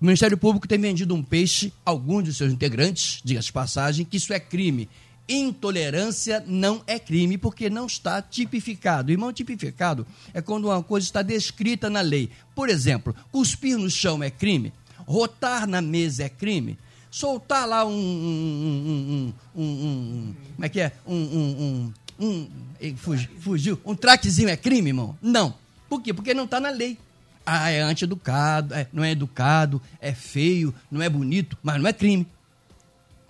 o 0.00 0.04
Ministério 0.04 0.36
Público 0.36 0.68
tem 0.68 0.78
vendido 0.78 1.14
um 1.14 1.22
peixe 1.22 1.72
alguns 1.84 2.24
de 2.24 2.34
seus 2.34 2.52
integrantes, 2.52 3.20
diga-se 3.24 3.52
passagem, 3.52 4.04
que 4.04 4.16
isso 4.16 4.32
é 4.32 4.40
crime. 4.40 4.88
Intolerância 5.28 6.42
não 6.46 6.82
é 6.86 6.98
crime 6.98 7.36
porque 7.36 7.68
não 7.68 7.86
está 7.86 8.22
tipificado. 8.22 9.12
Irmão, 9.12 9.32
tipificado 9.32 10.06
é 10.32 10.40
quando 10.40 10.66
uma 10.66 10.82
coisa 10.82 11.04
está 11.04 11.20
descrita 11.20 11.90
na 11.90 12.00
lei. 12.00 12.30
Por 12.54 12.68
exemplo, 12.68 13.14
cuspir 13.30 13.76
no 13.76 13.90
chão 13.90 14.22
é 14.22 14.30
crime, 14.30 14.72
rotar 15.06 15.66
na 15.66 15.82
mesa 15.82 16.24
é 16.24 16.28
crime, 16.28 16.78
soltar 17.10 17.68
lá 17.68 17.84
um. 17.84 17.90
um, 17.90 19.34
um, 19.54 19.62
um 19.62 20.34
como 20.54 20.64
é 20.64 20.68
que 20.68 20.80
é? 20.80 20.92
Um. 21.06 21.92
Um 22.18 22.48
fugiu, 22.96 23.30
fugiu. 23.40 23.80
Um 23.84 23.94
traquezinho 23.94 24.48
é 24.48 24.56
crime, 24.56 24.90
irmão? 24.90 25.16
Não. 25.22 25.54
Por 25.88 26.02
quê? 26.02 26.12
Porque 26.12 26.34
não 26.34 26.44
está 26.44 26.60
na 26.60 26.70
lei. 26.70 26.98
Ah, 27.44 27.70
é 27.70 27.80
antieducado, 27.80 28.74
é, 28.74 28.86
não 28.92 29.02
é 29.02 29.12
educado, 29.12 29.80
é 30.00 30.12
feio, 30.12 30.74
não 30.90 31.00
é 31.00 31.08
bonito, 31.08 31.56
mas 31.62 31.80
não 31.80 31.88
é 31.88 31.92
crime. 31.92 32.26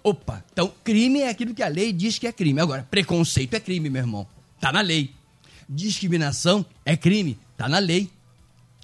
Opa, 0.03 0.43
então 0.53 0.73
crime 0.83 1.21
é 1.21 1.29
aquilo 1.29 1.55
que 1.55 1.63
a 1.63 1.69
lei 1.69 1.93
diz 1.93 2.19
que 2.19 2.27
é 2.27 2.33
crime. 2.33 2.61
Agora, 2.61 2.87
preconceito 2.91 3.55
é 3.55 3.61
crime, 3.61 3.89
meu 3.89 4.03
irmão. 4.03 4.27
Tá 4.61 4.73
na 4.73 4.81
lei. 4.81 5.13
Discriminação 5.69 6.65
é 6.85 6.97
crime, 6.97 7.39
tá 7.57 7.69
na 7.69 7.79
lei. 7.79 8.11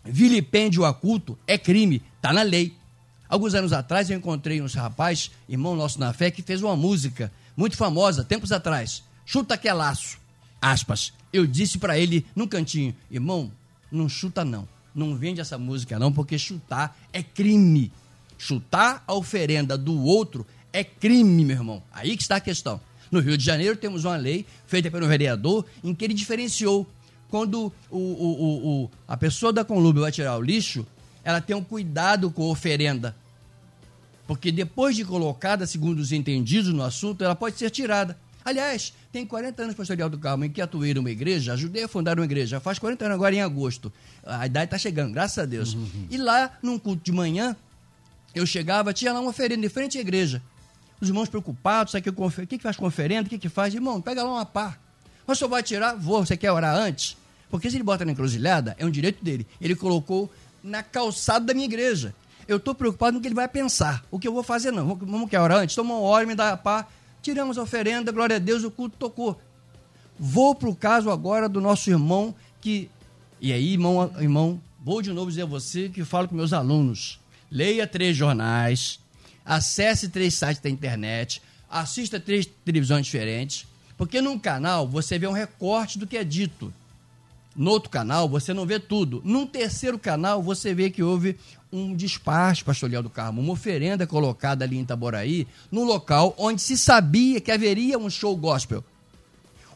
Vilipêndio 0.04 0.84
a 0.84 0.92
culto 0.92 1.36
é 1.46 1.56
crime, 1.56 2.02
tá 2.20 2.32
na 2.32 2.42
lei. 2.42 2.76
Alguns 3.28 3.54
anos 3.54 3.72
atrás 3.72 4.10
eu 4.10 4.16
encontrei 4.16 4.60
uns 4.60 4.74
rapaz, 4.74 5.30
irmão 5.48 5.74
nosso 5.74 5.98
na 5.98 6.12
fé, 6.12 6.30
que 6.30 6.42
fez 6.42 6.62
uma 6.62 6.76
música 6.76 7.32
muito 7.56 7.76
famosa, 7.76 8.22
tempos 8.22 8.52
atrás. 8.52 9.02
Chuta 9.24 9.56
que 9.56 9.68
é 9.68 9.72
laço. 9.72 10.18
Aspas. 10.60 11.12
Eu 11.32 11.46
disse 11.46 11.78
para 11.78 11.98
ele 11.98 12.24
num 12.34 12.46
cantinho, 12.46 12.94
irmão, 13.10 13.50
não 13.90 14.08
chuta 14.08 14.44
não. 14.44 14.68
Não 14.94 15.16
vende 15.16 15.40
essa 15.40 15.58
música 15.58 15.98
não, 15.98 16.12
porque 16.12 16.38
chutar 16.38 16.96
é 17.12 17.22
crime. 17.22 17.90
Chutar 18.38 19.02
a 19.06 19.14
oferenda 19.14 19.76
do 19.76 20.00
outro 20.04 20.46
é 20.72 20.84
crime, 20.84 21.44
meu 21.44 21.56
irmão. 21.56 21.82
Aí 21.92 22.16
que 22.16 22.22
está 22.22 22.36
a 22.36 22.40
questão. 22.40 22.80
No 23.10 23.20
Rio 23.20 23.36
de 23.36 23.44
Janeiro 23.44 23.76
temos 23.76 24.04
uma 24.04 24.16
lei 24.16 24.46
feita 24.66 24.90
pelo 24.90 25.08
vereador 25.08 25.64
em 25.82 25.94
que 25.94 26.04
ele 26.04 26.14
diferenciou 26.14 26.88
quando 27.34 27.72
o, 27.90 27.98
o, 27.98 28.84
o, 28.84 28.90
a 29.08 29.16
pessoa 29.16 29.52
da 29.52 29.64
Conlúbio 29.64 30.02
vai 30.02 30.12
tirar 30.12 30.36
o 30.36 30.40
lixo, 30.40 30.86
ela 31.24 31.40
tem 31.40 31.56
um 31.56 31.64
cuidado 31.64 32.30
com 32.30 32.44
a 32.44 32.52
oferenda. 32.52 33.16
Porque 34.24 34.52
depois 34.52 34.94
de 34.94 35.04
colocada, 35.04 35.66
segundo 35.66 35.98
os 35.98 36.12
entendidos 36.12 36.72
no 36.72 36.84
assunto, 36.84 37.24
ela 37.24 37.34
pode 37.34 37.58
ser 37.58 37.70
tirada. 37.70 38.16
Aliás, 38.44 38.92
tem 39.10 39.24
40 39.24 39.62
anos 39.62 39.74
Pastoral 39.74 40.10
do 40.10 40.18
Carmo 40.18 40.44
em 40.44 40.50
que 40.50 40.60
atuei 40.60 40.92
numa 40.92 41.10
igreja, 41.10 41.54
ajudei 41.54 41.84
a 41.84 41.88
fundar 41.88 42.18
uma 42.18 42.26
igreja, 42.26 42.60
faz 42.60 42.78
40 42.78 43.06
anos 43.06 43.14
agora 43.14 43.34
em 43.34 43.40
agosto. 43.40 43.92
A 44.22 44.44
idade 44.44 44.66
está 44.66 44.78
chegando, 44.78 45.14
graças 45.14 45.38
a 45.38 45.46
Deus. 45.46 45.74
Uhum. 45.74 46.06
E 46.10 46.18
lá, 46.18 46.52
num 46.62 46.78
culto 46.78 47.02
de 47.02 47.12
manhã, 47.12 47.56
eu 48.34 48.44
chegava, 48.44 48.92
tinha 48.92 49.12
lá 49.12 49.20
uma 49.20 49.30
oferenda 49.30 49.64
em 49.64 49.68
frente 49.68 49.96
à 49.96 50.00
igreja. 50.00 50.42
Os 51.00 51.08
irmãos 51.08 51.28
preocupados, 51.28 51.92
sabe 51.92 52.10
o 52.10 52.30
que, 52.30 52.46
que, 52.46 52.58
que 52.58 52.62
faz 52.62 52.76
conferendo, 52.76 53.26
o 53.26 53.30
que, 53.30 53.38
que 53.38 53.48
faz? 53.48 53.72
Irmão, 53.74 54.00
pega 54.00 54.22
lá 54.22 54.30
uma 54.30 54.44
pá. 54.44 54.76
Mas 55.26 55.36
o 55.36 55.38
senhor 55.38 55.48
vai 55.48 55.62
tirar? 55.62 55.94
Vou. 55.94 56.24
Você 56.24 56.36
quer 56.36 56.52
orar 56.52 56.76
antes? 56.76 57.16
Porque 57.50 57.70
se 57.70 57.76
ele 57.76 57.84
bota 57.84 58.04
na 58.04 58.12
encruzilhada, 58.12 58.74
é 58.78 58.84
um 58.84 58.90
direito 58.90 59.24
dele. 59.24 59.46
Ele 59.60 59.74
colocou 59.74 60.30
na 60.62 60.82
calçada 60.82 61.46
da 61.46 61.54
minha 61.54 61.66
igreja. 61.66 62.14
Eu 62.46 62.58
estou 62.58 62.74
preocupado 62.74 63.14
no 63.14 63.20
que 63.20 63.28
ele 63.28 63.34
vai 63.34 63.48
pensar. 63.48 64.04
O 64.10 64.18
que 64.18 64.28
eu 64.28 64.32
vou 64.32 64.42
fazer, 64.42 64.70
não. 64.70 64.94
Vamos 64.96 65.30
quer 65.30 65.40
orar 65.40 65.58
antes? 65.58 65.74
Toma 65.74 65.94
uma 65.94 66.00
hora, 66.00 66.26
me 66.26 66.34
dá 66.34 66.52
a 66.52 66.56
pá. 66.56 66.86
Tiramos 67.24 67.56
a 67.56 67.62
oferenda, 67.62 68.12
glória 68.12 68.36
a 68.36 68.38
Deus, 68.38 68.64
o 68.64 68.70
culto 68.70 68.98
tocou. 68.98 69.40
Vou 70.18 70.54
para 70.54 70.68
o 70.68 70.76
caso 70.76 71.08
agora 71.08 71.48
do 71.48 71.58
nosso 71.58 71.88
irmão 71.88 72.34
que. 72.60 72.90
E 73.40 73.50
aí, 73.50 73.72
irmão, 73.72 74.12
irmão, 74.20 74.60
vou 74.84 75.00
de 75.00 75.10
novo 75.10 75.30
dizer 75.30 75.44
a 75.44 75.46
você 75.46 75.88
que 75.88 76.04
falo 76.04 76.28
com 76.28 76.34
meus 76.34 76.52
alunos. 76.52 77.18
Leia 77.50 77.86
três 77.86 78.14
jornais, 78.14 79.00
acesse 79.42 80.10
três 80.10 80.34
sites 80.34 80.60
da 80.60 80.68
internet, 80.68 81.40
assista 81.66 82.20
três 82.20 82.44
televisões 82.44 83.06
diferentes, 83.06 83.66
porque 83.96 84.20
num 84.20 84.38
canal 84.38 84.86
você 84.86 85.18
vê 85.18 85.26
um 85.26 85.32
recorte 85.32 85.98
do 85.98 86.06
que 86.06 86.18
é 86.18 86.24
dito. 86.24 86.70
No 87.56 87.70
outro 87.70 87.88
canal 87.88 88.28
você 88.28 88.52
não 88.52 88.66
vê 88.66 88.80
tudo. 88.80 89.22
Num 89.24 89.46
terceiro 89.46 89.98
canal 89.98 90.42
você 90.42 90.74
vê 90.74 90.90
que 90.90 91.02
houve 91.02 91.36
um 91.72 91.94
despacho 91.94 92.64
pastoral 92.64 93.02
do 93.02 93.10
Carmo, 93.10 93.40
uma 93.40 93.52
oferenda 93.52 94.06
colocada 94.06 94.64
ali 94.64 94.76
em 94.76 94.82
Itaboraí, 94.82 95.46
no 95.70 95.84
local 95.84 96.34
onde 96.38 96.62
se 96.62 96.76
sabia 96.76 97.40
que 97.40 97.50
haveria 97.50 97.98
um 97.98 98.08
show 98.08 98.36
gospel. 98.36 98.84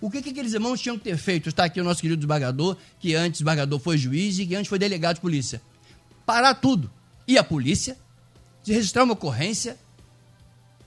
O 0.01 0.11
que, 0.11 0.23
que 0.23 0.31
aqueles 0.31 0.53
irmãos 0.53 0.81
tinham 0.81 0.97
que 0.97 1.05
ter 1.05 1.17
feito? 1.17 1.49
Está 1.49 1.65
aqui 1.65 1.81
o 1.81 1.85
nosso 1.85 2.01
querido 2.01 2.19
desembargador, 2.19 2.77
que 3.01 3.15
antes 3.15 3.33
desembargador 3.33 3.81
foi 3.81 3.99
juiz 3.99 4.39
e 4.39 4.47
que 4.47 4.55
antes 4.55 4.69
foi 4.69 4.79
delegado 4.79 5.17
de 5.17 5.21
polícia. 5.21 5.61
Parar 6.25 6.55
tudo. 6.55 6.89
E 7.27 7.37
a 7.37 7.43
polícia 7.43 7.97
de 8.63 8.73
registrar 8.73 9.03
uma 9.03 9.15
ocorrência, 9.15 9.77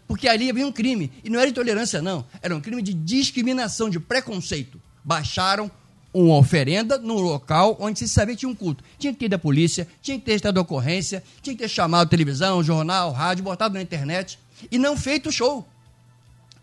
porque 0.07 0.29
ali 0.29 0.49
havia 0.49 0.65
um 0.65 0.71
crime. 0.71 1.11
E 1.23 1.29
não 1.29 1.39
era 1.39 1.49
intolerância, 1.49 2.01
não. 2.01 2.25
Era 2.41 2.55
um 2.55 2.61
crime 2.61 2.81
de 2.81 2.93
discriminação, 2.93 3.89
de 3.89 3.99
preconceito. 3.99 4.81
Baixaram 5.03 5.69
uma 6.13 6.35
oferenda 6.35 6.97
no 6.97 7.19
local 7.19 7.77
onde 7.79 7.99
se 7.99 8.07
sabia 8.07 8.35
que 8.35 8.41
tinha 8.41 8.51
um 8.51 8.55
culto. 8.55 8.83
Tinha 8.99 9.13
que 9.13 9.25
ir 9.25 9.29
da 9.29 9.39
polícia, 9.39 9.87
tinha 10.01 10.17
que 10.19 10.25
ter 10.25 10.35
estado 10.35 10.57
ocorrência, 10.57 11.23
tinha 11.41 11.55
que 11.55 11.61
ter 11.63 11.69
chamado 11.69 12.09
televisão, 12.09 12.63
jornal, 12.63 13.11
rádio, 13.11 13.43
botado 13.43 13.73
na 13.73 13.81
internet 13.81 14.37
e 14.71 14.77
não 14.77 14.97
feito 14.97 15.29
o 15.29 15.31
show. 15.31 15.67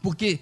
Porque 0.02 0.38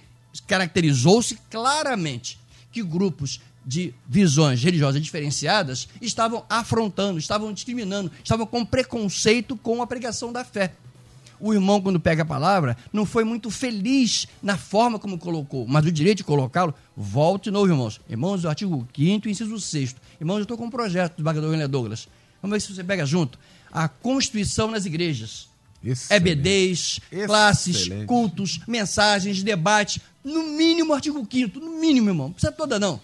caracterizou-se 0.46 1.38
claramente 1.50 2.38
que 2.72 2.82
grupos 2.82 3.40
de 3.64 3.92
visões 4.06 4.62
religiosas 4.62 5.02
diferenciadas 5.02 5.88
estavam 6.00 6.44
afrontando, 6.48 7.18
estavam 7.18 7.52
discriminando, 7.52 8.12
estavam 8.22 8.46
com 8.46 8.64
preconceito 8.64 9.56
com 9.56 9.82
a 9.82 9.86
pregação 9.86 10.32
da 10.32 10.44
fé. 10.44 10.72
O 11.40 11.52
irmão, 11.52 11.80
quando 11.80 12.00
pega 12.00 12.22
a 12.22 12.26
palavra, 12.26 12.76
não 12.92 13.04
foi 13.04 13.24
muito 13.24 13.50
feliz 13.50 14.26
na 14.42 14.56
forma 14.56 14.98
como 14.98 15.18
colocou, 15.18 15.66
mas 15.66 15.84
o 15.84 15.92
direito 15.92 16.18
de 16.18 16.24
colocá-lo, 16.24 16.74
volte 16.96 17.44
de 17.44 17.50
novo, 17.50 17.66
irmãos. 17.66 18.00
Irmãos, 18.08 18.44
o 18.44 18.48
artigo 18.48 18.86
5 18.94 19.28
inciso 19.28 19.60
6 19.60 19.96
Irmãos, 20.20 20.38
eu 20.38 20.42
estou 20.42 20.56
com 20.56 20.66
um 20.66 20.70
projeto 20.70 21.16
do 21.16 21.22
Bagador 21.22 21.50
William 21.50 21.68
Douglas. 21.68 22.08
Vamos 22.40 22.56
ver 22.56 22.60
se 22.60 22.74
você 22.74 22.84
pega 22.84 23.04
junto. 23.04 23.38
A 23.72 23.88
Constituição 23.88 24.70
nas 24.70 24.86
igrejas. 24.86 25.48
Excelente. 25.84 26.30
EBDs, 26.30 27.00
classes, 27.26 27.76
Excelente. 27.76 28.06
cultos, 28.06 28.60
mensagens, 28.66 29.42
debate. 29.42 30.00
No 30.24 30.42
mínimo, 30.42 30.92
artigo 30.92 31.26
5 31.30 31.60
No 31.60 31.78
mínimo, 31.78 32.10
irmão. 32.10 32.28
Não 32.28 32.32
precisa 32.32 32.52
toda, 32.52 32.78
não. 32.78 33.00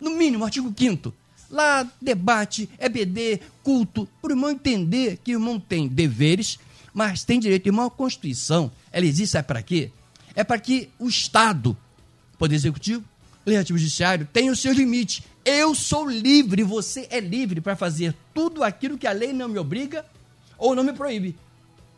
No 0.00 0.10
mínimo, 0.10 0.44
artigo 0.44 0.72
5 0.76 1.12
Lá, 1.50 1.84
debate, 2.00 2.68
EBD, 2.78 3.40
culto, 3.64 4.08
para 4.22 4.30
o 4.30 4.32
irmão 4.32 4.50
entender 4.50 5.18
que 5.22 5.32
o 5.32 5.34
irmão 5.34 5.58
tem 5.58 5.88
deveres, 5.88 6.60
mas 6.92 7.24
tem 7.24 7.38
direito. 7.38 7.66
Irmão, 7.66 7.86
a 7.86 7.90
Constituição, 7.90 8.70
ela 8.92 9.06
existe, 9.06 9.32
sabe 9.32 9.46
para 9.46 9.62
quê? 9.62 9.90
É 10.34 10.44
para 10.44 10.58
que 10.58 10.90
o 10.98 11.08
Estado, 11.08 11.76
Poder 12.38 12.54
Executivo, 12.54 13.04
Legislativo 13.44 13.78
Judiciário, 13.78 14.28
tenha 14.32 14.52
os 14.52 14.60
seus 14.60 14.76
limites. 14.76 15.22
Eu 15.44 15.74
sou 15.74 16.08
livre, 16.08 16.62
você 16.62 17.06
é 17.10 17.20
livre 17.20 17.60
para 17.60 17.74
fazer 17.74 18.14
tudo 18.34 18.62
aquilo 18.62 18.98
que 18.98 19.06
a 19.06 19.12
lei 19.12 19.32
não 19.32 19.48
me 19.48 19.58
obriga 19.58 20.04
ou 20.58 20.74
não 20.74 20.84
me 20.84 20.92
proíbe. 20.92 21.36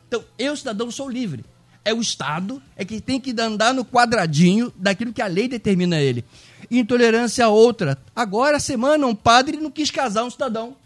Então, 0.07 0.25
eu, 0.39 0.57
cidadão, 0.57 0.91
sou 0.91 1.09
livre. 1.09 1.45
É 1.85 1.93
o 1.93 2.01
Estado, 2.01 2.63
é 2.77 2.85
que 2.85 3.01
tem 3.01 3.21
que 3.21 3.35
andar 3.41 3.75
no 3.75 3.85
quadradinho 3.85 4.73
daquilo 4.77 5.13
que 5.13 5.21
a 5.21 5.27
lei 5.27 5.49
determina 5.49 6.01
ele. 6.01 6.25
Intolerância 6.71 7.45
a 7.45 7.49
outra. 7.49 7.99
Agora, 8.15 8.59
a 8.59 8.61
semana, 8.61 9.07
um 9.07 9.15
padre 9.15 9.57
não 9.57 9.71
quis 9.71 9.91
casar 9.91 10.23
um 10.23 10.31
cidadão, 10.31 10.77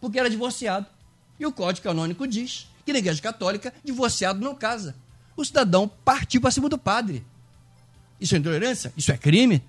porque 0.00 0.18
era 0.18 0.28
divorciado. 0.28 0.86
E 1.40 1.46
o 1.46 1.52
Código 1.52 1.84
Canônico 1.84 2.26
diz 2.26 2.66
que 2.86 2.92
na 2.92 3.00
Igreja 3.00 3.20
Católica, 3.20 3.74
divorciado 3.84 4.40
não 4.40 4.54
casa. 4.54 4.94
O 5.36 5.44
cidadão 5.44 5.90
partiu 6.04 6.40
para 6.40 6.52
cima 6.52 6.68
do 6.68 6.78
padre. 6.78 7.26
Isso 8.20 8.34
é 8.36 8.38
intolerância? 8.38 8.92
Isso 8.96 9.10
é 9.10 9.18
crime? 9.18 9.62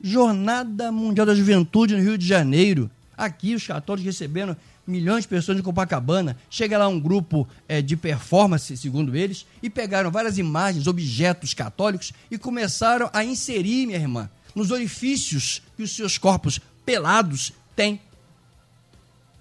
Jornada 0.00 0.90
Mundial 0.92 1.26
da 1.26 1.34
Juventude 1.34 1.96
no 1.96 2.00
Rio 2.02 2.16
de 2.16 2.26
Janeiro. 2.26 2.88
Aqui, 3.16 3.54
os 3.56 3.66
católicos 3.66 4.06
recebendo 4.06 4.56
milhões 4.86 5.24
de 5.24 5.28
pessoas 5.28 5.58
em 5.58 5.62
Copacabana. 5.62 6.36
Chega 6.48 6.78
lá 6.78 6.86
um 6.86 6.98
grupo 6.98 7.46
é, 7.68 7.82
de 7.82 7.96
performance, 7.96 8.76
segundo 8.76 9.16
eles, 9.16 9.44
e 9.60 9.68
pegaram 9.68 10.10
várias 10.10 10.38
imagens, 10.38 10.86
objetos 10.86 11.52
católicos 11.54 12.12
e 12.30 12.38
começaram 12.38 13.10
a 13.12 13.24
inserir, 13.24 13.86
minha 13.86 13.98
irmã, 13.98 14.30
nos 14.54 14.70
orifícios 14.70 15.60
que 15.76 15.82
os 15.82 15.94
seus 15.94 16.18
corpos 16.18 16.60
pelados 16.86 17.52
têm. 17.74 18.00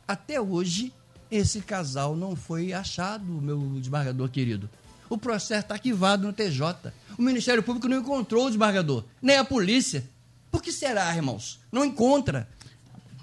Até 0.08 0.42
hoje, 0.42 0.92
esse 1.32 1.62
casal 1.62 2.16
não 2.16 2.36
foi 2.36 2.74
achado, 2.74 3.26
meu 3.26 3.58
desembargador 3.78 4.30
querido. 4.30 4.70
O 5.10 5.18
processo 5.18 5.62
está 5.62 5.76
arquivado 5.76 6.28
no 6.28 6.34
TJ. 6.34 6.92
O 7.18 7.22
Ministério 7.22 7.64
Público 7.64 7.88
não 7.88 8.00
encontrou 8.00 8.44
o 8.44 8.48
desembargador, 8.48 9.04
nem 9.22 9.38
a 9.38 9.46
polícia. 9.46 10.04
Por 10.52 10.62
que 10.62 10.72
será, 10.72 11.16
irmãos? 11.16 11.60
Não 11.72 11.86
encontra. 11.86 12.48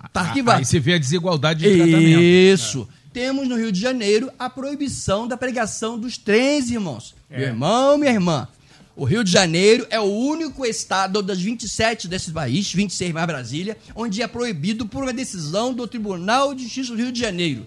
Está 0.05 0.23
arquivado. 0.23 0.59
Aí 0.59 0.65
você 0.65 0.81
vê 0.81 0.95
a 0.95 0.99
desigualdade 0.99 1.61
de 1.61 1.77
tratamento. 1.77 2.21
Isso. 2.21 2.89
É. 2.95 2.99
Temos 3.13 3.49
no 3.49 3.57
Rio 3.57 3.73
de 3.73 3.81
Janeiro 3.81 4.31
a 4.39 4.49
proibição 4.49 5.27
da 5.27 5.37
pregação 5.37 5.99
dos 5.99 6.17
trens, 6.17 6.71
irmãos. 6.71 7.15
É. 7.31 7.39
Meu 7.39 7.49
irmão, 7.49 7.99
minha 7.99 8.13
irmã. 8.13 8.49
O 8.95 9.05
Rio 9.05 9.23
de 9.23 9.31
Janeiro 9.31 9.87
é 9.91 10.01
o 10.01 10.05
único 10.05 10.67
estado 10.67 11.23
das 11.23 11.41
27 11.41 12.09
desse 12.09 12.33
país, 12.33 12.73
26 12.73 13.13
mais 13.13 13.27
Brasília, 13.27 13.77
onde 13.95 14.23
é 14.23 14.27
proibido 14.27 14.87
por 14.87 15.05
uma 15.05 15.13
decisão 15.13 15.73
do 15.73 15.87
Tribunal 15.87 16.53
de 16.53 16.65
Justiça 16.65 16.93
do 16.93 16.99
Rio 16.99 17.13
de 17.13 17.21
Janeiro, 17.21 17.65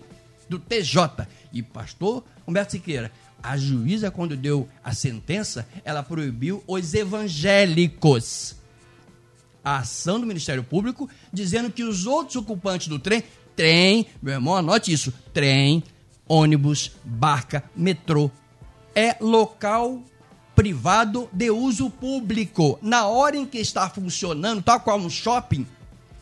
do 0.52 0.60
TJ. 0.60 1.28
E 1.52 1.64
pastor 1.64 2.24
Humberto 2.48 2.74
Siqueira, 2.74 3.12
a 3.42 3.58
juíza, 3.58 4.12
quando 4.12 4.38
deu 4.38 4.68
a 4.84 4.94
sentença, 4.94 5.68
ela 5.84 6.04
proibiu 6.04 6.64
os 6.68 6.94
evangélicos 6.94 8.56
a 9.64 9.78
ação 9.78 10.20
do 10.20 10.26
Ministério 10.26 10.64
Público, 10.64 11.10
dizendo 11.32 11.72
que 11.72 11.84
os 11.84 12.06
outros 12.06 12.36
ocupantes 12.36 12.88
do 12.88 12.98
trem, 12.98 13.24
trem, 13.56 14.08
meu 14.22 14.34
irmão, 14.34 14.56
anote 14.56 14.92
isso, 14.92 15.14
trem, 15.34 15.84
ônibus, 16.28 16.92
barca, 17.04 17.64
metrô, 17.76 18.32
é 18.96 19.16
local 19.22 20.02
privado 20.56 21.30
de 21.32 21.50
uso 21.50 21.90
público. 21.90 22.80
Na 22.82 23.08
hora 23.08 23.38
em 23.38 23.46
que 23.46 23.60
está 23.60 23.90
funcionando, 23.90 24.62
tal 24.62 24.80
qual 24.80 24.98
um 24.98 25.10
shopping, 25.10 25.66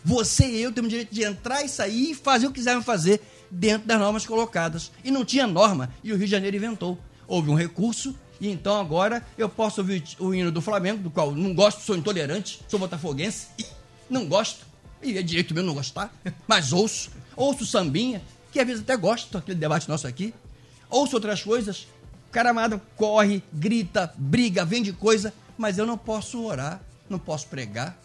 você 0.04 0.46
e 0.46 0.62
eu 0.62 0.72
temos 0.72 0.90
direito 0.90 1.14
de 1.14 1.24
entrar 1.24 1.64
e 1.64 1.70
sair 1.70 2.12
e 2.12 2.16
fazer 2.16 2.48
o 2.48 2.52
que 2.52 2.60
quisermos 2.60 2.86
fazer 2.86 3.22
dentro 3.52 3.88
das 3.88 4.00
normas 4.00 4.26
colocadas. 4.26 4.92
E 5.04 5.12
não 5.12 5.26
tinha 5.26 5.48
norma, 5.48 5.92
e 6.04 6.12
o 6.12 6.18
Rio 6.18 6.26
de 6.26 6.32
Janeiro 6.32 6.58
inventou. 6.58 6.98
Houve 7.28 7.50
um 7.50 7.56
recurso 7.56 8.16
e 8.40 8.50
então 8.50 8.80
agora 8.80 9.26
eu 9.38 9.50
posso 9.50 9.82
ouvir 9.82 10.04
o 10.18 10.34
hino 10.34 10.52
do 10.52 10.62
Flamengo, 10.62 11.04
do 11.04 11.10
qual 11.10 11.32
não 11.32 11.54
gosto, 11.54 11.82
sou 11.82 11.96
intolerante, 11.96 12.62
sou 12.68 12.80
botafoguense, 12.80 13.48
não 14.10 14.26
gosto. 14.26 14.66
E 15.02 15.18
é 15.18 15.22
direito 15.22 15.54
meu 15.54 15.64
não 15.64 15.74
gostar, 15.74 16.14
mas 16.48 16.72
ouço. 16.72 17.12
Ouço 17.36 17.66
sambinha, 17.66 18.22
que 18.52 18.60
às 18.60 18.68
vezes 18.68 18.82
até 18.82 18.96
gosto, 18.96 19.38
aquele 19.38 19.58
debate 19.58 19.88
nosso 19.88 20.08
aqui. 20.08 20.34
Ouço 20.90 21.16
outras 21.16 21.44
coisas. 21.44 21.88
O 22.28 22.32
cara 22.32 22.52
amado 22.52 22.82
corre, 22.96 23.44
grita, 23.52 24.14
briga, 24.18 24.64
vende 24.64 24.94
coisa, 24.94 25.34
mas 25.58 25.78
eu 25.78 25.86
não 25.86 25.98
posso 25.98 26.44
orar, 26.44 26.82
não 27.10 27.20
posso 27.20 27.48
pregar. 27.48 27.98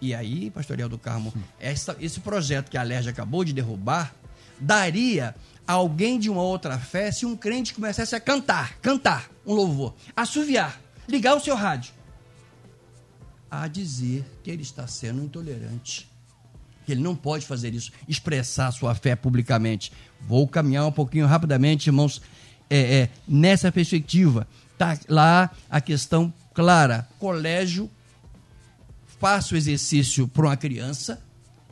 E 0.00 0.14
aí, 0.14 0.50
pastor 0.50 0.76
do 0.88 0.98
Carmo, 0.98 1.32
essa, 1.58 1.96
esse 1.98 2.20
projeto 2.20 2.70
que 2.70 2.76
a 2.76 2.82
Alerj 2.82 3.08
acabou 3.08 3.42
de 3.42 3.52
derrubar, 3.52 4.14
daria 4.64 5.34
alguém 5.66 6.18
de 6.18 6.30
uma 6.30 6.42
outra 6.42 6.78
fé 6.78 7.12
se 7.12 7.26
um 7.26 7.36
crente 7.36 7.74
começasse 7.74 8.14
a 8.14 8.20
cantar, 8.20 8.78
cantar 8.80 9.30
um 9.46 9.52
louvor, 9.52 9.94
assoviar, 10.16 10.80
ligar 11.06 11.36
o 11.36 11.40
seu 11.40 11.54
rádio, 11.54 11.92
a 13.50 13.68
dizer 13.68 14.24
que 14.42 14.50
ele 14.50 14.62
está 14.62 14.86
sendo 14.86 15.22
intolerante. 15.22 16.10
Que 16.84 16.92
ele 16.92 17.02
não 17.02 17.16
pode 17.16 17.46
fazer 17.46 17.72
isso, 17.72 17.90
expressar 18.06 18.70
sua 18.70 18.94
fé 18.94 19.16
publicamente. 19.16 19.90
Vou 20.20 20.46
caminhar 20.46 20.86
um 20.86 20.92
pouquinho 20.92 21.26
rapidamente, 21.26 21.86
irmãos, 21.86 22.20
é, 22.68 22.78
é, 22.78 23.10
nessa 23.26 23.72
perspectiva. 23.72 24.46
Está 24.72 24.98
lá 25.08 25.50
a 25.70 25.80
questão 25.80 26.32
clara: 26.52 27.08
colégio, 27.18 27.90
faça 29.18 29.54
o 29.54 29.56
exercício 29.56 30.28
para 30.28 30.44
uma 30.44 30.56
criança 30.58 31.22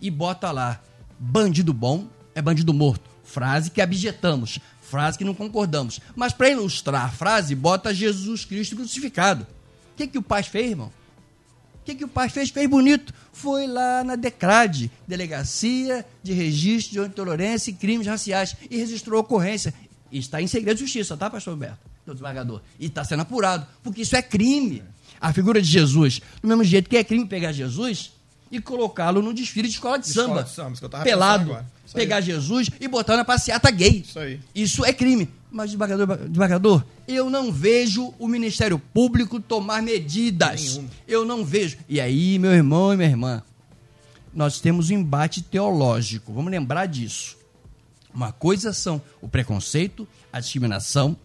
e 0.00 0.10
bota 0.10 0.50
lá: 0.50 0.80
bandido 1.18 1.74
bom 1.74 2.08
é 2.34 2.42
bandido 2.42 2.72
morto 2.72 3.12
frase 3.32 3.70
que 3.70 3.80
abjetamos, 3.80 4.58
frase 4.82 5.16
que 5.16 5.24
não 5.24 5.34
concordamos. 5.34 6.00
Mas 6.14 6.32
para 6.32 6.50
ilustrar 6.50 7.06
a 7.06 7.08
frase, 7.08 7.54
bota 7.54 7.94
Jesus 7.94 8.44
Cristo 8.44 8.76
crucificado. 8.76 9.46
O 9.92 9.96
que, 9.96 10.06
que 10.06 10.18
o 10.18 10.22
pai 10.22 10.42
fez, 10.42 10.70
irmão? 10.70 10.92
O 11.80 11.84
que, 11.84 11.94
que 11.94 12.04
o 12.04 12.08
pai 12.08 12.28
fez? 12.28 12.50
Fez 12.50 12.68
bonito. 12.68 13.12
Foi 13.32 13.66
lá 13.66 14.04
na 14.04 14.16
DECRAD, 14.16 14.90
Delegacia 15.06 16.06
de 16.22 16.32
Registro 16.32 17.02
de 17.02 17.08
Intolerância 17.08 17.70
e 17.70 17.74
Crimes 17.74 18.06
Raciais, 18.06 18.54
e 18.70 18.76
registrou 18.76 19.18
a 19.18 19.20
ocorrência. 19.22 19.74
E 20.10 20.18
está 20.18 20.40
em 20.40 20.46
segredo 20.46 20.76
de 20.76 20.84
justiça, 20.84 21.16
tá, 21.16 21.30
pastor 21.30 21.54
Roberto? 21.54 21.78
Do 22.06 22.12
desembargador. 22.12 22.60
E 22.78 22.86
está 22.86 23.02
sendo 23.02 23.22
apurado, 23.22 23.66
porque 23.82 24.02
isso 24.02 24.14
é 24.14 24.22
crime. 24.22 24.82
A 25.20 25.32
figura 25.32 25.60
de 25.62 25.68
Jesus. 25.68 26.20
Do 26.40 26.48
mesmo 26.48 26.64
jeito 26.64 26.90
que 26.90 26.96
é 26.96 27.04
crime 27.04 27.26
pegar 27.26 27.52
Jesus 27.52 28.12
e 28.50 28.60
colocá-lo 28.60 29.22
no 29.22 29.32
desfile 29.32 29.68
de 29.68 29.74
escola 29.74 29.98
de, 29.98 30.06
de 30.06 30.12
samba. 30.12 30.42
Escola 30.42 30.70
de 30.70 30.78
samba 30.78 31.02
pelado 31.02 31.64
pegar 31.92 32.20
Jesus 32.20 32.68
e 32.80 32.88
botar 32.88 33.16
na 33.16 33.24
passeata 33.24 33.70
gay. 33.70 34.02
Isso 34.06 34.18
aí. 34.18 34.40
Isso 34.54 34.84
é 34.84 34.92
crime. 34.92 35.28
Mas, 35.50 35.66
desembargador, 35.66 36.16
desembargador, 36.16 36.84
eu 37.06 37.28
não 37.28 37.52
vejo 37.52 38.14
o 38.18 38.26
Ministério 38.26 38.78
Público 38.78 39.38
tomar 39.38 39.82
medidas. 39.82 40.76
Nenhum. 40.76 40.88
Eu 41.06 41.24
não 41.24 41.44
vejo. 41.44 41.76
E 41.88 42.00
aí, 42.00 42.38
meu 42.38 42.52
irmão 42.52 42.92
e 42.92 42.96
minha 42.96 43.08
irmã, 43.08 43.42
nós 44.32 44.60
temos 44.60 44.88
um 44.88 44.94
embate 44.94 45.42
teológico. 45.42 46.32
Vamos 46.32 46.50
lembrar 46.50 46.86
disso. 46.86 47.36
Uma 48.14 48.32
coisa 48.32 48.72
são 48.72 49.00
o 49.20 49.28
preconceito, 49.28 50.08
a 50.32 50.40
discriminação, 50.40 51.16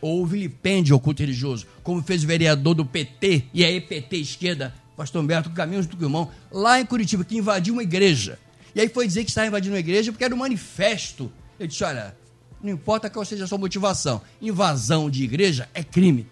ou 0.00 0.22
o 0.22 0.26
vilipêndio 0.26 0.94
ao 0.94 1.00
culto 1.00 1.22
religioso, 1.22 1.66
como 1.82 2.02
fez 2.02 2.22
o 2.22 2.26
vereador 2.26 2.74
do 2.74 2.84
PT 2.84 3.44
e 3.52 3.64
a 3.64 3.70
EPT 3.70 4.16
esquerda, 4.16 4.74
pastor 4.96 5.22
Humberto 5.22 5.50
Caminhos 5.50 5.86
do 5.86 6.04
Irmão, 6.04 6.30
lá 6.50 6.80
em 6.80 6.86
Curitiba, 6.86 7.24
que 7.24 7.36
invadiu 7.36 7.72
uma 7.72 7.82
igreja 7.82 8.38
e 8.78 8.80
aí 8.80 8.88
foi 8.88 9.08
dizer 9.08 9.24
que 9.24 9.30
estava 9.30 9.48
invadindo 9.48 9.74
a 9.74 9.78
igreja 9.80 10.12
porque 10.12 10.22
era 10.22 10.32
um 10.32 10.38
manifesto. 10.38 11.32
Eu 11.58 11.66
disse: 11.66 11.82
olha, 11.82 12.16
não 12.62 12.70
importa 12.70 13.10
qual 13.10 13.24
seja 13.24 13.42
a 13.42 13.46
sua 13.48 13.58
motivação, 13.58 14.22
invasão 14.40 15.10
de 15.10 15.24
igreja 15.24 15.68
é 15.74 15.82
crime. 15.82 16.28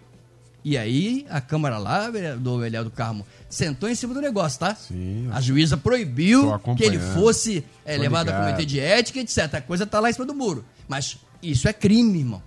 E 0.65 0.79
aí 0.79 1.27
a 1.29 1.41
Câmara 1.41 1.77
lá, 1.77 2.09
do 2.39 2.65
Eliel 2.65 2.85
do 2.85 2.91
Carmo, 2.91 3.27
sentou 3.51 3.89
em 3.89 3.97
cima 3.97 4.15
do 4.15 4.21
negócio, 4.21 4.61
tá? 4.61 4.77
Sim. 4.77 5.29
A 5.33 5.41
juíza 5.41 5.77
proibiu 5.77 6.57
que 6.77 6.85
ele 6.85 7.01
fosse 7.01 7.65
é, 7.85 7.97
levado 7.97 8.29
a 8.29 8.41
comitê 8.41 8.65
de 8.65 8.79
ética, 8.79 9.19
etc. 9.19 9.55
A 9.55 9.61
coisa 9.61 9.85
tá 9.85 9.99
lá 9.99 10.09
em 10.09 10.13
cima 10.13 10.25
do 10.25 10.35
muro. 10.35 10.65
Mas 10.87 11.19
isso 11.43 11.67
é 11.67 11.73
crime, 11.73 12.21
irmão. 12.21 12.43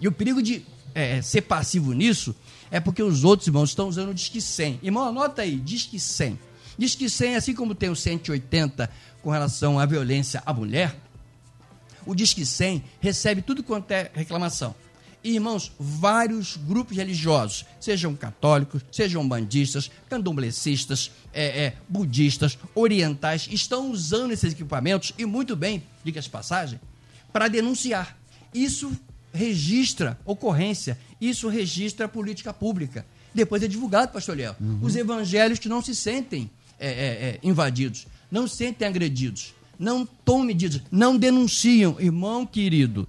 E 0.00 0.08
o 0.08 0.12
perigo 0.12 0.42
de 0.42 0.64
é, 0.94 1.20
ser 1.20 1.42
passivo 1.42 1.92
nisso 1.92 2.34
é 2.70 2.80
porque 2.80 3.02
os 3.02 3.22
outros 3.22 3.46
irmãos 3.46 3.68
estão 3.68 3.86
usando 3.86 4.10
o 4.10 4.14
Disque 4.14 4.40
100. 4.40 4.80
Irmão, 4.82 5.04
anota 5.04 5.42
aí, 5.42 5.56
Disque 5.56 6.00
100. 6.00 6.38
Disque 6.78 7.08
100, 7.08 7.36
assim 7.36 7.54
como 7.54 7.74
tem 7.74 7.88
o 7.88 7.96
180 7.96 8.90
com 9.22 9.30
relação 9.30 9.78
à 9.78 9.86
violência 9.86 10.42
à 10.44 10.52
mulher, 10.52 10.94
o 12.04 12.14
Disque 12.14 12.46
100 12.46 12.84
recebe 13.00 13.42
tudo 13.42 13.62
quanto 13.62 13.90
é 13.90 14.10
reclamação. 14.14 14.74
E, 15.24 15.34
irmãos, 15.34 15.72
vários 15.76 16.56
grupos 16.56 16.96
religiosos, 16.96 17.66
sejam 17.80 18.14
católicos, 18.14 18.80
sejam 18.92 19.26
bandistas, 19.26 19.90
candomblecistas, 20.08 21.10
é, 21.34 21.64
é, 21.64 21.76
budistas, 21.88 22.56
orientais, 22.76 23.48
estão 23.50 23.90
usando 23.90 24.30
esses 24.30 24.52
equipamentos, 24.52 25.12
e 25.18 25.24
muito 25.24 25.56
bem, 25.56 25.82
diga-se 26.04 26.30
passagem, 26.30 26.78
para 27.32 27.48
denunciar. 27.48 28.16
Isso 28.54 28.96
registra 29.32 30.16
ocorrência, 30.24 30.96
isso 31.20 31.48
registra 31.48 32.06
política 32.06 32.54
pública. 32.54 33.04
Depois 33.34 33.62
é 33.64 33.66
divulgado, 33.66 34.12
pastor 34.12 34.36
Léo. 34.36 34.54
Uhum. 34.60 34.78
Os 34.80 34.94
evangelhos 34.94 35.58
que 35.58 35.68
não 35.68 35.82
se 35.82 35.94
sentem 35.94 36.48
é, 36.78 36.88
é, 36.88 36.90
é 36.90 37.40
invadidos 37.42 38.06
não 38.30 38.46
se 38.46 38.56
sentem 38.56 38.86
agredidos, 38.86 39.54
não 39.78 40.04
tomam 40.04 40.46
medidas, 40.46 40.82
não 40.90 41.16
denunciam. 41.16 41.96
Irmão 42.00 42.46
querido, 42.46 43.08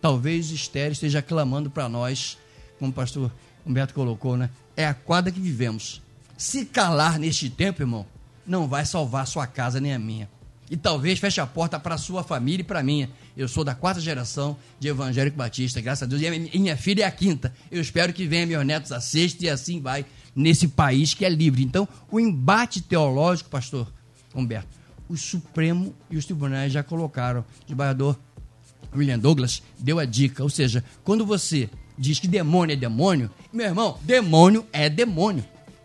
talvez 0.00 0.50
Esther 0.50 0.92
esteja 0.92 1.22
clamando 1.22 1.70
para 1.70 1.88
nós, 1.88 2.38
como 2.78 2.90
o 2.90 2.94
pastor 2.94 3.32
Humberto 3.64 3.94
colocou, 3.94 4.36
né? 4.36 4.50
É 4.76 4.86
a 4.86 4.94
quadra 4.94 5.30
que 5.30 5.40
vivemos. 5.40 6.02
Se 6.36 6.64
calar 6.64 7.18
neste 7.18 7.50
tempo, 7.50 7.82
irmão, 7.82 8.06
não 8.46 8.66
vai 8.66 8.84
salvar 8.86 9.26
sua 9.26 9.46
casa 9.46 9.80
nem 9.80 9.92
a 9.92 9.98
minha. 9.98 10.28
E 10.70 10.76
talvez 10.76 11.18
feche 11.18 11.40
a 11.40 11.46
porta 11.46 11.80
para 11.80 11.98
sua 11.98 12.22
família 12.22 12.62
e 12.62 12.64
para 12.64 12.82
minha. 12.82 13.10
Eu 13.36 13.48
sou 13.48 13.64
da 13.64 13.74
quarta 13.74 14.00
geração 14.00 14.56
de 14.78 14.86
evangélico 14.86 15.36
batista, 15.36 15.80
graças 15.80 16.04
a 16.04 16.06
Deus. 16.06 16.22
E 16.22 16.58
minha 16.58 16.76
filha 16.76 17.02
é 17.02 17.06
a 17.06 17.10
quinta. 17.10 17.52
Eu 17.70 17.80
espero 17.80 18.12
que 18.12 18.26
venha 18.26 18.46
meus 18.46 18.64
netos 18.64 18.92
a 18.92 19.00
sexta 19.00 19.44
e 19.44 19.48
assim 19.48 19.80
vai 19.80 20.06
nesse 20.34 20.68
país 20.68 21.14
que 21.14 21.24
é 21.24 21.28
livre. 21.28 21.62
Então, 21.62 21.88
o 22.10 22.20
embate 22.20 22.80
teológico, 22.80 23.50
pastor 23.50 23.92
Humberto, 24.34 24.68
o 25.08 25.16
Supremo 25.16 25.94
e 26.10 26.16
os 26.16 26.24
tribunais 26.24 26.72
já 26.72 26.82
colocaram. 26.82 27.40
O 27.40 27.64
desembargador 27.64 28.16
William 28.94 29.18
Douglas 29.18 29.62
deu 29.78 29.98
a 29.98 30.04
dica. 30.04 30.42
Ou 30.42 30.50
seja, 30.50 30.84
quando 31.04 31.26
você 31.26 31.68
diz 31.98 32.18
que 32.18 32.28
demônio 32.28 32.72
é 32.72 32.76
demônio, 32.76 33.30
meu 33.52 33.66
irmão, 33.66 33.98
demônio 34.02 34.66
é 34.72 34.88
demônio. 34.88 35.44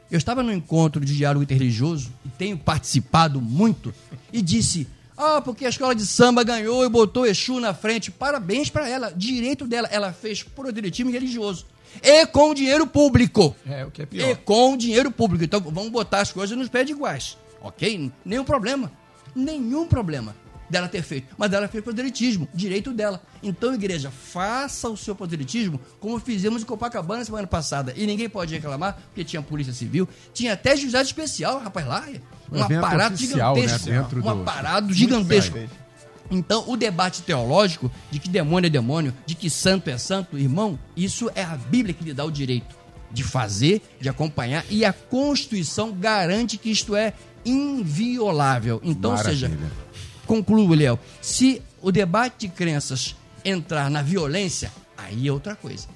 Eu 0.10 0.18
estava 0.18 0.43
no 0.43 0.54
encontro 0.54 1.04
de 1.04 1.16
diálogo 1.16 1.43
interreligioso 1.43 2.12
e 2.24 2.30
tenho 2.30 2.58
participado 2.58 3.41
muito 3.41 3.93
e 4.32 4.41
disse: 4.41 4.88
Ah, 5.18 5.41
porque 5.41 5.66
a 5.66 5.70
escola 5.70 5.96
de 5.96 6.06
samba 6.06 6.43
ganhou 6.43 6.86
e 6.86 6.89
botou 6.89 7.26
Exu 7.26 7.60
na 7.60 7.74
frente. 7.74 8.12
Parabéns 8.12 8.70
para 8.70 8.88
ela, 8.88 9.12
direito 9.12 9.68
dela. 9.68 9.88
Ela 9.91 10.14
fez 10.14 10.43
proselitismo 10.43 11.12
religioso. 11.12 11.66
E 12.02 12.26
com 12.28 12.54
dinheiro 12.54 12.86
público. 12.88 13.56
É, 13.68 13.86
o 13.86 13.91
que 13.91 14.02
é 14.02 14.06
pior. 14.06 14.30
E 14.30 14.36
com 14.36 14.78
dinheiro 14.78 15.12
público. 15.12 15.43
Então 15.43 15.60
vamos 15.60 15.89
botar 15.89 16.22
as 16.22 16.32
coisas 16.32 16.58
nos 16.58 16.70
pés 16.70 16.89
iguais. 16.89 17.38
Ok? 17.62 18.12
Nenhum 18.24 18.43
problema. 18.43 18.91
Nenhum 19.36 19.88
problema 19.88 20.36
dela 20.70 20.88
ter 20.88 21.02
feito. 21.02 21.34
Mas 21.38 21.54
ela 21.54 21.68
fez 21.68 21.84
proselitismo, 21.84 22.48
direito 22.54 22.91
dela. 22.91 23.22
Então, 23.41 23.74
igreja, 23.74 24.12
faça 24.12 24.89
o 24.89 24.98
seu 24.98 25.16
proselitismo 25.16 25.80
como 26.00 26.20
fizemos 26.20 26.62
em 26.62 26.66
Copacabana 26.66 27.24
semana 27.24 27.48
passada. 27.48 27.93
E 27.96 28.06
ninguém 28.06 28.30
pode 28.30 28.54
reclamar, 28.54 28.98
porque 29.08 29.24
tinha 29.24 29.41
polícia 29.41 29.74
civil, 29.74 30.08
tinha 30.34 30.54
até 30.54 30.76
juizado 30.76 31.06
especial, 31.06 31.60
rapaz, 31.60 31.88
lá. 31.88 32.06
Um, 32.52 32.62
aparato 32.62 33.16
oficial, 33.16 33.56
gigantesco. 33.56 33.89
Né, 33.89 34.02
dentro 34.02 34.20
um 34.20 34.22
do... 34.22 34.30
aparato 34.30 34.93
gigantesco. 34.93 35.58
Então, 36.30 36.63
o 36.67 36.76
debate 36.76 37.21
teológico 37.21 37.91
de 38.09 38.19
que 38.19 38.30
demônio 38.30 38.67
é 38.67 38.69
demônio, 38.69 39.13
de 39.26 39.36
que 39.36 39.49
santo 39.49 39.89
é 39.89 39.97
santo, 39.97 40.38
irmão, 40.38 40.80
isso 40.95 41.30
é 41.36 41.43
a 41.43 41.55
Bíblia 41.55 41.93
que 41.93 42.03
lhe 42.03 42.13
dá 42.13 42.26
o 42.26 42.32
direito 42.32 42.76
de 43.11 43.23
fazer, 43.23 43.82
de 43.99 44.09
acompanhar, 44.09 44.65
e 44.69 44.84
a 44.84 44.91
Constituição 44.91 45.93
garante 45.93 46.57
que 46.57 46.69
isto 46.69 46.95
é 46.95 47.13
inviolável. 47.45 48.82
Então, 48.84 49.11
ou 49.11 49.17
seja, 49.17 49.51
concluo, 50.26 50.73
Léo, 50.73 50.99
se 51.21 51.61
o 51.82 51.91
debate 51.91 52.47
de 52.47 52.49
crenças 52.49 53.15
entrar 53.43 53.89
na 53.89 54.01
violência, 54.01 54.71
aí 54.97 55.28
é 55.28 55.32
outra 55.32 55.55
coisa. 55.55 55.88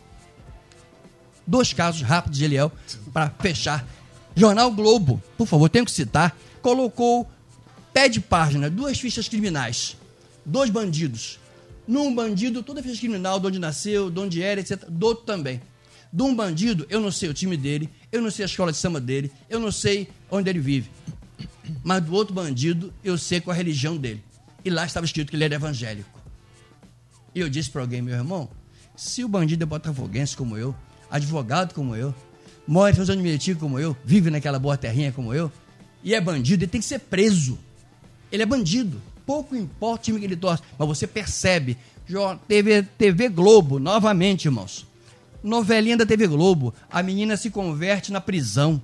Dois 1.46 1.74
casos 1.74 2.04
rápidos 2.04 2.38
de 2.38 2.46
Eliel 2.46 2.72
para 3.12 3.32
fechar. 3.40 3.86
Jornal 4.36 4.72
Globo, 4.72 5.22
por 5.36 5.48
favor, 5.48 5.68
tenho 5.68 5.84
que 5.84 5.92
citar, 5.92 6.38
colocou 6.62 7.28
pé 7.92 8.08
de 8.08 8.22
página, 8.22 8.70
duas 8.70 9.00
fichas 9.00 9.28
criminais, 9.28 9.98
dois 10.46 10.70
bandidos. 10.70 11.40
Num 11.88 12.14
bandido, 12.14 12.62
toda 12.62 12.84
ficha 12.84 13.00
criminal, 13.00 13.40
de 13.40 13.48
onde 13.48 13.60
nasceu, 13.60 14.10
de 14.12 14.20
onde 14.20 14.42
era, 14.42 14.60
etc. 14.60 14.86
Do 14.88 15.08
outro 15.08 15.26
também. 15.26 15.62
De 16.12 16.24
um 16.24 16.36
bandido, 16.36 16.86
eu 16.90 17.00
não 17.00 17.12
sei 17.12 17.30
o 17.30 17.34
time 17.34 17.56
dele, 17.56 17.90
eu 18.12 18.22
não 18.22 18.32
sei 18.32 18.44
a 18.44 18.48
escola 18.48 18.72
de 18.72 18.78
samba 18.78 19.00
dele, 19.00 19.32
eu 19.50 19.60
não 19.60 19.72
sei 19.72 20.08
onde 20.30 20.50
ele 20.50 20.60
vive. 20.60 20.90
Mas 21.84 22.04
do 22.04 22.14
outro 22.14 22.34
bandido, 22.34 22.94
eu 23.04 23.18
sei 23.18 23.40
qual 23.42 23.54
a 23.54 23.58
religião 23.58 23.96
dele. 23.96 24.24
E 24.64 24.70
lá 24.70 24.86
estava 24.86 25.06
escrito 25.06 25.30
que 25.30 25.36
ele 25.36 25.44
era 25.44 25.56
evangélico. 25.56 26.20
E 27.34 27.40
eu 27.40 27.50
disse 27.50 27.70
para 27.70 27.82
alguém, 27.82 28.02
meu 28.02 28.16
irmão, 28.16 28.50
se 28.96 29.24
o 29.24 29.28
bandido 29.28 29.64
é 29.64 29.66
botafoguense 29.66 30.36
como 30.36 30.58
eu, 30.58 30.76
advogado 31.10 31.74
como 31.74 31.96
eu, 31.96 32.14
mora 32.68 32.92
em 32.92 33.06
São 33.06 33.16
de 33.16 33.56
como 33.56 33.80
eu, 33.80 33.96
vive 34.04 34.30
naquela 34.30 34.60
boa 34.60 34.78
terrinha 34.78 35.12
como 35.12 35.34
eu, 35.34 35.52
e 36.04 36.14
é 36.14 36.22
bandido, 36.22 36.64
ele 36.64 36.72
tem 36.72 36.82
que 36.82 36.88
ser 36.88 37.00
preso. 37.00 37.58
Ele 38.32 38.44
é 38.44 38.46
bandido. 38.46 39.02
Pouco 39.30 39.56
importa 39.56 40.02
o 40.02 40.04
time 40.06 40.20
que 40.20 40.26
ele 40.26 40.36
torce, 40.36 40.64
mas 40.76 40.88
você 40.88 41.06
percebe. 41.06 41.78
TV, 42.48 42.82
TV 42.82 43.30
Globo, 43.30 43.78
novamente, 43.78 44.46
irmãos. 44.46 44.88
Novelinha 45.44 45.96
da 45.96 46.04
TV 46.04 46.26
Globo. 46.26 46.74
A 46.90 47.04
menina 47.04 47.38
se 47.38 47.52
converte 47.52 48.12
na 48.12 48.20
prisão. 48.20 48.82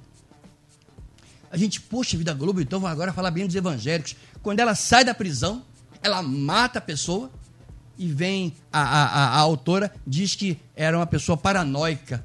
A 1.49 1.57
gente, 1.57 1.81
poxa, 1.81 2.15
vida 2.15 2.31
Globo, 2.31 2.61
então 2.61 2.79
vou 2.79 2.87
agora 2.87 3.11
falar 3.11 3.31
bem 3.31 3.47
dos 3.47 3.55
evangélicos. 3.55 4.15
Quando 4.43 4.59
ela 4.59 4.75
sai 4.75 5.03
da 5.03 5.15
prisão, 5.15 5.63
ela 6.03 6.21
mata 6.21 6.77
a 6.77 6.81
pessoa 6.81 7.31
e 7.97 8.07
vem 8.07 8.53
a, 8.71 8.81
a, 8.81 9.05
a, 9.05 9.27
a 9.29 9.39
autora, 9.39 9.91
diz 10.05 10.35
que 10.35 10.59
era 10.75 10.95
uma 10.95 11.07
pessoa 11.07 11.35
paranoica. 11.35 12.23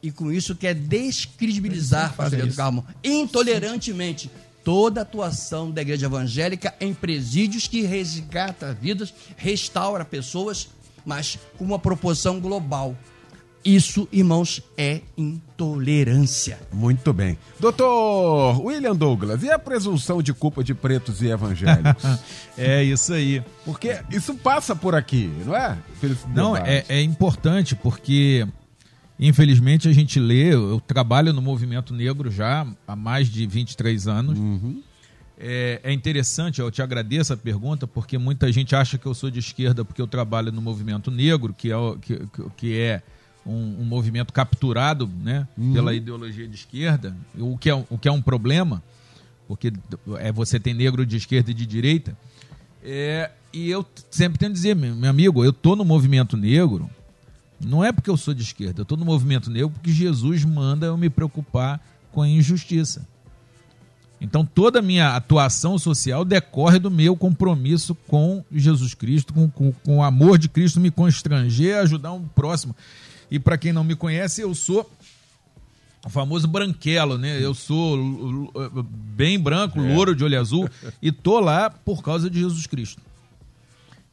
E 0.00 0.12
com 0.12 0.30
isso 0.30 0.54
quer 0.54 0.74
descredibilizar 0.74 2.14
o 2.16 2.30
do 2.30 2.54
Carmo 2.54 2.86
intolerantemente 3.02 4.30
toda 4.68 5.00
a 5.00 5.02
atuação 5.02 5.70
da 5.70 5.80
igreja 5.80 6.04
evangélica 6.04 6.74
em 6.78 6.92
presídios 6.92 7.66
que 7.66 7.80
resgata 7.80 8.76
vidas, 8.78 9.14
restaura 9.34 10.04
pessoas, 10.04 10.68
mas 11.06 11.38
com 11.56 11.64
uma 11.64 11.78
proporção 11.78 12.38
global. 12.38 12.94
Isso, 13.64 14.06
irmãos, 14.12 14.62
é 14.76 15.00
intolerância. 15.16 16.58
Muito 16.70 17.14
bem. 17.14 17.38
Doutor 17.58 18.60
William 18.60 18.94
Douglas, 18.94 19.42
e 19.42 19.50
a 19.50 19.58
presunção 19.58 20.22
de 20.22 20.34
culpa 20.34 20.62
de 20.62 20.74
pretos 20.74 21.22
e 21.22 21.28
evangélicos? 21.28 22.04
é 22.54 22.84
isso 22.84 23.14
aí. 23.14 23.42
Porque 23.64 23.98
isso 24.10 24.34
passa 24.34 24.76
por 24.76 24.94
aqui, 24.94 25.32
não 25.46 25.56
é? 25.56 25.78
Não, 26.34 26.54
é, 26.54 26.84
é 26.90 27.00
importante 27.00 27.74
porque 27.74 28.46
Infelizmente 29.18 29.88
a 29.88 29.92
gente 29.92 30.20
lê, 30.20 30.54
eu 30.54 30.80
trabalho 30.86 31.32
no 31.32 31.42
movimento 31.42 31.92
negro 31.92 32.30
já 32.30 32.66
há 32.86 32.94
mais 32.94 33.28
de 33.28 33.46
23 33.46 34.06
anos. 34.06 34.38
Uhum. 34.38 34.80
É, 35.40 35.80
é, 35.82 35.92
interessante, 35.92 36.60
eu 36.60 36.70
te 36.70 36.82
agradeço 36.82 37.32
a 37.32 37.36
pergunta, 37.36 37.86
porque 37.86 38.18
muita 38.18 38.50
gente 38.52 38.74
acha 38.74 38.98
que 38.98 39.06
eu 39.06 39.14
sou 39.14 39.30
de 39.30 39.38
esquerda 39.38 39.84
porque 39.84 40.02
eu 40.02 40.06
trabalho 40.06 40.52
no 40.52 40.60
movimento 40.60 41.10
negro, 41.10 41.52
que 41.52 41.70
é, 41.72 41.76
que, 42.00 42.28
que 42.56 42.78
é 42.78 43.02
um, 43.46 43.80
um 43.80 43.84
movimento 43.84 44.32
capturado 44.32 45.08
né, 45.22 45.46
uhum. 45.56 45.72
pela 45.72 45.94
ideologia 45.94 46.46
de 46.46 46.54
esquerda, 46.54 47.16
o 47.38 47.56
que, 47.56 47.70
é, 47.70 47.74
o 47.74 47.98
que 47.98 48.08
é 48.08 48.12
um 48.12 48.22
problema, 48.22 48.82
porque 49.46 49.72
é 50.18 50.30
você 50.30 50.60
tem 50.60 50.74
negro 50.74 51.06
de 51.06 51.16
esquerda 51.16 51.50
e 51.50 51.54
de 51.54 51.66
direita. 51.66 52.16
É, 52.82 53.30
e 53.52 53.70
eu 53.70 53.84
sempre 54.10 54.38
tenho 54.38 54.52
que 54.52 54.56
dizer, 54.56 54.76
meu 54.76 55.10
amigo, 55.10 55.44
eu 55.44 55.52
tô 55.52 55.74
no 55.74 55.84
movimento 55.84 56.36
negro 56.36 56.90
não 57.60 57.84
é 57.84 57.92
porque 57.92 58.10
eu 58.10 58.16
sou 58.16 58.32
de 58.32 58.42
esquerda, 58.42 58.80
eu 58.80 58.82
estou 58.82 58.96
no 58.96 59.04
movimento 59.04 59.50
negro 59.50 59.70
porque 59.70 59.92
Jesus 59.92 60.44
manda 60.44 60.86
eu 60.86 60.96
me 60.96 61.10
preocupar 61.10 61.80
com 62.12 62.22
a 62.22 62.28
injustiça. 62.28 63.06
Então 64.20 64.44
toda 64.44 64.80
a 64.80 64.82
minha 64.82 65.14
atuação 65.14 65.78
social 65.78 66.24
decorre 66.24 66.78
do 66.78 66.90
meu 66.90 67.16
compromisso 67.16 67.94
com 67.94 68.44
Jesus 68.50 68.94
Cristo, 68.94 69.32
com, 69.32 69.48
com, 69.48 69.72
com 69.72 69.98
o 69.98 70.02
amor 70.02 70.38
de 70.38 70.48
Cristo, 70.48 70.80
me 70.80 70.90
constranger, 70.90 71.78
ajudar 71.78 72.12
um 72.12 72.26
próximo. 72.26 72.74
E 73.30 73.38
para 73.38 73.58
quem 73.58 73.72
não 73.72 73.84
me 73.84 73.94
conhece, 73.94 74.40
eu 74.40 74.54
sou 74.54 74.90
o 76.04 76.08
famoso 76.08 76.48
branquelo, 76.48 77.18
né? 77.18 77.42
Eu 77.42 77.54
sou 77.54 78.50
bem 79.14 79.38
branco, 79.38 79.78
é. 79.78 79.94
louro 79.94 80.14
de 80.14 80.24
olho 80.24 80.38
azul 80.40 80.68
e 81.02 81.12
tô 81.12 81.38
lá 81.38 81.70
por 81.70 82.02
causa 82.02 82.30
de 82.30 82.40
Jesus 82.40 82.66
Cristo. 82.66 83.00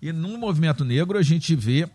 E 0.02 0.12
no 0.12 0.38
movimento 0.38 0.84
negro 0.86 1.18
a 1.18 1.24
gente 1.24 1.56
vê 1.56 1.88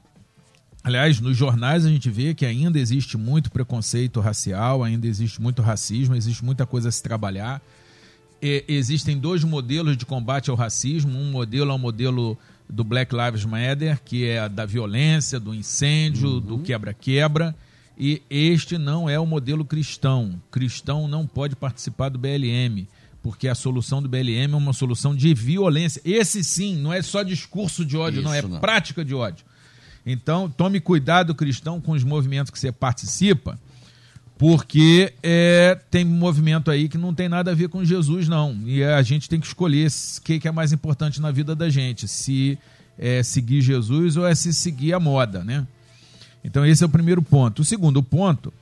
Aliás, 0.82 1.20
nos 1.20 1.36
jornais 1.36 1.84
a 1.84 1.90
gente 1.90 2.08
vê 2.08 2.34
que 2.34 2.46
ainda 2.46 2.78
existe 2.78 3.18
muito 3.18 3.50
preconceito 3.50 4.18
racial, 4.18 4.82
ainda 4.82 5.06
existe 5.06 5.40
muito 5.40 5.60
racismo, 5.60 6.14
existe 6.14 6.44
muita 6.44 6.64
coisa 6.64 6.88
a 6.88 6.92
se 6.92 7.02
trabalhar. 7.02 7.60
E, 8.40 8.64
existem 8.66 9.18
dois 9.18 9.44
modelos 9.44 9.96
de 9.96 10.06
combate 10.06 10.48
ao 10.48 10.56
racismo. 10.56 11.18
Um 11.18 11.30
modelo 11.30 11.70
é 11.70 11.74
o 11.74 11.78
modelo 11.78 12.38
do 12.68 12.82
Black 12.82 13.14
Lives 13.14 13.44
Matter, 13.44 14.00
que 14.04 14.26
é 14.26 14.48
da 14.48 14.64
violência, 14.64 15.38
do 15.38 15.54
incêndio, 15.54 16.28
uhum. 16.28 16.40
do 16.40 16.58
quebra-quebra. 16.60 17.54
E 17.98 18.22
este 18.30 18.78
não 18.78 19.10
é 19.10 19.20
o 19.20 19.26
modelo 19.26 19.64
cristão. 19.64 20.40
Cristão 20.50 21.06
não 21.06 21.26
pode 21.26 21.54
participar 21.54 22.08
do 22.08 22.18
BLM, 22.18 22.88
porque 23.22 23.46
a 23.46 23.54
solução 23.54 24.02
do 24.02 24.08
BLM 24.08 24.54
é 24.54 24.56
uma 24.56 24.72
solução 24.72 25.14
de 25.14 25.34
violência. 25.34 26.00
Esse 26.02 26.42
sim, 26.42 26.76
não 26.76 26.90
é 26.90 27.02
só 27.02 27.22
discurso 27.22 27.84
de 27.84 27.98
ódio, 27.98 28.20
Isso, 28.20 28.28
não, 28.28 28.34
é 28.34 28.40
não. 28.40 28.60
prática 28.60 29.04
de 29.04 29.14
ódio. 29.14 29.44
Então, 30.04 30.48
tome 30.48 30.80
cuidado, 30.80 31.34
cristão, 31.34 31.80
com 31.80 31.92
os 31.92 32.04
movimentos 32.04 32.50
que 32.50 32.58
você 32.58 32.72
participa, 32.72 33.58
porque 34.38 35.12
é, 35.22 35.78
tem 35.90 36.04
movimento 36.04 36.70
aí 36.70 36.88
que 36.88 36.96
não 36.96 37.14
tem 37.14 37.28
nada 37.28 37.50
a 37.50 37.54
ver 37.54 37.68
com 37.68 37.84
Jesus, 37.84 38.26
não. 38.26 38.58
E 38.64 38.82
a 38.82 39.02
gente 39.02 39.28
tem 39.28 39.38
que 39.38 39.46
escolher 39.46 39.88
o 39.88 40.22
que, 40.22 40.40
que 40.40 40.48
é 40.48 40.50
mais 40.50 40.72
importante 40.72 41.20
na 41.20 41.30
vida 41.30 41.54
da 41.54 41.68
gente: 41.68 42.08
se 42.08 42.58
é 42.98 43.22
seguir 43.22 43.60
Jesus 43.60 44.16
ou 44.16 44.26
é 44.26 44.34
se 44.34 44.54
seguir 44.54 44.94
a 44.94 45.00
moda, 45.00 45.44
né? 45.44 45.66
Então, 46.42 46.64
esse 46.64 46.82
é 46.82 46.86
o 46.86 46.90
primeiro 46.90 47.22
ponto. 47.22 47.60
O 47.60 47.64
segundo 47.64 48.02
ponto 48.02 48.52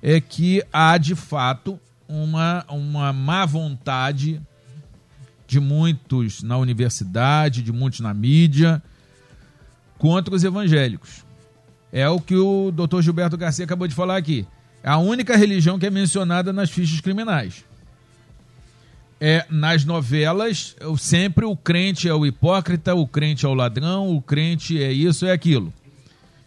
é 0.00 0.20
que 0.20 0.62
há, 0.72 0.96
de 0.98 1.16
fato, 1.16 1.80
uma, 2.08 2.64
uma 2.68 3.12
má 3.12 3.44
vontade 3.44 4.40
de 5.46 5.58
muitos 5.58 6.42
na 6.42 6.56
universidade, 6.56 7.60
de 7.60 7.72
muitos 7.72 8.00
na 8.00 8.14
mídia 8.14 8.80
contra 10.04 10.34
os 10.34 10.44
evangélicos. 10.44 11.24
É 11.90 12.06
o 12.10 12.20
que 12.20 12.36
o 12.36 12.70
doutor 12.70 13.00
Gilberto 13.00 13.38
Garcia 13.38 13.64
acabou 13.64 13.88
de 13.88 13.94
falar 13.94 14.18
aqui. 14.18 14.46
É 14.82 14.90
a 14.90 14.98
única 14.98 15.34
religião 15.34 15.78
que 15.78 15.86
é 15.86 15.90
mencionada 15.90 16.52
nas 16.52 16.68
fichas 16.68 17.00
criminais. 17.00 17.64
é, 19.26 19.46
nas 19.48 19.86
novelas, 19.86 20.76
sempre 20.98 21.46
o 21.46 21.56
crente 21.56 22.06
é 22.06 22.12
o 22.12 22.26
hipócrita, 22.26 22.94
o 22.94 23.06
crente 23.06 23.46
é 23.46 23.48
o 23.48 23.54
ladrão, 23.54 24.14
o 24.14 24.20
crente 24.20 24.82
é 24.82 24.92
isso, 24.92 25.24
é 25.24 25.32
aquilo. 25.32 25.72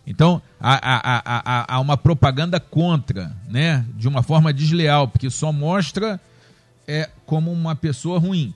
Então, 0.05 0.39
há, 0.59 0.75
há, 0.75 1.21
há, 1.25 1.75
há 1.75 1.79
uma 1.79 1.97
propaganda 1.97 2.59
contra, 2.59 3.35
né? 3.49 3.83
De 3.95 4.07
uma 4.07 4.21
forma 4.21 4.53
desleal, 4.53 5.07
porque 5.07 5.27
só 5.31 5.51
mostra 5.51 6.21
é, 6.87 7.09
como 7.25 7.51
uma 7.51 7.75
pessoa 7.75 8.19
ruim. 8.19 8.53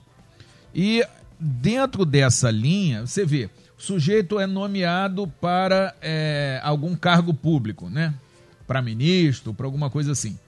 E 0.72 1.04
dentro 1.40 2.06
dessa 2.06 2.48
linha, 2.48 3.04
você 3.04 3.26
vê, 3.26 3.50
sujeito 3.82 4.38
é 4.38 4.46
nomeado 4.46 5.26
para 5.40 5.92
é, 6.00 6.60
algum 6.62 6.94
cargo 6.94 7.34
público, 7.34 7.90
né? 7.90 8.14
Para 8.64 8.80
ministro, 8.80 9.52
para 9.52 9.66
alguma 9.66 9.90
coisa 9.90 10.12
assim. 10.12 10.38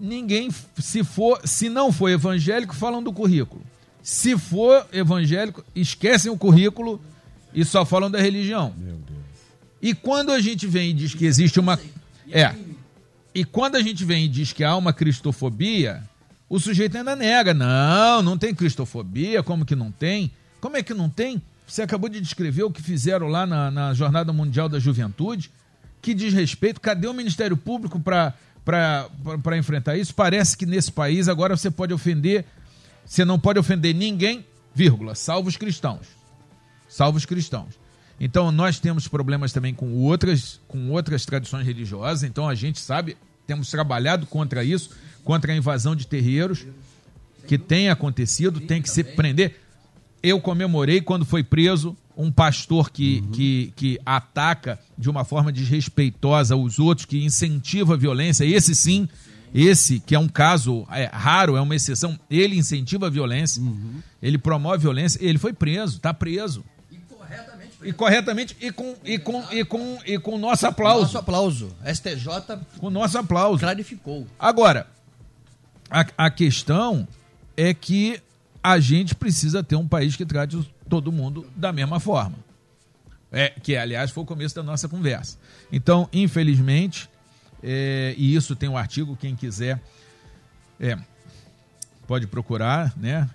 Ninguém, 0.00 0.50
se 0.78 1.04
for, 1.04 1.40
se 1.46 1.68
não 1.68 1.92
for 1.92 2.08
evangélico, 2.08 2.74
falam 2.74 3.02
do 3.02 3.12
currículo. 3.12 3.62
Se 4.02 4.38
for 4.38 4.86
evangélico, 4.90 5.62
esquecem 5.76 6.32
o 6.32 6.36
currículo 6.36 6.98
e 7.54 7.62
só 7.62 7.84
falam 7.84 8.10
da 8.10 8.20
religião. 8.20 8.74
Meu 8.78 8.96
Deus. 8.96 9.20
E 9.80 9.94
quando 9.94 10.32
a 10.32 10.40
gente 10.40 10.66
vem 10.66 10.90
e 10.90 10.94
diz 10.94 11.14
que 11.14 11.26
existe 11.26 11.60
uma. 11.60 11.78
É. 12.30 12.54
E 13.34 13.44
quando 13.44 13.76
a 13.76 13.82
gente 13.82 14.02
vem 14.02 14.24
e 14.24 14.28
diz 14.28 14.52
que 14.52 14.64
há 14.64 14.74
uma 14.76 14.94
cristofobia, 14.94 16.02
o 16.48 16.58
sujeito 16.58 16.96
ainda 16.96 17.14
nega. 17.14 17.52
Não, 17.52 18.22
não 18.22 18.38
tem 18.38 18.54
cristofobia, 18.54 19.42
como 19.42 19.66
que 19.66 19.76
não 19.76 19.92
tem? 19.92 20.32
Como 20.58 20.76
é 20.76 20.82
que 20.82 20.94
não 20.94 21.10
tem? 21.10 21.42
Você 21.72 21.80
acabou 21.80 22.10
de 22.10 22.20
descrever 22.20 22.64
o 22.64 22.70
que 22.70 22.82
fizeram 22.82 23.28
lá 23.28 23.46
na, 23.46 23.70
na 23.70 23.94
Jornada 23.94 24.30
Mundial 24.30 24.68
da 24.68 24.78
Juventude. 24.78 25.50
Que 26.02 26.12
diz 26.12 26.34
respeito. 26.34 26.78
Cadê 26.78 27.08
o 27.08 27.14
Ministério 27.14 27.56
Público 27.56 27.98
para 27.98 29.56
enfrentar 29.56 29.96
isso? 29.96 30.14
Parece 30.14 30.54
que 30.54 30.66
nesse 30.66 30.92
país 30.92 31.28
agora 31.28 31.56
você 31.56 31.70
pode 31.70 31.94
ofender. 31.94 32.44
Você 33.06 33.24
não 33.24 33.38
pode 33.38 33.58
ofender 33.58 33.94
ninguém, 33.94 34.44
vírgula, 34.74 35.14
salvo 35.14 35.48
os 35.48 35.56
cristãos. 35.56 36.08
Salvo 36.90 37.16
os 37.16 37.24
cristãos. 37.24 37.80
Então 38.20 38.52
nós 38.52 38.78
temos 38.78 39.08
problemas 39.08 39.50
também 39.50 39.72
com 39.72 39.94
outras, 39.94 40.60
com 40.68 40.90
outras 40.90 41.24
tradições 41.24 41.64
religiosas. 41.64 42.22
Então 42.22 42.50
a 42.50 42.54
gente 42.54 42.80
sabe, 42.80 43.16
temos 43.46 43.70
trabalhado 43.70 44.26
contra 44.26 44.62
isso, 44.62 44.90
contra 45.24 45.50
a 45.50 45.56
invasão 45.56 45.96
de 45.96 46.06
terreiros 46.06 46.66
que 47.48 47.56
tem 47.56 47.88
acontecido, 47.88 48.60
tem 48.60 48.82
que 48.82 48.90
se 48.90 49.02
prender. 49.02 49.58
Eu 50.22 50.40
comemorei 50.40 51.00
quando 51.00 51.24
foi 51.24 51.42
preso 51.42 51.96
um 52.16 52.30
pastor 52.30 52.90
que, 52.90 53.20
uhum. 53.24 53.30
que, 53.32 53.72
que 53.74 54.00
ataca 54.04 54.78
de 54.96 55.10
uma 55.10 55.24
forma 55.24 55.50
desrespeitosa 55.50 56.54
os 56.54 56.78
outros, 56.78 57.06
que 57.06 57.24
incentiva 57.24 57.94
a 57.94 57.96
violência. 57.96 58.44
Esse 58.44 58.74
sim, 58.74 59.08
esse 59.54 59.98
que 60.00 60.14
é 60.14 60.18
um 60.18 60.28
caso 60.28 60.86
é, 60.90 61.10
raro, 61.12 61.56
é 61.56 61.60
uma 61.60 61.74
exceção, 61.74 62.18
ele 62.30 62.56
incentiva 62.56 63.06
a 63.06 63.10
violência, 63.10 63.62
uhum. 63.62 64.00
ele 64.22 64.38
promove 64.38 64.76
a 64.76 64.80
violência, 64.80 65.18
ele 65.24 65.38
foi 65.38 65.52
preso, 65.52 65.96
está 65.96 66.12
preso 66.14 66.64
e 67.84 67.92
corretamente 67.92 68.56
e 68.60 68.70
com 68.70 68.94
e 69.04 69.18
com 69.18 69.44
e 69.50 69.64
com 69.64 69.98
e 70.06 70.18
com 70.18 70.38
nosso 70.38 70.66
aplauso. 70.66 71.02
Nosso 71.02 71.18
aplauso. 71.18 71.76
STJ 71.84 72.58
com 72.78 72.90
nosso 72.90 73.18
aplauso. 73.18 73.60
Clarificou. 73.60 74.26
Agora, 74.38 74.86
a, 75.90 76.06
a 76.16 76.30
questão 76.30 77.06
é 77.56 77.74
que 77.74 78.20
a 78.62 78.78
gente 78.78 79.14
precisa 79.14 79.62
ter 79.62 79.76
um 79.76 79.88
país 79.88 80.14
que 80.14 80.24
trate 80.24 80.58
todo 80.88 81.10
mundo 81.10 81.46
da 81.56 81.72
mesma 81.72 81.98
forma. 81.98 82.36
É, 83.30 83.48
que, 83.48 83.76
aliás, 83.76 84.10
foi 84.10 84.22
o 84.22 84.26
começo 84.26 84.54
da 84.54 84.62
nossa 84.62 84.88
conversa. 84.88 85.38
Então, 85.72 86.08
infelizmente, 86.12 87.08
é, 87.62 88.14
e 88.18 88.34
isso 88.34 88.54
tem 88.54 88.68
um 88.68 88.76
artigo, 88.76 89.16
quem 89.16 89.34
quiser 89.34 89.80
é, 90.78 90.98
pode 92.06 92.26
procurar, 92.26 92.92
né? 92.96 93.28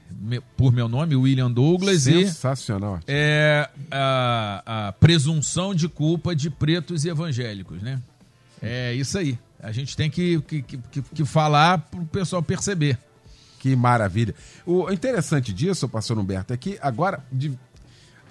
Por 0.56 0.72
meu 0.72 0.88
nome, 0.88 1.16
William 1.16 1.50
Douglas. 1.50 2.04
Sensacional. 2.04 3.00
E, 3.00 3.04
é 3.08 3.70
a, 3.90 4.88
a 4.88 4.92
presunção 4.92 5.74
de 5.74 5.90
culpa 5.90 6.36
de 6.36 6.50
pretos 6.50 7.04
e 7.06 7.10
evangélicos, 7.10 7.82
né? 7.82 8.00
É 8.62 8.94
isso 8.94 9.18
aí. 9.18 9.40
A 9.60 9.72
gente 9.72 9.98
tem 9.98 10.10
que, 10.10 10.40
que, 10.42 10.62
que, 10.62 11.02
que 11.02 11.26
falar 11.26 11.80
para 11.80 12.00
o 12.00 12.06
pessoal 12.06 12.44
perceber. 12.44 13.00
Que 13.60 13.76
maravilha. 13.76 14.36
O 14.66 14.92
interessante 14.92 15.54
disso, 15.54 15.90
pastor 15.90 16.18
Humberto, 16.18 16.54
é 16.54 16.58
que 16.58 16.78
agora 16.82 17.26
de, 17.32 17.58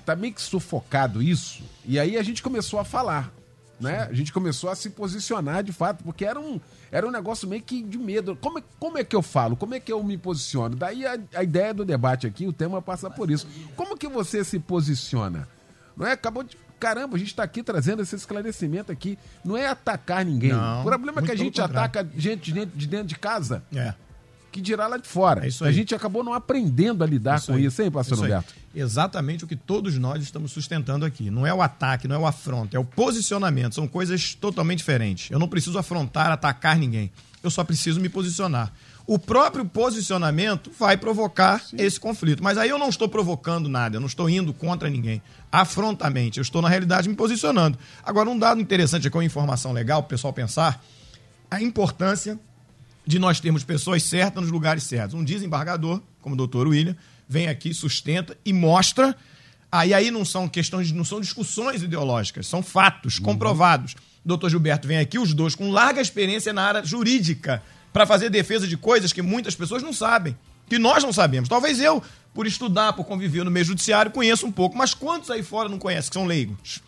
tá 0.04 0.14
meio 0.14 0.32
que 0.32 0.42
sufocado 0.42 1.22
isso, 1.22 1.62
e 1.84 1.98
aí 1.98 2.16
a 2.16 2.22
gente 2.22 2.42
começou 2.42 2.78
a 2.78 2.84
falar 2.84 3.32
né? 3.80 4.06
A 4.10 4.12
gente 4.12 4.32
começou 4.32 4.70
a 4.70 4.74
se 4.74 4.90
posicionar 4.90 5.62
de 5.62 5.72
fato, 5.72 6.02
porque 6.02 6.24
era 6.24 6.40
um, 6.40 6.60
era 6.90 7.06
um 7.06 7.10
negócio 7.10 7.48
meio 7.48 7.62
que 7.62 7.82
de 7.82 7.98
medo. 7.98 8.36
Como 8.36 8.58
é, 8.58 8.62
como 8.78 8.98
é 8.98 9.04
que 9.04 9.14
eu 9.14 9.22
falo? 9.22 9.56
Como 9.56 9.74
é 9.74 9.80
que 9.80 9.92
eu 9.92 10.02
me 10.02 10.16
posiciono? 10.16 10.74
Daí 10.74 11.06
a, 11.06 11.18
a 11.34 11.42
ideia 11.42 11.74
do 11.74 11.84
debate 11.84 12.26
aqui, 12.26 12.46
o 12.46 12.52
tema 12.52 12.80
passa 12.80 13.10
por 13.10 13.30
isso. 13.30 13.46
Como 13.76 13.96
que 13.96 14.08
você 14.08 14.42
se 14.44 14.58
posiciona? 14.58 15.48
Não 15.96 16.06
é? 16.06 16.12
Acabou 16.12 16.42
de. 16.42 16.56
Caramba, 16.78 17.16
a 17.16 17.18
gente 17.18 17.28
está 17.28 17.42
aqui 17.42 17.62
trazendo 17.62 18.02
esse 18.02 18.14
esclarecimento 18.14 18.92
aqui. 18.92 19.18
Não 19.42 19.56
é 19.56 19.66
atacar 19.66 20.24
ninguém. 20.24 20.52
Não, 20.52 20.82
o 20.82 20.84
problema 20.84 21.22
é 21.22 21.24
que 21.24 21.32
a 21.32 21.36
gente 21.36 21.60
ataca 21.60 22.06
gente 22.16 22.52
de 22.52 22.86
dentro 22.86 23.06
de 23.06 23.18
casa. 23.18 23.62
É 23.74 23.94
que 24.56 24.62
dirá 24.62 24.86
lá 24.86 24.96
de 24.96 25.06
fora. 25.06 25.46
É 25.46 25.50
a 25.66 25.70
gente 25.70 25.94
acabou 25.94 26.24
não 26.24 26.32
aprendendo 26.32 27.04
a 27.04 27.06
lidar 27.06 27.36
isso 27.36 27.48
com 27.48 27.58
aí. 27.58 27.66
isso, 27.66 27.82
hein, 27.82 27.90
pastor 27.90 28.18
Roberto? 28.18 28.54
Exatamente 28.74 29.44
o 29.44 29.46
que 29.46 29.54
todos 29.54 29.98
nós 29.98 30.22
estamos 30.22 30.50
sustentando 30.50 31.04
aqui. 31.04 31.30
Não 31.30 31.46
é 31.46 31.52
o 31.52 31.60
ataque, 31.60 32.08
não 32.08 32.16
é 32.16 32.18
o 32.18 32.26
afronto, 32.26 32.74
é 32.74 32.80
o 32.80 32.84
posicionamento. 32.84 33.74
São 33.74 33.86
coisas 33.86 34.34
totalmente 34.34 34.78
diferentes. 34.78 35.30
Eu 35.30 35.38
não 35.38 35.46
preciso 35.46 35.78
afrontar, 35.78 36.30
atacar 36.30 36.78
ninguém. 36.78 37.12
Eu 37.42 37.50
só 37.50 37.62
preciso 37.62 38.00
me 38.00 38.08
posicionar. 38.08 38.72
O 39.06 39.18
próprio 39.18 39.64
posicionamento 39.66 40.70
vai 40.78 40.96
provocar 40.96 41.60
Sim. 41.60 41.76
esse 41.78 42.00
conflito. 42.00 42.42
Mas 42.42 42.56
aí 42.56 42.70
eu 42.70 42.78
não 42.78 42.88
estou 42.88 43.08
provocando 43.08 43.68
nada, 43.68 43.96
eu 43.96 44.00
não 44.00 44.08
estou 44.08 44.28
indo 44.28 44.54
contra 44.54 44.88
ninguém. 44.88 45.22
Afrontamente, 45.52 46.38
eu 46.38 46.42
estou, 46.42 46.62
na 46.62 46.68
realidade, 46.68 47.08
me 47.08 47.14
posicionando. 47.14 47.78
Agora, 48.02 48.28
um 48.30 48.38
dado 48.38 48.60
interessante 48.60 49.06
aqui, 49.06 49.16
uma 49.16 49.24
informação 49.24 49.72
legal 49.72 50.02
para 50.02 50.06
o 50.06 50.10
pessoal 50.10 50.32
pensar, 50.32 50.82
a 51.50 51.62
importância 51.62 52.38
de 53.06 53.18
nós 53.18 53.38
termos 53.38 53.62
pessoas 53.62 54.02
certas 54.02 54.42
nos 54.42 54.50
lugares 54.50 54.82
certos. 54.82 55.14
Um 55.14 55.22
desembargador, 55.22 56.02
como 56.20 56.34
o 56.34 56.38
doutor 56.38 56.66
William, 56.66 56.96
vem 57.28 57.48
aqui, 57.48 57.72
sustenta 57.72 58.36
e 58.44 58.52
mostra. 58.52 59.16
Aí 59.70 59.94
aí 59.94 60.10
não 60.10 60.24
são 60.24 60.48
questões, 60.48 60.90
não 60.90 61.04
são 61.04 61.20
discussões 61.20 61.82
ideológicas, 61.82 62.46
são 62.46 62.62
fatos 62.62 63.18
uhum. 63.18 63.24
comprovados. 63.24 63.94
Doutor 64.24 64.50
Gilberto 64.50 64.88
vem 64.88 64.98
aqui, 64.98 65.18
os 65.18 65.32
dois, 65.32 65.54
com 65.54 65.70
larga 65.70 66.00
experiência 66.00 66.52
na 66.52 66.62
área 66.62 66.84
jurídica, 66.84 67.62
para 67.92 68.04
fazer 68.04 68.28
defesa 68.28 68.66
de 68.66 68.76
coisas 68.76 69.12
que 69.12 69.22
muitas 69.22 69.54
pessoas 69.54 69.82
não 69.82 69.92
sabem, 69.92 70.36
que 70.68 70.78
nós 70.78 71.04
não 71.04 71.12
sabemos. 71.12 71.48
Talvez 71.48 71.80
eu, 71.80 72.02
por 72.34 72.46
estudar, 72.46 72.92
por 72.92 73.04
conviver 73.04 73.44
no 73.44 73.50
meio 73.50 73.64
judiciário, 73.64 74.10
conheça 74.10 74.44
um 74.44 74.52
pouco, 74.52 74.76
mas 74.76 74.94
quantos 74.94 75.30
aí 75.30 75.44
fora 75.44 75.68
não 75.68 75.78
conhecem, 75.78 76.10
que 76.10 76.14
são 76.14 76.26
leigos? 76.26 76.82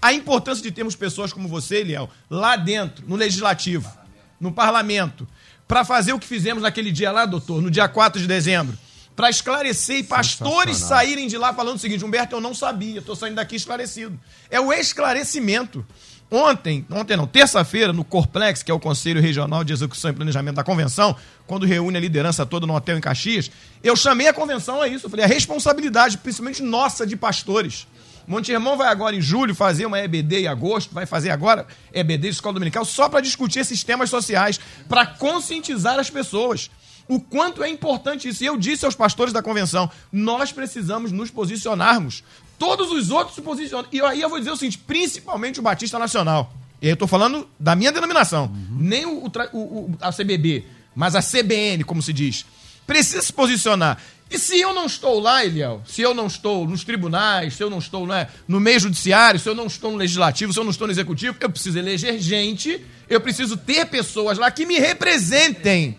A 0.00 0.12
importância 0.12 0.62
de 0.62 0.70
termos 0.70 0.94
pessoas 0.94 1.32
como 1.32 1.48
você, 1.48 1.76
Eliel, 1.76 2.10
lá 2.28 2.56
dentro, 2.56 3.08
no 3.08 3.16
legislativo, 3.16 3.90
no 4.38 4.52
parlamento, 4.52 5.26
para 5.66 5.84
fazer 5.84 6.12
o 6.12 6.18
que 6.18 6.26
fizemos 6.26 6.62
naquele 6.62 6.92
dia 6.92 7.10
lá, 7.10 7.26
doutor, 7.26 7.62
no 7.62 7.70
dia 7.70 7.88
4 7.88 8.20
de 8.20 8.26
dezembro. 8.26 8.76
Para 9.16 9.30
esclarecer 9.30 9.98
e 9.98 10.02
pastores 10.02 10.76
saírem 10.76 11.28
de 11.28 11.38
lá 11.38 11.54
falando 11.54 11.76
o 11.76 11.78
seguinte: 11.78 12.04
Humberto, 12.04 12.34
eu 12.34 12.40
não 12.40 12.52
sabia, 12.52 12.98
estou 12.98 13.14
saindo 13.14 13.36
daqui 13.36 13.54
esclarecido. 13.54 14.18
É 14.50 14.60
o 14.60 14.72
esclarecimento. 14.72 15.86
Ontem, 16.30 16.84
ontem 16.90 17.16
não, 17.16 17.26
terça-feira, 17.26 17.92
no 17.92 18.02
Corplex, 18.02 18.62
que 18.62 18.70
é 18.70 18.74
o 18.74 18.80
Conselho 18.80 19.20
Regional 19.20 19.62
de 19.62 19.72
Execução 19.72 20.10
e 20.10 20.14
Planejamento 20.14 20.56
da 20.56 20.64
Convenção, 20.64 21.14
quando 21.46 21.64
reúne 21.64 21.96
a 21.96 22.00
liderança 22.00 22.44
toda 22.44 22.66
no 22.66 22.74
hotel 22.74 22.98
em 22.98 23.00
Caxias, 23.00 23.50
eu 23.84 23.94
chamei 23.94 24.26
a 24.26 24.32
convenção 24.32 24.82
a 24.82 24.88
isso. 24.88 25.06
Eu 25.06 25.10
falei, 25.10 25.24
a 25.24 25.28
responsabilidade, 25.28 26.18
principalmente 26.18 26.60
nossa, 26.60 27.06
de 27.06 27.14
pastores. 27.14 27.86
Monte 28.26 28.52
Irmão 28.52 28.76
vai 28.76 28.88
agora 28.88 29.14
em 29.14 29.20
julho 29.20 29.54
fazer 29.54 29.86
uma 29.86 29.98
EBD 29.98 30.42
em 30.42 30.46
agosto, 30.46 30.94
vai 30.94 31.06
fazer 31.06 31.30
agora 31.30 31.66
EBD 31.92 32.28
de 32.28 32.28
Escola 32.28 32.54
Dominical 32.54 32.84
só 32.84 33.08
para 33.08 33.20
discutir 33.20 33.60
esses 33.60 33.84
temas 33.84 34.10
sociais, 34.10 34.58
para 34.88 35.06
conscientizar 35.06 35.98
as 35.98 36.10
pessoas. 36.10 36.70
O 37.06 37.20
quanto 37.20 37.62
é 37.62 37.68
importante 37.68 38.28
isso. 38.28 38.42
E 38.42 38.46
eu 38.46 38.56
disse 38.56 38.84
aos 38.84 38.94
pastores 38.94 39.32
da 39.32 39.42
convenção: 39.42 39.90
nós 40.10 40.52
precisamos 40.52 41.12
nos 41.12 41.30
posicionarmos. 41.30 42.24
Todos 42.58 42.90
os 42.90 43.10
outros 43.10 43.34
se 43.34 43.42
posicionam. 43.42 43.86
E 43.92 44.00
aí 44.00 44.20
eu 44.20 44.28
vou 44.28 44.38
dizer 44.38 44.50
o 44.50 44.56
seguinte: 44.56 44.78
principalmente 44.78 45.60
o 45.60 45.62
Batista 45.62 45.98
Nacional. 45.98 46.52
E 46.80 46.86
aí 46.86 46.90
eu 46.90 46.94
estou 46.94 47.08
falando 47.08 47.48
da 47.58 47.74
minha 47.74 47.92
denominação. 47.92 48.46
Uhum. 48.46 48.78
Nem 48.78 49.06
o, 49.06 49.30
o, 49.52 49.58
o, 49.58 49.96
a 50.00 50.12
CBB, 50.12 50.64
mas 50.94 51.14
a 51.14 51.20
CBN, 51.22 51.84
como 51.84 52.02
se 52.02 52.12
diz. 52.12 52.46
Precisa 52.86 53.22
se 53.22 53.32
posicionar. 53.32 53.98
E 54.34 54.38
se 54.38 54.58
eu 54.60 54.74
não 54.74 54.86
estou 54.86 55.20
lá, 55.20 55.44
Eliel, 55.44 55.80
se 55.86 56.02
eu 56.02 56.12
não 56.12 56.26
estou 56.26 56.66
nos 56.66 56.82
tribunais, 56.82 57.54
se 57.54 57.62
eu 57.62 57.70
não 57.70 57.78
estou 57.78 58.04
né, 58.04 58.26
no 58.48 58.58
meio 58.58 58.80
judiciário, 58.80 59.38
se 59.38 59.48
eu 59.48 59.54
não 59.54 59.66
estou 59.66 59.92
no 59.92 59.96
legislativo, 59.96 60.52
se 60.52 60.58
eu 60.58 60.64
não 60.64 60.72
estou 60.72 60.88
no 60.88 60.92
executivo, 60.92 61.36
eu 61.40 61.48
preciso 61.48 61.78
eleger 61.78 62.18
gente, 62.18 62.84
eu 63.08 63.20
preciso 63.20 63.56
ter 63.56 63.86
pessoas 63.86 64.36
lá 64.36 64.50
que 64.50 64.66
me 64.66 64.76
representem. 64.76 65.96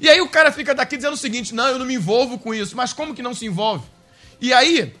E 0.00 0.08
aí 0.08 0.20
o 0.20 0.28
cara 0.28 0.52
fica 0.52 0.72
daqui 0.72 0.94
dizendo 0.94 1.14
o 1.14 1.16
seguinte: 1.16 1.52
não, 1.52 1.66
eu 1.66 1.80
não 1.80 1.86
me 1.86 1.94
envolvo 1.94 2.38
com 2.38 2.54
isso. 2.54 2.76
Mas 2.76 2.92
como 2.92 3.12
que 3.12 3.24
não 3.24 3.34
se 3.34 3.44
envolve? 3.44 3.84
E 4.40 4.52
aí, 4.52 4.94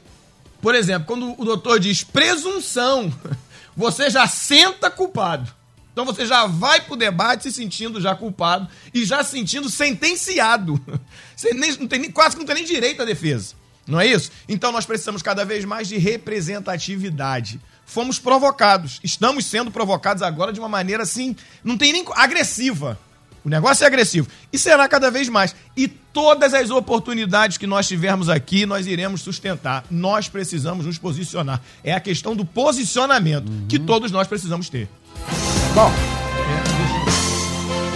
por 0.60 0.74
exemplo, 0.74 1.06
quando 1.06 1.40
o 1.40 1.44
doutor 1.44 1.78
diz 1.78 2.02
presunção, 2.02 3.14
você 3.76 4.10
já 4.10 4.26
senta 4.26 4.90
culpado. 4.90 5.48
Então 5.98 6.06
você 6.06 6.24
já 6.24 6.46
vai 6.46 6.80
pro 6.80 6.94
debate 6.94 7.42
se 7.42 7.50
sentindo 7.52 8.00
já 8.00 8.14
culpado 8.14 8.68
e 8.94 9.04
já 9.04 9.24
se 9.24 9.32
sentindo 9.32 9.68
sentenciado. 9.68 10.80
Você 11.34 11.52
nem, 11.52 11.72
não 11.72 11.88
tem, 11.88 12.08
quase 12.12 12.36
que 12.36 12.38
não 12.38 12.46
tem 12.46 12.54
nem 12.54 12.64
direito 12.64 13.02
à 13.02 13.04
defesa. 13.04 13.56
Não 13.84 14.00
é 14.00 14.06
isso? 14.06 14.30
Então 14.48 14.70
nós 14.70 14.86
precisamos 14.86 15.22
cada 15.22 15.44
vez 15.44 15.64
mais 15.64 15.88
de 15.88 15.98
representatividade. 15.98 17.60
Fomos 17.84 18.20
provocados, 18.20 19.00
estamos 19.02 19.46
sendo 19.46 19.72
provocados 19.72 20.22
agora 20.22 20.52
de 20.52 20.60
uma 20.60 20.68
maneira 20.68 21.02
assim, 21.02 21.34
não 21.64 21.76
tem 21.76 21.92
nem 21.92 22.04
agressiva. 22.12 22.96
O 23.44 23.48
negócio 23.48 23.82
é 23.82 23.86
agressivo. 23.88 24.28
E 24.52 24.58
será 24.58 24.86
cada 24.86 25.10
vez 25.10 25.28
mais. 25.28 25.56
E 25.76 25.88
todas 25.88 26.54
as 26.54 26.70
oportunidades 26.70 27.58
que 27.58 27.66
nós 27.66 27.88
tivermos 27.88 28.28
aqui, 28.28 28.66
nós 28.66 28.86
iremos 28.86 29.22
sustentar. 29.22 29.84
Nós 29.90 30.28
precisamos 30.28 30.86
nos 30.86 30.96
posicionar. 30.96 31.60
É 31.82 31.92
a 31.92 31.98
questão 31.98 32.36
do 32.36 32.44
posicionamento 32.44 33.48
uhum. 33.48 33.66
que 33.68 33.80
todos 33.80 34.12
nós 34.12 34.28
precisamos 34.28 34.68
ter. 34.68 34.88
Bom, 35.78 35.92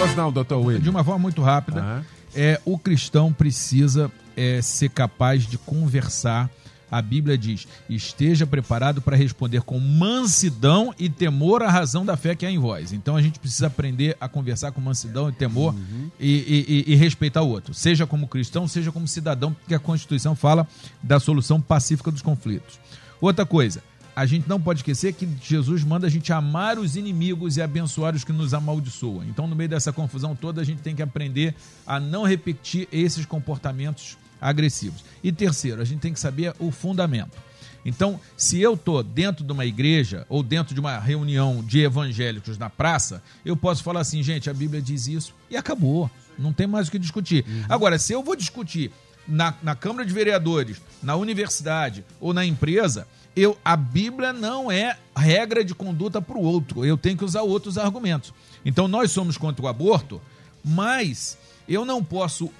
é, 0.05 0.15
não, 0.15 0.31
doutor 0.31 0.65
Will. 0.65 0.79
De 0.79 0.89
uma 0.89 1.03
forma 1.03 1.19
muito 1.19 1.43
rápida, 1.43 1.83
uhum. 1.83 2.05
é, 2.33 2.61
o 2.65 2.79
cristão 2.79 3.33
precisa 3.33 4.09
é, 4.37 4.63
ser 4.63 4.89
capaz 4.91 5.45
de 5.45 5.59
conversar 5.59 6.49
a 6.89 7.03
Bíblia 7.03 7.37
diz: 7.37 7.67
esteja 7.89 8.47
preparado 8.47 9.01
para 9.01 9.17
responder 9.17 9.63
com 9.63 9.81
mansidão 9.81 10.95
e 10.97 11.09
temor 11.09 11.63
à 11.63 11.71
razão 11.71 12.05
da 12.05 12.17
fé 12.17 12.37
que 12.37 12.47
há 12.47 12.51
em 12.51 12.59
vós. 12.59 12.93
Então 12.93 13.17
a 13.17 13.23
gente 13.23 13.41
precisa 13.41 13.67
aprender 13.67 14.17
a 14.21 14.29
conversar 14.29 14.71
com 14.71 14.81
mansidão 14.81 15.31
e 15.31 15.33
temor 15.33 15.75
uhum. 15.75 16.11
e, 16.21 16.85
e, 16.87 16.93
e, 16.93 16.95
respeitar 16.95 17.43
o 17.43 17.49
outro, 17.49 17.73
seja 17.73 18.07
como 18.07 18.29
cristão, 18.29 18.69
seja 18.69 18.93
como 18.93 19.09
cidadão, 19.09 19.55
porque 19.55 19.75
a 19.75 19.79
Constituição 19.79 20.37
fala 20.37 20.69
da 21.03 21.19
solução 21.19 21.61
pacífica 21.61 22.13
dos 22.13 22.23
conflitos. 22.23 22.79
Outra 23.23 23.47
coisa, 23.47 23.83
a 24.15 24.27
gente 24.27 24.49
não 24.49 24.61
pode 24.61 24.81
esquecer 24.81 25.13
que 25.15 25.29
Jesus 25.43 25.83
manda 25.85 26.07
a 26.07 26.11
gente 26.11 26.33
amar 26.33 26.79
os 26.79 26.97
inimigos 26.97 27.57
e 27.57 27.63
abençoar 27.63 28.15
os 28.15 28.25
que 28.25 28.33
nos 28.33 28.53
amaldiçoam. 28.53 29.25
Então, 29.25 29.47
no 29.47 29.57
meio 29.57 29.71
dessa 29.71 29.93
confusão 29.93 30.37
toda, 30.37 30.61
a 30.61 30.65
gente 30.65 30.83
tem 30.83 30.95
que 30.95 31.03
aprender 31.03 31.55
a 31.87 31.99
não 31.99 32.25
repetir 32.25 32.89
esses 32.93 33.25
comportamentos 33.25 34.19
agressivos. 34.41 35.05
E 35.23 35.33
terceiro, 35.33 35.81
a 35.81 35.85
gente 35.85 36.01
tem 36.01 36.13
que 36.13 36.21
saber 36.21 36.55
o 36.59 36.71
fundamento. 36.71 37.39
Então, 37.85 38.21
se 38.37 38.61
eu 38.61 38.75
estou 38.75 39.03
dentro 39.03 39.45
de 39.45 39.53
uma 39.53 39.65
igreja 39.65 40.25
ou 40.29 40.43
dentro 40.43 40.75
de 40.75 40.81
uma 40.81 40.99
reunião 40.99 41.63
de 41.65 41.81
evangélicos 41.81 42.57
na 42.59 42.71
praça, 42.71 43.23
eu 43.45 43.57
posso 43.57 43.83
falar 43.83 44.01
assim, 44.01 44.23
gente, 44.23 44.49
a 44.49 44.55
Bíblia 44.55 44.81
diz 44.81 45.09
isso 45.09 45.35
e 45.51 45.57
acabou. 45.57 46.11
Não 46.39 46.53
tem 46.53 46.67
mais 46.67 46.89
o 46.89 46.91
que 46.91 46.99
discutir. 46.99 47.45
Uhum. 47.47 47.65
Agora, 47.69 47.99
se 47.99 48.13
eu 48.13 48.23
vou 48.23 48.37
discutir 48.37 48.93
na, 49.27 49.55
na 49.63 49.75
Câmara 49.75 50.07
de 50.07 50.13
Vereadores, 50.13 50.81
na 51.03 51.17
universidade 51.17 52.05
ou 52.21 52.33
na 52.33 52.45
empresa, 52.45 53.07
eu, 53.35 53.57
a 53.65 53.77
Bíblia 53.77 54.33
não 54.33 54.71
é 54.71 54.97
regra 55.17 55.65
de 55.65 55.75
conduta 55.75 56.21
para 56.21 56.37
o 56.37 56.43
outro. 56.43 56.85
Eu 56.85 56.97
tenho 56.97 57.17
que 57.17 57.25
usar 57.25 57.43
outros 57.43 57.79
argumentos. 57.79 58.33
Então, 58.65 58.87
nós 58.87 59.11
somos 59.11 59.39
contra 59.39 59.65
o 59.65 59.69
aborto, 59.69 60.21
mas 60.65 61.39
eu 61.69 61.85
não 61.85 62.05
posso, 62.05 62.51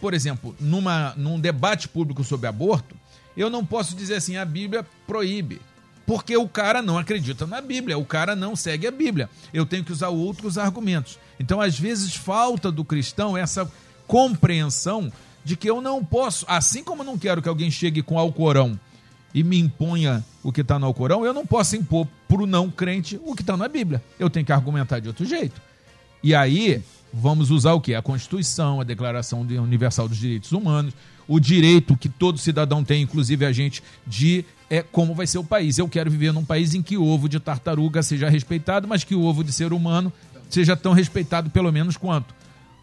por 0.00 0.12
exemplo, 0.12 0.54
numa, 0.60 1.14
num 1.16 1.40
debate 1.40 1.88
público 1.88 2.22
sobre 2.22 2.46
aborto, 2.46 2.94
eu 3.36 3.48
não 3.48 3.64
posso 3.64 3.96
dizer 3.96 4.16
assim, 4.16 4.36
a 4.36 4.44
Bíblia 4.44 4.86
proíbe. 5.06 5.60
Porque 6.06 6.36
o 6.36 6.46
cara 6.46 6.82
não 6.82 6.98
acredita 6.98 7.46
na 7.46 7.62
Bíblia, 7.62 7.96
o 7.96 8.04
cara 8.04 8.36
não 8.36 8.54
segue 8.54 8.86
a 8.86 8.90
Bíblia. 8.90 9.28
Eu 9.54 9.64
tenho 9.64 9.82
que 9.82 9.92
usar 9.92 10.10
outros 10.10 10.58
argumentos. 10.58 11.18
Então, 11.40 11.60
às 11.60 11.78
vezes, 11.78 12.14
falta 12.14 12.70
do 12.70 12.84
cristão 12.84 13.36
essa 13.36 13.70
compreensão 14.06 15.10
de 15.42 15.56
que 15.56 15.68
eu 15.68 15.80
não 15.80 16.04
posso, 16.04 16.44
assim 16.46 16.84
como 16.84 17.02
eu 17.02 17.06
não 17.06 17.18
quero 17.18 17.40
que 17.40 17.48
alguém 17.48 17.70
chegue 17.70 18.02
com 18.02 18.18
Alcorão 18.18 18.78
e 19.34 19.42
me 19.42 19.58
imponha 19.58 20.24
o 20.42 20.52
que 20.52 20.60
está 20.60 20.78
no 20.78 20.86
Alcorão, 20.86 21.24
eu 21.24 21.34
não 21.34 21.44
posso 21.44 21.74
impor 21.74 22.06
para 22.28 22.42
o 22.42 22.46
não 22.46 22.70
crente 22.70 23.20
o 23.24 23.34
que 23.34 23.42
está 23.42 23.56
na 23.56 23.66
Bíblia. 23.66 24.02
Eu 24.18 24.30
tenho 24.30 24.46
que 24.46 24.52
argumentar 24.52 25.00
de 25.00 25.08
outro 25.08 25.24
jeito. 25.24 25.60
E 26.22 26.34
aí, 26.34 26.80
vamos 27.12 27.50
usar 27.50 27.72
o 27.72 27.80
que? 27.80 27.94
A 27.94 28.00
Constituição, 28.00 28.80
a 28.80 28.84
Declaração 28.84 29.40
Universal 29.40 30.08
dos 30.08 30.18
Direitos 30.18 30.52
Humanos, 30.52 30.94
o 31.26 31.40
direito 31.40 31.96
que 31.96 32.08
todo 32.08 32.38
cidadão 32.38 32.84
tem, 32.84 33.02
inclusive 33.02 33.44
a 33.44 33.52
gente, 33.52 33.82
de 34.06 34.44
é, 34.70 34.82
como 34.82 35.14
vai 35.14 35.26
ser 35.26 35.38
o 35.38 35.44
país. 35.44 35.78
Eu 35.78 35.88
quero 35.88 36.10
viver 36.10 36.32
num 36.32 36.44
país 36.44 36.74
em 36.74 36.82
que 36.82 36.96
o 36.96 37.04
ovo 37.04 37.28
de 37.28 37.40
tartaruga 37.40 38.02
seja 38.02 38.28
respeitado, 38.28 38.86
mas 38.86 39.02
que 39.02 39.14
o 39.14 39.22
ovo 39.22 39.42
de 39.42 39.52
ser 39.52 39.72
humano 39.72 40.12
seja 40.48 40.76
tão 40.76 40.92
respeitado 40.92 41.50
pelo 41.50 41.72
menos 41.72 41.96
quanto. 41.96 42.34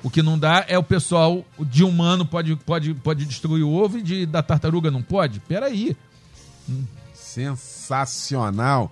O 0.03 0.09
que 0.09 0.21
não 0.21 0.37
dá 0.37 0.65
é 0.67 0.77
o 0.77 0.83
pessoal 0.83 1.45
de 1.59 1.83
humano 1.83 2.25
pode, 2.25 2.55
pode, 2.55 2.93
pode 2.95 3.25
destruir 3.25 3.63
o 3.63 3.71
ovo 3.71 3.99
e 3.99 4.01
de, 4.01 4.25
da 4.25 4.41
tartaruga 4.41 4.89
não 4.89 5.01
pode? 5.01 5.39
Peraí. 5.39 5.95
Sensacional. 7.13 8.91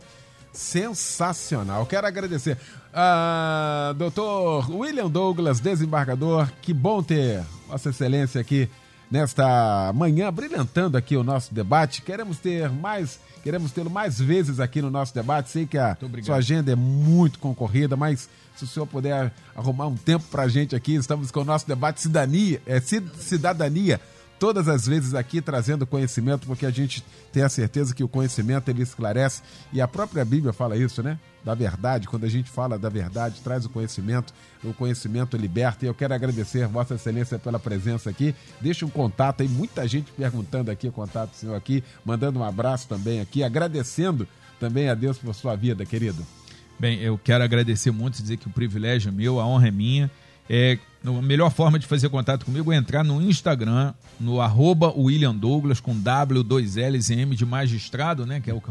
Sensacional. 0.54 1.86
Quero 1.86 2.08
agradecer. 2.08 2.58
Ah, 2.94 3.94
doutor 3.98 4.70
William 4.72 5.10
Douglas, 5.10 5.60
desembargador, 5.60 6.50
que 6.62 6.74
bom 6.74 7.04
ter 7.04 7.44
Vossa 7.68 7.90
Excelência 7.90 8.42
aqui 8.42 8.68
nesta 9.12 9.92
manhã, 9.94 10.32
brilhantando 10.32 10.98
aqui 10.98 11.16
o 11.16 11.24
nosso 11.24 11.54
debate. 11.54 12.02
Queremos 12.02 12.38
ter 12.38 12.70
mais, 12.70 13.20
queremos 13.44 13.72
tê-lo 13.72 13.90
mais 13.90 14.20
vezes 14.20 14.60
aqui 14.60 14.82
no 14.82 14.90
nosso 14.90 15.14
debate. 15.14 15.50
Sei 15.50 15.66
que 15.66 15.78
a 15.78 15.98
sua 16.24 16.38
agenda 16.38 16.72
é 16.72 16.76
muito 16.76 17.40
concorrida, 17.40 17.96
mas 17.96 18.30
se 18.56 18.64
o 18.64 18.68
senhor 18.68 18.86
puder 18.86 19.32
arrumar 19.56 19.88
um 19.88 19.96
tempo 19.96 20.26
para 20.30 20.44
a 20.44 20.48
gente 20.48 20.76
aqui, 20.76 20.96
estamos 20.96 21.32
com 21.32 21.42
o 21.42 21.46
nosso 21.46 21.68
debate 21.68 22.02
cidadania, 22.02 22.62
é, 22.66 22.80
cidadania 22.80 24.00
todas 24.40 24.68
as 24.70 24.88
vezes 24.88 25.14
aqui 25.14 25.42
trazendo 25.42 25.86
conhecimento, 25.86 26.48
porque 26.48 26.66
a 26.66 26.72
gente 26.72 27.04
tem 27.32 27.44
a 27.44 27.50
certeza 27.50 27.94
que 27.94 28.04
o 28.04 28.08
conhecimento 28.08 28.70
ele 28.70 28.82
esclarece 28.82 29.42
e 29.74 29.82
a 29.82 29.88
própria 29.88 30.24
Bíblia 30.24 30.54
fala 30.54 30.78
isso, 30.78 31.04
né? 31.04 31.20
Da 31.44 31.54
verdade, 31.54 32.08
quando 32.08 32.26
a 32.26 32.30
gente 32.30 32.50
fala 32.50 32.78
da 32.78 32.90
verdade, 32.90 33.42
traz 33.42 33.66
o 33.66 33.70
conhecimento, 33.70 34.34
o 34.64 34.74
conhecimento 34.74 35.38
liberta. 35.38 35.86
E 35.86 35.88
eu 35.88 35.94
quero 35.94 36.14
agradecer 36.14 36.68
Vossa 36.68 36.96
Excelência 36.96 37.40
pela 37.40 37.60
presença 37.60 38.10
aqui. 38.10 38.36
Deixa 38.60 38.86
um 38.86 38.90
contato 38.90 39.42
aí, 39.42 39.48
muita 39.48 39.88
gente 39.88 40.12
perguntando 40.12 40.70
aqui 40.72 40.90
contato 40.92 41.36
senhor 41.36 41.56
aqui, 41.56 41.84
mandando 42.04 42.40
um 42.40 42.44
abraço 42.44 42.88
também 42.88 43.22
aqui, 43.22 43.44
agradecendo 43.44 44.28
também 44.60 44.90
a 44.90 44.96
Deus 44.96 45.18
por 45.18 45.34
sua 45.34 45.56
vida, 45.56 45.86
querido. 45.86 46.26
Bem, 46.78 47.00
eu 47.00 47.18
quero 47.18 47.44
agradecer 47.44 47.92
muito, 47.92 48.22
dizer 48.22 48.38
que 48.38 48.48
o 48.48 48.52
privilégio 48.52 49.10
é 49.10 49.12
meu, 49.12 49.40
a 49.40 49.46
honra 49.46 49.68
é 49.68 49.72
minha. 49.72 50.12
É, 50.50 50.80
a 51.06 51.12
melhor 51.22 51.52
forma 51.52 51.78
de 51.78 51.86
fazer 51.86 52.10
contato 52.10 52.46
comigo 52.46 52.74
é 52.74 52.76
entrar 52.76 53.04
no 53.04 53.22
Instagram, 53.22 53.94
no 54.20 54.42
arroba 54.42 54.92
William 54.98 55.36
Douglas, 55.36 55.80
com 55.80 55.98
W, 55.98 56.44
2 56.44 56.76
L's 56.76 57.10
e 57.10 57.20
M 57.20 57.36
de 57.36 57.46
magistrado, 57.46 58.26
né? 58.26 58.40
Que 58.40 58.50
é 58.50 58.54
o 58.54 58.62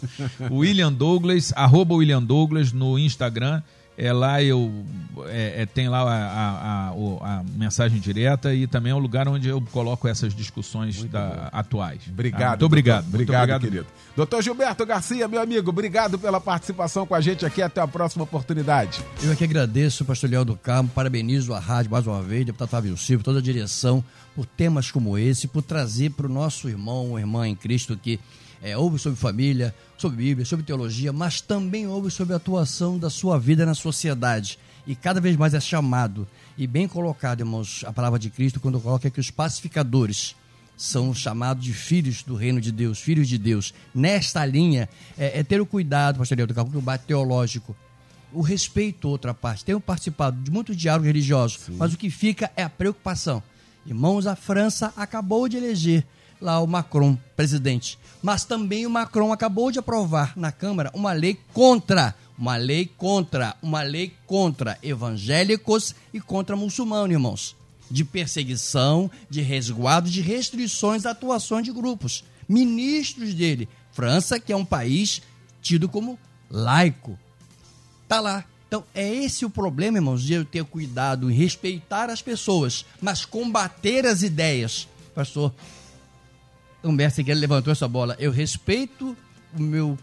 William 0.50 0.92
Douglas, 0.92 1.52
arroba 1.54 1.94
William 1.94 2.22
Douglas 2.22 2.72
no 2.72 2.98
Instagram 2.98 3.62
é 3.96 4.12
lá 4.12 4.42
eu 4.42 4.84
é, 5.28 5.62
é, 5.62 5.66
tem 5.66 5.88
lá 5.88 6.02
a, 6.02 6.90
a, 6.90 7.38
a, 7.38 7.44
mensagem 7.54 7.98
direta 7.98 8.54
e 8.54 8.66
também 8.66 8.92
é 8.92 8.94
o 8.94 8.98
lugar 8.98 9.26
onde 9.26 9.48
eu 9.48 9.60
coloco 9.72 10.06
essas 10.06 10.34
discussões 10.34 11.02
da, 11.04 11.48
atuais. 11.52 12.02
Obrigado. 12.08 12.42
Ah, 12.42 12.48
muito 12.50 12.66
obrigado. 12.66 13.04
Doutor, 13.04 13.16
muito 13.16 13.32
obrigado, 13.34 13.60
querido. 13.62 13.86
Doutor 14.14 14.42
Gilberto 14.42 14.84
Garcia, 14.84 15.26
meu 15.26 15.40
amigo, 15.40 15.70
obrigado 15.70 16.18
pela 16.18 16.40
participação 16.40 17.06
com 17.06 17.14
a 17.14 17.20
gente 17.20 17.46
aqui. 17.46 17.62
Até 17.62 17.80
a 17.80 17.88
próxima 17.88 18.24
oportunidade. 18.24 19.02
Eu 19.22 19.32
aqui 19.32 19.44
agradeço, 19.44 20.04
pastor 20.04 20.28
Leal 20.28 20.44
do 20.44 20.56
Carmo, 20.56 20.90
parabenizo 20.90 21.54
a 21.54 21.58
rádio 21.58 21.90
mais 21.90 22.06
uma 22.06 22.22
vez, 22.22 22.44
deputado 22.44 22.68
Fábio 22.68 22.96
Silva, 22.96 23.24
toda 23.24 23.38
a 23.38 23.42
direção, 23.42 24.04
por 24.34 24.44
temas 24.44 24.90
como 24.90 25.16
esse, 25.16 25.48
por 25.48 25.62
trazer 25.62 26.10
para 26.10 26.26
o 26.26 26.28
nosso 26.28 26.68
irmão 26.68 27.18
irmã 27.18 27.48
em 27.48 27.54
Cristo 27.54 27.96
que 27.96 28.20
é, 28.66 28.76
ouve 28.76 28.98
sobre 28.98 29.16
família, 29.16 29.72
sobre 29.96 30.16
Bíblia, 30.16 30.44
sobre 30.44 30.66
teologia, 30.66 31.12
mas 31.12 31.40
também 31.40 31.86
ouve 31.86 32.10
sobre 32.10 32.34
a 32.34 32.36
atuação 32.36 32.98
da 32.98 33.08
sua 33.08 33.38
vida 33.38 33.64
na 33.64 33.74
sociedade. 33.74 34.58
E 34.84 34.96
cada 34.96 35.20
vez 35.20 35.36
mais 35.36 35.54
é 35.54 35.60
chamado, 35.60 36.26
e 36.58 36.66
bem 36.66 36.88
colocado, 36.88 37.40
irmãos, 37.40 37.84
a 37.86 37.92
palavra 37.92 38.18
de 38.18 38.28
Cristo, 38.28 38.58
quando 38.58 38.80
coloca 38.80 39.08
que 39.08 39.20
os 39.20 39.30
pacificadores 39.30 40.34
são 40.76 41.14
chamados 41.14 41.64
de 41.64 41.72
filhos 41.72 42.24
do 42.24 42.34
reino 42.34 42.60
de 42.60 42.72
Deus, 42.72 42.98
filhos 42.98 43.28
de 43.28 43.38
Deus. 43.38 43.72
Nesta 43.94 44.44
linha, 44.44 44.88
é, 45.16 45.38
é 45.38 45.44
ter 45.44 45.60
o 45.60 45.66
cuidado, 45.66 46.18
pastor 46.18 46.36
Leandro, 46.36 46.54
com 46.56 46.62
o 46.62 46.80
debate 46.80 47.04
teológico. 47.06 47.76
O 48.32 48.40
respeito, 48.40 49.08
outra 49.08 49.32
parte. 49.32 49.64
Tenho 49.64 49.80
participado 49.80 50.42
de 50.42 50.50
muitos 50.50 50.76
diálogos 50.76 51.06
religiosos, 51.06 51.60
Sim. 51.60 51.76
mas 51.78 51.94
o 51.94 51.96
que 51.96 52.10
fica 52.10 52.50
é 52.56 52.64
a 52.64 52.68
preocupação. 52.68 53.40
Irmãos, 53.86 54.26
a 54.26 54.34
França 54.34 54.92
acabou 54.96 55.48
de 55.48 55.56
eleger 55.56 56.04
lá 56.40 56.60
o 56.60 56.66
Macron, 56.66 57.16
presidente. 57.34 57.98
Mas 58.22 58.44
também 58.44 58.86
o 58.86 58.90
Macron 58.90 59.32
acabou 59.32 59.70
de 59.70 59.78
aprovar 59.78 60.32
na 60.36 60.50
Câmara 60.50 60.90
uma 60.94 61.12
lei 61.12 61.38
contra, 61.52 62.14
uma 62.38 62.56
lei 62.56 62.86
contra, 62.96 63.56
uma 63.62 63.82
lei 63.82 64.14
contra 64.26 64.78
evangélicos 64.82 65.94
e 66.12 66.20
contra 66.20 66.56
muçulmanos, 66.56 67.12
irmãos. 67.12 67.56
De 67.90 68.04
perseguição, 68.04 69.10
de 69.30 69.40
resguardo, 69.40 70.10
de 70.10 70.20
restrições 70.20 71.02
da 71.02 71.10
atuação 71.10 71.62
de 71.62 71.72
grupos. 71.72 72.24
Ministros 72.48 73.32
dele. 73.32 73.68
França, 73.92 74.40
que 74.40 74.52
é 74.52 74.56
um 74.56 74.64
país 74.64 75.22
tido 75.62 75.88
como 75.88 76.18
laico. 76.50 77.18
Tá 78.08 78.20
lá. 78.20 78.44
Então, 78.68 78.84
é 78.94 79.08
esse 79.08 79.44
o 79.44 79.50
problema, 79.50 79.98
irmãos, 79.98 80.22
de 80.22 80.32
eu 80.32 80.44
ter 80.44 80.64
cuidado 80.64 81.30
em 81.30 81.34
respeitar 81.34 82.10
as 82.10 82.20
pessoas, 82.20 82.84
mas 83.00 83.24
combater 83.24 84.04
as 84.04 84.22
ideias. 84.22 84.88
Pastor, 85.14 85.54
Humberto 86.88 87.16
Segueira 87.16 87.38
levantou 87.38 87.72
essa 87.72 87.88
bola. 87.88 88.16
Eu 88.18 88.30
respeito 88.30 89.16
o 89.56 89.62
meu 89.62 89.98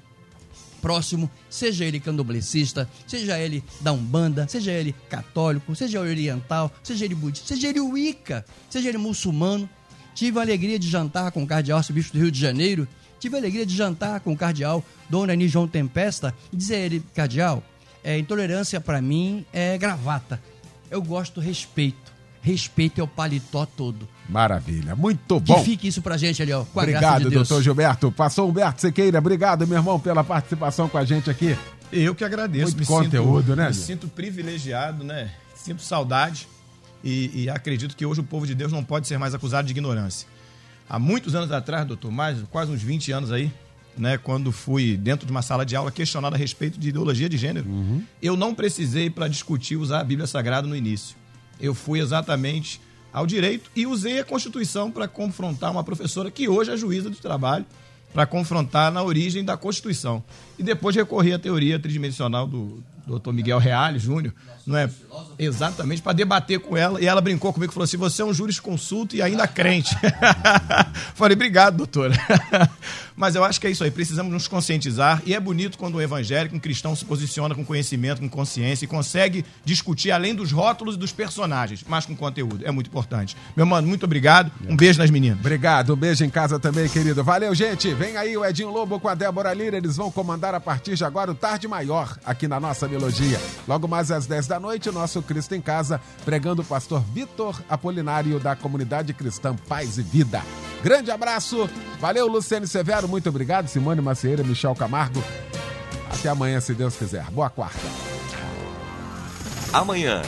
próximo, 0.81 1.31
seja 1.49 1.86
ele 1.86 1.97
candomblessista, 1.97 2.89
seja 3.07 3.39
ele 3.39 3.63
da 3.79 3.93
Umbanda, 3.93 4.45
seja 4.49 4.71
ele 4.73 4.93
católico, 5.09 5.73
seja 5.75 5.99
ele 5.99 6.09
oriental, 6.09 6.69
seja 6.84 7.05
ele 7.05 7.15
budista, 7.15 7.47
seja 7.47 7.69
ele 7.69 7.79
Wicca, 7.79 8.45
seja 8.69 8.89
ele 8.89 8.97
muçulmano. 8.97 9.69
Tive 10.13 10.38
a 10.39 10.41
alegria 10.41 10.77
de 10.77 10.89
jantar 10.89 11.31
com 11.31 11.41
o 11.41 11.47
cardeal 11.47 11.77
arcebispo 11.77 12.13
do 12.13 12.21
Rio 12.21 12.31
de 12.31 12.39
Janeiro, 12.39 12.88
tive 13.17 13.36
a 13.36 13.39
alegria 13.39 13.65
de 13.65 13.73
jantar 13.73 14.19
com 14.19 14.34
o 14.34 14.38
cardeal 14.38 14.84
Dom 15.09 15.23
Ani 15.23 15.47
João 15.47 15.67
Tempesta 15.67 16.36
e 16.51 16.57
dizer 16.57 16.75
a 16.75 16.79
ele, 16.79 17.03
cardeal, 17.15 17.63
é, 18.03 18.17
intolerância 18.17 18.81
para 18.81 19.01
mim 19.01 19.45
é 19.53 19.77
gravata. 19.77 20.41
Eu 20.91 21.01
gosto 21.01 21.39
respeito. 21.39 22.12
Respeito 22.43 22.99
é 22.99 23.03
o 23.03 23.07
paletó 23.07 23.65
todo. 23.65 24.07
Maravilha, 24.27 24.95
muito 24.97 25.39
bom. 25.39 25.55
Que 25.55 25.63
fique 25.63 25.87
isso 25.87 26.01
pra 26.01 26.17
gente 26.17 26.41
ali, 26.41 26.51
ó. 26.51 26.65
Com 26.65 26.79
a 26.79 26.83
obrigado, 26.83 27.01
graça 27.01 27.19
de 27.23 27.29
Deus. 27.29 27.47
doutor 27.47 27.63
Gilberto. 27.63 28.11
Passou 28.11 28.49
Humberto 28.49 28.81
Sequeira. 28.81 29.17
Obrigado, 29.17 29.65
meu 29.65 29.77
irmão, 29.77 29.97
pela 29.97 30.25
participação 30.25 30.89
com 30.89 30.97
a 30.97 31.05
gente 31.05 31.29
aqui. 31.29 31.57
Eu 31.89 32.13
que 32.13 32.23
agradeço. 32.23 32.75
Muito 32.75 32.79
me 32.79 32.85
conteúdo, 32.85 33.45
sinto, 33.45 33.55
né? 33.55 33.67
Me 33.69 33.73
sinto 33.73 34.07
privilegiado, 34.09 35.05
né? 35.05 35.31
Sinto 35.55 35.81
saudade 35.81 36.45
e, 37.01 37.43
e 37.43 37.49
acredito 37.49 37.95
que 37.95 38.05
hoje 38.05 38.19
o 38.19 38.23
povo 38.23 38.45
de 38.45 38.53
Deus 38.53 38.73
não 38.73 38.83
pode 38.83 39.07
ser 39.07 39.17
mais 39.17 39.33
acusado 39.33 39.65
de 39.65 39.71
ignorância. 39.71 40.27
Há 40.89 40.99
muitos 40.99 41.35
anos 41.35 41.49
atrás, 41.49 41.85
doutor, 41.87 42.11
mais 42.11 42.41
quase 42.51 42.71
uns 42.71 42.81
20 42.81 43.11
anos 43.13 43.31
aí, 43.31 43.51
né, 43.97 44.17
quando 44.17 44.51
fui 44.51 44.97
dentro 44.97 45.25
de 45.25 45.31
uma 45.31 45.41
sala 45.41 45.65
de 45.65 45.75
aula 45.75 45.91
questionado 45.91 46.35
a 46.35 46.37
respeito 46.37 46.77
de 46.77 46.89
ideologia 46.89 47.29
de 47.29 47.37
gênero, 47.37 47.67
eu 48.21 48.35
não 48.35 48.53
precisei 48.53 49.09
para 49.09 49.27
discutir 49.27 49.77
usar 49.77 49.99
a 50.01 50.03
Bíblia 50.03 50.27
Sagrada 50.27 50.67
no 50.67 50.75
início. 50.75 51.15
Eu 51.64 51.74
fui 51.74 52.01
exatamente 52.01 52.82
ao 53.14 53.26
direito 53.26 53.72
e 53.74 53.88
usei 53.88 54.20
a 54.20 54.26
Constituição 54.26 54.91
para 54.91 55.07
confrontar 55.07 55.72
uma 55.72 55.82
professora 55.82 56.30
que 56.30 56.49
hoje 56.49 56.74
é 56.74 56.76
juíza 56.76 57.09
do 57.09 57.16
trabalho, 57.16 57.66
para 58.14 58.26
confrontar 58.26 58.91
na 58.91 59.01
origem 59.01 59.45
da 59.45 59.55
Constituição. 59.55 60.22
E 60.57 60.63
depois 60.63 60.95
recorri 60.95 61.33
à 61.33 61.39
teoria 61.39 61.79
tridimensional 61.79 62.47
do 62.47 62.83
Dr. 63.05 63.31
Miguel 63.33 63.59
Reale 63.59 63.99
Júnior, 63.99 64.33
não 64.65 64.77
é? 64.77 64.89
Exatamente, 65.37 66.01
para 66.01 66.13
debater 66.13 66.59
com 66.59 66.77
ela. 66.77 67.01
E 67.01 67.05
ela 67.05 67.19
brincou 67.19 67.51
comigo 67.51 67.71
e 67.71 67.73
falou 67.73 67.83
assim: 67.83 67.97
você 67.97 68.21
é 68.21 68.25
um 68.25 68.33
jurisconsulto 68.33 69.15
e 69.15 69.21
ainda 69.21 69.45
crente. 69.45 69.95
Falei, 71.13 71.35
obrigado, 71.35 71.77
doutora. 71.77 72.15
Mas 73.15 73.35
eu 73.35 73.43
acho 73.43 73.61
que 73.61 73.67
é 73.67 73.69
isso 73.69 73.83
aí, 73.83 73.91
precisamos 73.91 74.31
nos 74.31 74.47
conscientizar. 74.47 75.21
E 75.25 75.35
é 75.35 75.39
bonito 75.39 75.77
quando 75.77 75.95
um 75.95 76.01
evangélico, 76.01 76.55
um 76.55 76.59
cristão, 76.59 76.95
se 76.95 77.05
posiciona 77.05 77.53
com 77.53 77.63
conhecimento, 77.63 78.21
com 78.21 78.29
consciência 78.29 78.85
e 78.85 78.87
consegue 78.87 79.45
discutir 79.63 80.09
além 80.09 80.33
dos 80.33 80.51
rótulos 80.51 80.95
e 80.95 80.97
dos 80.97 81.11
personagens, 81.11 81.83
mas 81.87 82.05
com 82.05 82.15
conteúdo. 82.15 82.65
É 82.65 82.71
muito 82.71 82.87
importante. 82.87 83.37
Meu 83.55 83.65
mano, 83.65 83.87
muito 83.87 84.05
obrigado. 84.05 84.51
Um 84.67 84.75
beijo 84.75 84.97
nas 84.97 85.11
meninas. 85.11 85.39
Obrigado, 85.39 85.93
um 85.93 85.97
beijo 85.97 86.23
em 86.23 86.29
casa 86.29 86.59
também, 86.59 86.89
querido. 86.89 87.23
Valeu, 87.23 87.53
gente. 87.53 87.93
Vem 87.93 88.17
aí 88.17 88.35
o 88.35 88.43
Edinho 88.43 88.71
Lobo 88.71 88.99
com 88.99 89.07
a 89.07 89.13
Débora 89.13 89.53
Lira. 89.53 89.77
Eles 89.77 89.95
vão 89.95 90.09
comandar 90.09 90.42
a 90.51 90.59
partir 90.59 90.95
de 90.95 91.05
agora 91.05 91.31
o 91.31 91.35
Tarde 91.35 91.67
Maior 91.67 92.17
aqui 92.25 92.47
na 92.47 92.59
nossa 92.59 92.87
melodia. 92.87 93.39
Logo 93.67 93.87
mais 93.87 94.11
às 94.11 94.25
10 94.25 94.47
da 94.47 94.59
noite, 94.59 94.89
o 94.89 94.91
nosso 94.91 95.21
Cristo 95.21 95.55
em 95.55 95.61
Casa, 95.61 96.01
pregando 96.25 96.61
o 96.61 96.65
pastor 96.65 97.01
Vitor 97.13 97.61
Apolinário 97.69 98.39
da 98.39 98.55
comunidade 98.55 99.13
cristã 99.13 99.55
Paz 99.55 99.97
e 99.97 100.01
Vida. 100.01 100.41
Grande 100.83 101.11
abraço. 101.11 101.69
Valeu, 101.99 102.27
Luciane 102.27 102.67
Severo. 102.67 103.07
Muito 103.07 103.29
obrigado. 103.29 103.67
Simone 103.67 104.01
Macieira, 104.01 104.43
Michel 104.43 104.75
Camargo. 104.75 105.23
Até 106.11 106.29
amanhã, 106.29 106.59
se 106.59 106.73
Deus 106.73 106.95
quiser. 106.95 107.23
Boa 107.31 107.49
quarta. 107.49 107.79
Amanhã 109.71 110.21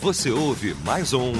você 0.00 0.30
ouve 0.30 0.74
mais 0.84 1.12
um 1.12 1.32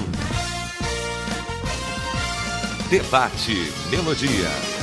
Debate 2.89 3.73
Melodia. 3.89 4.82